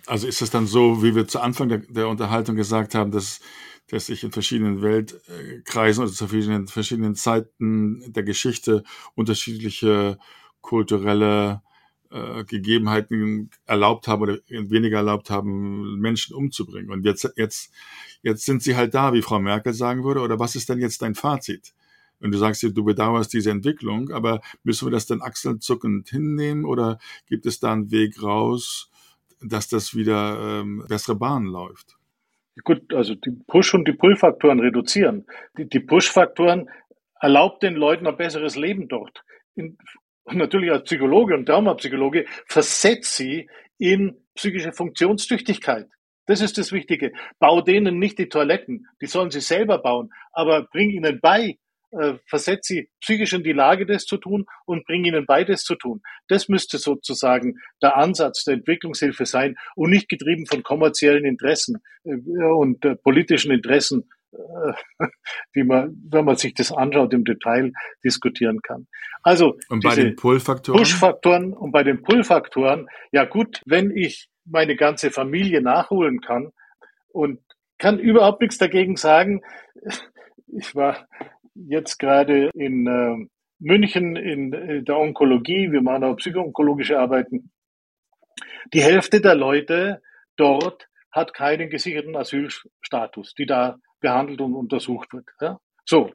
Also 0.07 0.27
ist 0.27 0.41
es 0.41 0.51
dann 0.51 0.67
so, 0.67 1.01
wie 1.03 1.15
wir 1.15 1.27
zu 1.27 1.39
Anfang 1.39 1.69
der, 1.69 1.79
der 1.79 2.07
Unterhaltung 2.07 2.55
gesagt 2.55 2.95
haben, 2.95 3.11
dass 3.11 3.39
dass 3.87 4.07
sich 4.07 4.23
in 4.23 4.31
verschiedenen 4.31 4.81
Weltkreisen 4.81 6.03
oder 6.03 6.11
zu 6.11 6.27
verschiedenen, 6.27 6.67
verschiedenen 6.67 7.15
Zeiten 7.15 8.11
der 8.11 8.23
Geschichte 8.23 8.83
unterschiedliche 9.13 10.17
kulturelle 10.61 11.61
äh, 12.09 12.43
Gegebenheiten 12.45 13.51
erlaubt 13.65 14.07
haben 14.07 14.23
oder 14.23 14.39
weniger 14.47 14.97
erlaubt 14.97 15.29
haben, 15.29 15.99
Menschen 15.99 16.35
umzubringen. 16.35 16.91
Und 16.91 17.05
jetzt, 17.05 17.31
jetzt, 17.35 17.71
jetzt 18.23 18.45
sind 18.45 18.63
sie 18.63 18.75
halt 18.75 18.95
da, 18.95 19.13
wie 19.13 19.21
Frau 19.21 19.39
Merkel 19.39 19.73
sagen 19.73 20.03
würde. 20.03 20.21
Oder 20.21 20.39
was 20.39 20.55
ist 20.55 20.69
denn 20.69 20.79
jetzt 20.79 21.01
dein 21.01 21.13
Fazit? 21.13 21.73
Und 22.19 22.31
du 22.31 22.37
sagst, 22.37 22.63
du 22.63 22.83
bedauerst 22.83 23.33
diese 23.33 23.51
Entwicklung, 23.51 24.09
aber 24.11 24.41
müssen 24.63 24.87
wir 24.87 24.91
das 24.91 25.05
dann 25.05 25.21
achselzuckend 25.21 26.09
hinnehmen 26.09 26.65
oder 26.65 26.97
gibt 27.27 27.45
es 27.45 27.59
da 27.59 27.73
einen 27.73 27.91
Weg 27.91 28.23
raus, 28.23 28.89
dass 29.49 29.67
das 29.67 29.95
wieder 29.95 30.61
ähm, 30.61 30.85
bessere 30.87 31.15
Bahnen 31.15 31.47
läuft? 31.47 31.95
Gut, 32.63 32.93
also 32.93 33.15
die 33.15 33.31
Push- 33.31 33.73
und 33.73 33.87
die 33.87 33.93
Pull-Faktoren 33.93 34.59
reduzieren. 34.59 35.25
Die, 35.57 35.67
die 35.67 35.81
Push-Faktoren 35.81 36.69
erlaubt 37.19 37.63
den 37.63 37.75
Leuten 37.75 38.07
ein 38.07 38.15
besseres 38.15 38.55
Leben 38.55 38.87
dort. 38.87 39.23
In, 39.55 39.77
natürlich 40.25 40.71
als 40.71 40.83
Psychologe 40.83 41.35
und 41.35 41.45
Traumapsychologe 41.45 42.25
versetzt 42.47 43.15
sie 43.15 43.49
in 43.77 44.15
psychische 44.35 44.71
Funktionstüchtigkeit. 44.71 45.87
Das 46.27 46.41
ist 46.41 46.57
das 46.57 46.71
Wichtige. 46.71 47.11
Bau 47.39 47.61
denen 47.61 47.99
nicht 47.99 48.17
die 48.17 48.29
Toiletten, 48.29 48.87
die 49.01 49.05
sollen 49.05 49.31
sie 49.31 49.41
selber 49.41 49.77
bauen, 49.79 50.11
aber 50.31 50.63
bring 50.63 50.89
ihnen 50.89 51.19
bei, 51.21 51.57
äh, 51.99 52.15
versetze 52.25 52.73
sie 52.73 52.89
psychisch 53.01 53.33
in 53.33 53.43
die 53.43 53.53
Lage, 53.53 53.85
das 53.85 54.05
zu 54.05 54.17
tun 54.17 54.45
und 54.65 54.85
bringe 54.85 55.07
ihnen 55.07 55.25
beides 55.25 55.63
zu 55.63 55.75
tun. 55.75 56.01
Das 56.27 56.49
müsste 56.49 56.77
sozusagen 56.77 57.55
der 57.81 57.97
Ansatz 57.97 58.43
der 58.43 58.55
Entwicklungshilfe 58.55 59.25
sein 59.25 59.55
und 59.75 59.89
nicht 59.89 60.09
getrieben 60.09 60.45
von 60.45 60.63
kommerziellen 60.63 61.25
Interessen 61.25 61.81
äh, 62.03 62.11
und 62.11 62.83
äh, 62.85 62.95
politischen 62.95 63.51
Interessen, 63.51 64.09
die 65.55 65.63
man, 65.63 65.95
wenn 66.09 66.25
man 66.25 66.35
sich 66.35 66.53
das 66.53 66.71
anschaut, 66.71 67.13
im 67.13 67.23
Detail 67.23 67.71
diskutieren 68.03 68.61
kann. 68.61 68.87
Also 69.23 69.57
und 69.69 69.83
bei 69.83 69.95
den 69.95 70.15
Pull-Faktoren? 70.15 70.79
Push-Faktoren 70.79 71.53
und 71.53 71.71
bei 71.71 71.83
den 71.83 72.01
Pull-Faktoren, 72.01 72.87
ja 73.11 73.23
gut, 73.25 73.61
wenn 73.65 73.95
ich 73.95 74.29
meine 74.45 74.75
ganze 74.75 75.09
Familie 75.11 75.61
nachholen 75.61 76.21
kann 76.21 76.51
und 77.07 77.39
kann 77.77 77.99
überhaupt 77.99 78.41
nichts 78.41 78.57
dagegen 78.57 78.95
sagen. 78.95 79.41
Ich 80.57 80.73
war 80.73 81.07
jetzt 81.55 81.97
gerade 81.97 82.49
in 82.53 82.87
äh, 82.87 83.27
München 83.59 84.15
in 84.15 84.53
äh, 84.53 84.83
der 84.83 84.97
Onkologie, 84.97 85.71
wir 85.71 85.81
machen 85.81 86.03
auch 86.03 86.17
psychoonkologische 86.17 86.99
Arbeiten. 86.99 87.51
Die 88.73 88.83
Hälfte 88.83 89.21
der 89.21 89.35
Leute 89.35 90.01
dort 90.35 90.87
hat 91.11 91.33
keinen 91.33 91.69
gesicherten 91.69 92.15
Asylstatus, 92.15 93.33
die 93.35 93.45
da 93.45 93.77
behandelt 94.01 94.41
und 94.41 94.53
untersucht 94.53 95.13
wird. 95.13 95.25
Ja? 95.39 95.59
So. 95.85 96.11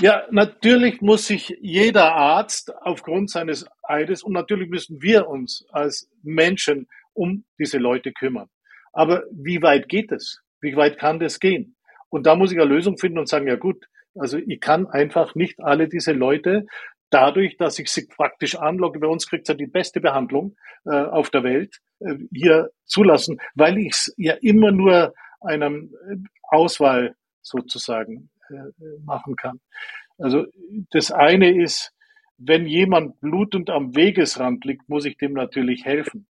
Ja, 0.00 0.26
natürlich 0.30 1.00
muss 1.00 1.26
sich 1.26 1.56
jeder 1.60 2.14
Arzt 2.14 2.74
aufgrund 2.82 3.30
seines 3.30 3.66
Eides 3.82 4.22
und 4.22 4.32
natürlich 4.32 4.68
müssen 4.68 5.00
wir 5.00 5.28
uns 5.28 5.64
als 5.70 6.10
Menschen 6.22 6.86
um 7.14 7.44
diese 7.58 7.78
Leute 7.78 8.12
kümmern. 8.12 8.48
Aber 8.92 9.22
wie 9.32 9.62
weit 9.62 9.88
geht 9.88 10.12
es? 10.12 10.42
Wie 10.60 10.76
weit 10.76 10.98
kann 10.98 11.18
das 11.18 11.40
gehen? 11.40 11.75
Und 12.08 12.26
da 12.26 12.36
muss 12.36 12.52
ich 12.52 12.58
eine 12.58 12.68
Lösung 12.68 12.98
finden 12.98 13.18
und 13.18 13.28
sagen, 13.28 13.48
ja 13.48 13.56
gut, 13.56 13.86
also 14.14 14.38
ich 14.38 14.60
kann 14.60 14.86
einfach 14.86 15.34
nicht 15.34 15.60
alle 15.60 15.88
diese 15.88 16.12
Leute 16.12 16.66
dadurch, 17.10 17.56
dass 17.56 17.78
ich 17.78 17.90
sie 17.90 18.06
praktisch 18.06 18.56
anlogge, 18.56 18.98
bei 18.98 19.06
uns 19.06 19.28
kriegt 19.28 19.46
sie 19.46 19.56
die 19.56 19.66
beste 19.66 20.00
Behandlung 20.00 20.56
äh, 20.84 20.90
auf 20.90 21.30
der 21.30 21.44
Welt, 21.44 21.76
äh, 22.00 22.16
hier 22.32 22.70
zulassen, 22.84 23.38
weil 23.54 23.78
ich 23.78 23.92
es 23.92 24.14
ja 24.16 24.34
immer 24.34 24.72
nur 24.72 25.14
einem 25.40 25.94
äh, 26.08 26.16
Auswahl 26.42 27.14
sozusagen 27.42 28.30
äh, 28.50 28.54
machen 29.04 29.36
kann. 29.36 29.60
Also 30.18 30.46
das 30.90 31.12
eine 31.12 31.62
ist, 31.62 31.92
wenn 32.38 32.66
jemand 32.66 33.20
blutend 33.20 33.70
am 33.70 33.94
Wegesrand 33.94 34.64
liegt, 34.64 34.88
muss 34.88 35.04
ich 35.04 35.16
dem 35.16 35.32
natürlich 35.32 35.84
helfen. 35.84 36.26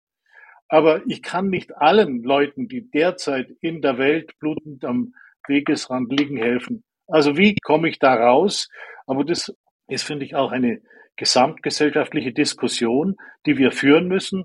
Aber 0.69 1.03
ich 1.07 1.23
kann 1.23 1.49
nicht 1.49 1.77
allen 1.77 2.23
Leuten, 2.23 2.69
die 2.69 2.91
derzeit 2.91 3.51
in 3.61 3.83
der 3.83 3.99
Welt 3.99 4.39
blutend 4.39 4.85
am 4.85 5.15
Wegesrand 5.49 6.11
liegen, 6.13 6.37
helfen. 6.37 6.85
Also 7.07 7.37
wie 7.37 7.55
komme 7.63 7.89
ich 7.89 7.99
da 7.99 8.15
raus? 8.15 8.69
Aber 9.07 9.25
das 9.25 9.55
ist, 9.89 10.05
finde 10.05 10.25
ich, 10.25 10.35
auch 10.35 10.53
eine 10.53 10.81
gesamtgesellschaftliche 11.17 12.33
Diskussion, 12.33 13.17
die 13.47 13.57
wir 13.59 13.73
führen 13.73 14.09
müssen. 14.09 14.45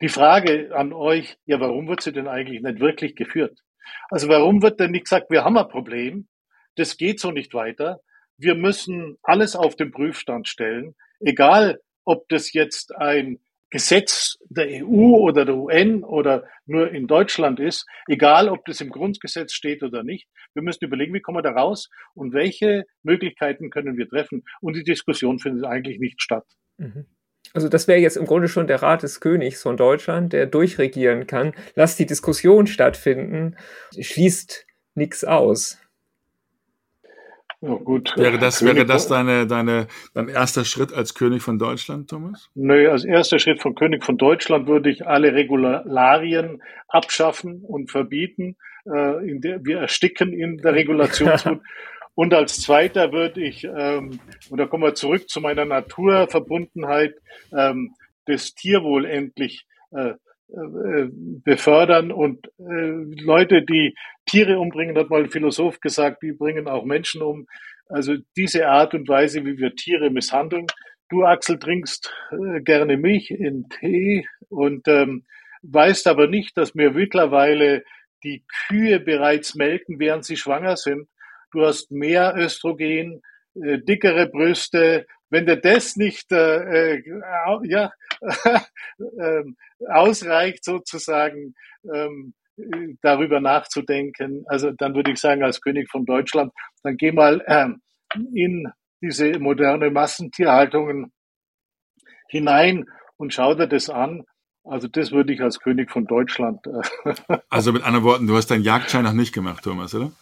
Die 0.00 0.08
Frage 0.08 0.74
an 0.74 0.92
euch, 0.92 1.36
ja, 1.44 1.60
warum 1.60 1.88
wird 1.88 2.02
sie 2.02 2.12
denn 2.12 2.28
eigentlich 2.28 2.62
nicht 2.62 2.80
wirklich 2.80 3.14
geführt? 3.14 3.58
Also 4.10 4.28
warum 4.28 4.62
wird 4.62 4.80
denn 4.80 4.92
nicht 4.92 5.04
gesagt, 5.04 5.30
wir 5.30 5.44
haben 5.44 5.58
ein 5.58 5.68
Problem, 5.68 6.28
das 6.76 6.96
geht 6.96 7.20
so 7.20 7.30
nicht 7.30 7.54
weiter, 7.54 8.00
wir 8.36 8.54
müssen 8.54 9.18
alles 9.22 9.56
auf 9.56 9.74
den 9.74 9.90
Prüfstand 9.90 10.46
stellen, 10.46 10.94
egal 11.20 11.80
ob 12.04 12.28
das 12.28 12.52
jetzt 12.52 12.94
ein 12.94 13.40
Gesetz 13.70 14.38
der 14.48 14.66
EU 14.84 15.16
oder 15.16 15.44
der 15.44 15.56
UN 15.56 16.02
oder 16.02 16.44
nur 16.66 16.90
in 16.90 17.06
Deutschland 17.06 17.60
ist, 17.60 17.86
egal 18.08 18.48
ob 18.48 18.64
das 18.64 18.80
im 18.80 18.90
Grundgesetz 18.90 19.52
steht 19.52 19.82
oder 19.82 20.02
nicht. 20.02 20.28
Wir 20.54 20.62
müssen 20.62 20.84
überlegen, 20.84 21.12
wie 21.14 21.20
kommen 21.20 21.38
wir 21.38 21.42
da 21.42 21.52
raus 21.52 21.90
und 22.14 22.32
welche 22.32 22.84
Möglichkeiten 23.02 23.70
können 23.70 23.98
wir 23.98 24.08
treffen. 24.08 24.44
Und 24.60 24.76
die 24.76 24.84
Diskussion 24.84 25.38
findet 25.38 25.64
eigentlich 25.64 25.98
nicht 25.98 26.22
statt. 26.22 26.46
Mhm. 26.78 27.06
Also 27.54 27.68
das 27.68 27.88
wäre 27.88 27.98
jetzt 27.98 28.16
im 28.16 28.26
Grunde 28.26 28.48
schon 28.48 28.66
der 28.66 28.82
Rat 28.82 29.02
des 29.02 29.20
Königs 29.20 29.62
von 29.62 29.76
Deutschland, 29.76 30.32
der 30.32 30.46
durchregieren 30.46 31.26
kann. 31.26 31.54
Lass 31.74 31.96
die 31.96 32.06
Diskussion 32.06 32.66
stattfinden, 32.66 33.56
schließt 33.98 34.66
nichts 34.94 35.24
aus. 35.24 35.78
Ja, 37.60 37.74
gut. 37.74 38.16
Wäre 38.16 38.38
das, 38.38 38.64
wäre 38.64 38.86
das 38.86 39.08
deine, 39.08 39.46
deine, 39.46 39.88
dein 40.14 40.28
erster 40.28 40.64
Schritt 40.64 40.92
als 40.92 41.14
König 41.14 41.42
von 41.42 41.58
Deutschland, 41.58 42.08
Thomas? 42.08 42.48
Nö, 42.54 42.88
als 42.88 43.04
erster 43.04 43.40
Schritt 43.40 43.60
von 43.60 43.74
König 43.74 44.04
von 44.04 44.16
Deutschland 44.16 44.68
würde 44.68 44.90
ich 44.90 45.06
alle 45.06 45.34
Regularien 45.34 46.62
abschaffen 46.86 47.62
und 47.62 47.90
verbieten. 47.90 48.56
Äh, 48.86 49.28
in 49.28 49.40
der, 49.40 49.64
wir 49.64 49.78
ersticken 49.78 50.32
in 50.32 50.58
der 50.58 50.74
Regulationswut. 50.74 51.60
und 52.14 52.32
als 52.32 52.60
zweiter 52.60 53.12
würde 53.12 53.40
ich, 53.40 53.64
ähm, 53.64 54.20
und 54.50 54.58
da 54.58 54.66
kommen 54.66 54.84
wir 54.84 54.94
zurück 54.94 55.28
zu 55.28 55.40
meiner 55.40 55.64
Naturverbundenheit, 55.64 57.14
ähm, 57.52 57.94
das 58.26 58.54
Tierwohl 58.54 59.04
endlich 59.04 59.66
äh, 59.90 60.10
äh, 60.10 60.14
befördern 60.48 62.10
und 62.10 62.46
äh, 62.58 63.22
Leute, 63.22 63.62
die 63.62 63.94
Tiere 64.24 64.58
umbringen, 64.58 64.96
hat 64.96 65.10
mal 65.10 65.24
ein 65.24 65.30
Philosoph 65.30 65.80
gesagt, 65.80 66.22
die 66.22 66.32
bringen 66.32 66.68
auch 66.68 66.84
Menschen 66.84 67.22
um. 67.22 67.46
Also 67.88 68.14
diese 68.36 68.68
Art 68.68 68.94
und 68.94 69.08
Weise, 69.08 69.44
wie 69.44 69.58
wir 69.58 69.74
Tiere 69.74 70.10
misshandeln. 70.10 70.66
Du, 71.10 71.24
Axel, 71.24 71.58
trinkst 71.58 72.12
äh, 72.30 72.60
gerne 72.60 72.96
Milch 72.96 73.30
in 73.30 73.68
Tee 73.68 74.26
und 74.48 74.88
ähm, 74.88 75.24
weißt 75.62 76.06
aber 76.06 76.26
nicht, 76.26 76.56
dass 76.56 76.74
mir 76.74 76.92
mittlerweile 76.92 77.82
die 78.24 78.44
Kühe 78.68 79.00
bereits 79.00 79.54
melken, 79.54 79.98
während 79.98 80.24
sie 80.24 80.36
schwanger 80.36 80.76
sind. 80.76 81.08
Du 81.52 81.64
hast 81.64 81.90
mehr 81.90 82.34
Östrogen, 82.36 83.22
äh, 83.54 83.78
dickere 83.78 84.28
Brüste, 84.28 85.06
wenn 85.30 85.46
dir 85.46 85.56
das 85.56 85.96
nicht 85.96 86.32
äh, 86.32 86.96
äh 86.96 87.02
ja, 87.64 87.92
äh, 89.18 89.44
ausreicht, 89.88 90.64
sozusagen 90.64 91.54
ähm, 91.92 92.34
darüber 93.02 93.40
nachzudenken, 93.40 94.44
also 94.46 94.72
dann 94.72 94.94
würde 94.94 95.12
ich 95.12 95.20
sagen, 95.20 95.44
als 95.44 95.60
König 95.60 95.88
von 95.90 96.04
Deutschland, 96.04 96.52
dann 96.82 96.96
geh 96.96 97.12
mal 97.12 97.42
äh, 97.46 97.68
in 98.34 98.68
diese 99.00 99.38
moderne 99.38 99.90
Massentierhaltungen 99.90 101.12
hinein 102.28 102.86
und 103.16 103.32
schau 103.32 103.54
dir 103.54 103.68
das 103.68 103.90
an. 103.90 104.24
Also 104.64 104.88
das 104.88 105.12
würde 105.12 105.32
ich 105.32 105.40
als 105.40 105.60
König 105.60 105.90
von 105.90 106.06
Deutschland. 106.06 106.60
Äh, 106.66 107.38
also 107.48 107.72
mit 107.72 107.84
anderen 107.84 108.04
Worten, 108.04 108.26
du 108.26 108.36
hast 108.36 108.50
deinen 108.50 108.64
Jagdschein 108.64 109.04
noch 109.04 109.12
nicht 109.12 109.32
gemacht, 109.32 109.64
Thomas, 109.64 109.94
oder? 109.94 110.12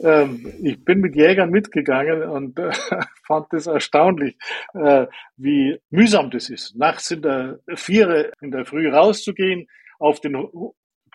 Ähm, 0.00 0.52
ich 0.62 0.84
bin 0.84 1.00
mit 1.00 1.16
Jägern 1.16 1.50
mitgegangen 1.50 2.22
und 2.22 2.58
äh, 2.58 2.70
fand 3.26 3.46
das 3.50 3.66
erstaunlich, 3.66 4.36
äh, 4.74 5.06
wie 5.36 5.78
mühsam 5.90 6.30
das 6.30 6.50
ist, 6.50 6.76
nachts 6.76 7.10
in 7.10 7.22
der 7.22 7.60
Viere 7.74 8.32
in 8.40 8.50
der 8.50 8.64
Früh 8.66 8.88
rauszugehen, 8.88 9.66
auf 9.98 10.20
den 10.20 10.36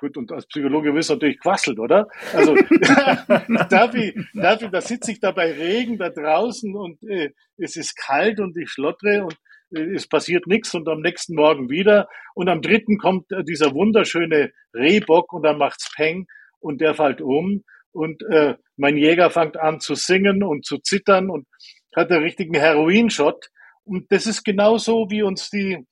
gut, 0.02 0.18
und 0.18 0.32
als 0.32 0.48
Psychologe 0.48 0.94
wirst 0.94 1.10
du 1.10 1.14
natürlich 1.14 1.40
quasselt, 1.40 1.80
oder? 1.80 2.08
Also 2.34 2.56
darf 3.70 3.94
ich, 3.94 4.16
darf 4.34 4.62
ich, 4.62 4.70
da 4.70 4.82
sitze 4.82 5.12
ich 5.12 5.20
da 5.20 5.32
bei 5.32 5.52
Regen 5.52 5.98
da 5.98 6.10
draußen 6.10 6.76
und 6.76 7.02
äh, 7.04 7.30
es 7.58 7.76
ist 7.76 7.96
kalt 7.96 8.40
und 8.40 8.58
ich 8.58 8.70
schlottere 8.70 9.24
und 9.24 9.38
äh, 9.74 9.94
es 9.94 10.08
passiert 10.08 10.48
nichts 10.48 10.74
und 10.74 10.90
am 10.90 11.02
nächsten 11.02 11.36
Morgen 11.36 11.70
wieder 11.70 12.10
und 12.34 12.50
am 12.50 12.62
dritten 12.62 12.98
kommt 12.98 13.32
äh, 13.32 13.44
dieser 13.44 13.74
wunderschöne 13.74 14.52
Rehbock 14.74 15.32
und 15.32 15.44
dann 15.44 15.60
macht's 15.60 15.92
Peng 15.96 16.26
und 16.60 16.82
der 16.82 16.96
fällt 16.96 17.22
um 17.22 17.64
und 17.92 18.24
äh, 18.24 18.56
mein 18.78 18.98
Jäger 18.98 19.30
fängt 19.30 19.58
an 19.58 19.80
zu 19.80 19.96
singen 19.96 20.44
und 20.44 20.66
zu 20.66 20.78
zittern 20.78 21.30
und 21.30 21.48
hat 21.96 22.12
einen 22.12 22.24
richtigen 22.24 22.56
Heroinshot. 22.56 23.50
Und 23.84 24.12
das 24.12 24.26
ist 24.26 24.44
genauso, 24.44 25.10
wie 25.10 25.24
uns 25.24 25.50
die 25.50 25.86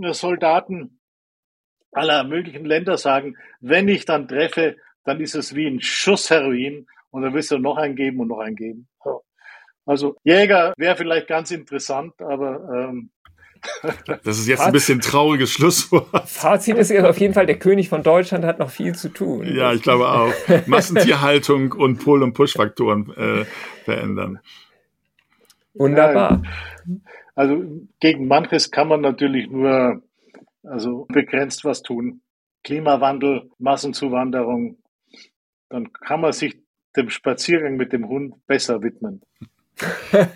äh, 0.00 0.12
Soldaten 0.12 1.00
aller 1.92 2.24
möglichen 2.24 2.64
Länder 2.64 2.98
sagen, 2.98 3.36
wenn 3.60 3.88
ich 3.88 4.04
dann 4.04 4.28
treffe, 4.28 4.76
dann 5.04 5.20
ist 5.20 5.34
es 5.34 5.54
wie 5.54 5.66
ein 5.66 5.80
Schuss 5.80 6.30
Heroin 6.30 6.86
und 7.10 7.22
dann 7.22 7.32
wirst 7.32 7.50
du 7.50 7.58
noch 7.58 7.76
einen 7.76 7.96
geben 7.96 8.20
und 8.20 8.28
noch 8.28 8.40
einen 8.40 8.56
geben. 8.56 8.88
Also 9.86 10.16
Jäger 10.24 10.74
wäre 10.76 10.96
vielleicht 10.96 11.28
ganz 11.28 11.52
interessant, 11.52 12.20
aber 12.20 12.88
ähm, 12.90 13.10
das 14.24 14.38
ist 14.38 14.46
jetzt 14.46 14.60
ein 14.60 14.72
bisschen 14.72 15.00
trauriges 15.00 15.50
Schlusswort. 15.50 16.28
Fazit 16.28 16.76
ist 16.76 16.90
jetzt 16.90 17.04
auf 17.04 17.18
jeden 17.18 17.34
Fall, 17.34 17.46
der 17.46 17.58
König 17.58 17.88
von 17.88 18.02
Deutschland 18.02 18.44
hat 18.44 18.58
noch 18.58 18.70
viel 18.70 18.94
zu 18.94 19.08
tun. 19.08 19.46
Ja, 19.46 19.72
ich 19.72 19.82
glaube 19.82 20.08
auch. 20.08 20.32
Massentierhaltung 20.66 21.72
und 21.72 21.98
Pull- 21.98 22.22
und 22.22 22.32
Push-Faktoren 22.32 23.12
äh, 23.16 23.44
verändern. 23.84 24.40
Wunderbar. 25.74 26.42
Also 27.34 27.62
gegen 28.00 28.28
manches 28.28 28.70
kann 28.70 28.88
man 28.88 29.02
natürlich 29.02 29.50
nur 29.50 30.02
also 30.62 31.06
begrenzt 31.08 31.64
was 31.64 31.82
tun. 31.82 32.20
Klimawandel, 32.64 33.50
Massenzuwanderung, 33.58 34.78
dann 35.68 35.92
kann 35.92 36.20
man 36.20 36.32
sich 36.32 36.56
dem 36.96 37.10
Spaziergang 37.10 37.76
mit 37.76 37.92
dem 37.92 38.08
Hund 38.08 38.34
besser 38.46 38.82
widmen. 38.82 39.22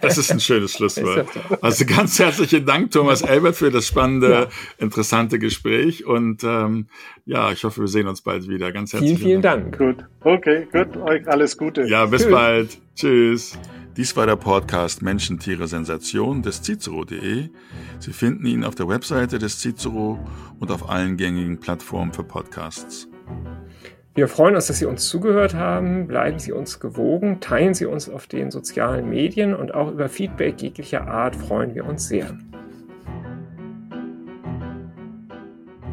Das 0.03 0.19
ist 0.19 0.31
ein 0.31 0.41
schönes 0.41 0.73
Schlusswort. 0.73 1.29
Also 1.63 1.87
ganz 1.87 2.19
herzlichen 2.19 2.67
Dank, 2.67 2.91
Thomas 2.91 3.23
Elbert, 3.23 3.57
für 3.57 3.71
das 3.71 3.87
spannende, 3.87 4.31
ja. 4.31 4.47
interessante 4.79 5.39
Gespräch. 5.39 6.05
Und 6.05 6.45
ähm, 6.45 6.89
ja, 7.25 7.51
ich 7.51 7.65
hoffe, 7.65 7.81
wir 7.81 7.89
sehen 7.89 8.07
uns 8.07 8.21
bald 8.21 8.49
wieder. 8.49 8.71
Ganz 8.71 8.93
herzlichen 8.93 9.17
vielen, 9.17 9.29
vielen 9.29 9.43
Dank. 9.43 9.79
Dank. 9.79 9.99
Gut. 9.99 10.07
Okay, 10.21 10.69
gut. 10.71 10.97
Euch 10.99 11.27
alles 11.27 11.57
Gute. 11.57 11.85
Ja, 11.85 12.05
bis 12.07 12.23
Tschüss. 12.23 12.31
bald. 12.31 12.79
Tschüss. 12.95 13.59
Dies 13.97 14.17
war 14.17 14.27
der 14.27 14.37
Podcast 14.37 15.03
Menschen, 15.03 15.39
Tiere, 15.39 15.67
Sensation 15.67 16.43
des 16.43 16.63
Cicero.de. 16.63 17.49
Sie 17.99 18.13
finden 18.13 18.47
ihn 18.47 18.65
auf 18.65 18.75
der 18.75 18.89
Webseite 18.89 19.39
des 19.39 19.61
Cicero 19.61 20.19
und 20.59 20.71
auf 20.71 20.89
allen 20.89 21.17
gängigen 21.17 21.59
Plattformen 21.59 22.13
für 22.13 22.25
Podcasts. 22.25 23.09
Wir 24.21 24.29
freuen 24.29 24.55
uns, 24.55 24.67
dass 24.67 24.77
Sie 24.77 24.85
uns 24.85 25.09
zugehört 25.09 25.55
haben. 25.55 26.07
Bleiben 26.07 26.39
Sie 26.39 26.53
uns 26.53 26.79
gewogen, 26.79 27.41
teilen 27.41 27.73
Sie 27.73 27.87
uns 27.87 28.07
auf 28.07 28.27
den 28.27 28.51
sozialen 28.51 29.09
Medien 29.09 29.55
und 29.55 29.73
auch 29.73 29.91
über 29.91 30.11
Feedback 30.11 30.61
jeglicher 30.61 31.09
Art 31.09 31.35
freuen 31.35 31.75
wir 31.75 31.87
uns 31.87 32.07
sehr. 32.07 32.37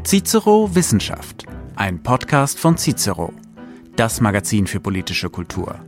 Cicero 0.04 0.76
Wissenschaft, 0.76 1.46
ein 1.78 2.04
Podcast 2.04 2.60
von 2.60 2.76
Cicero, 2.78 3.32
das 3.96 4.20
Magazin 4.20 4.68
für 4.68 4.82
politische 4.82 5.30
Kultur. 5.30 5.80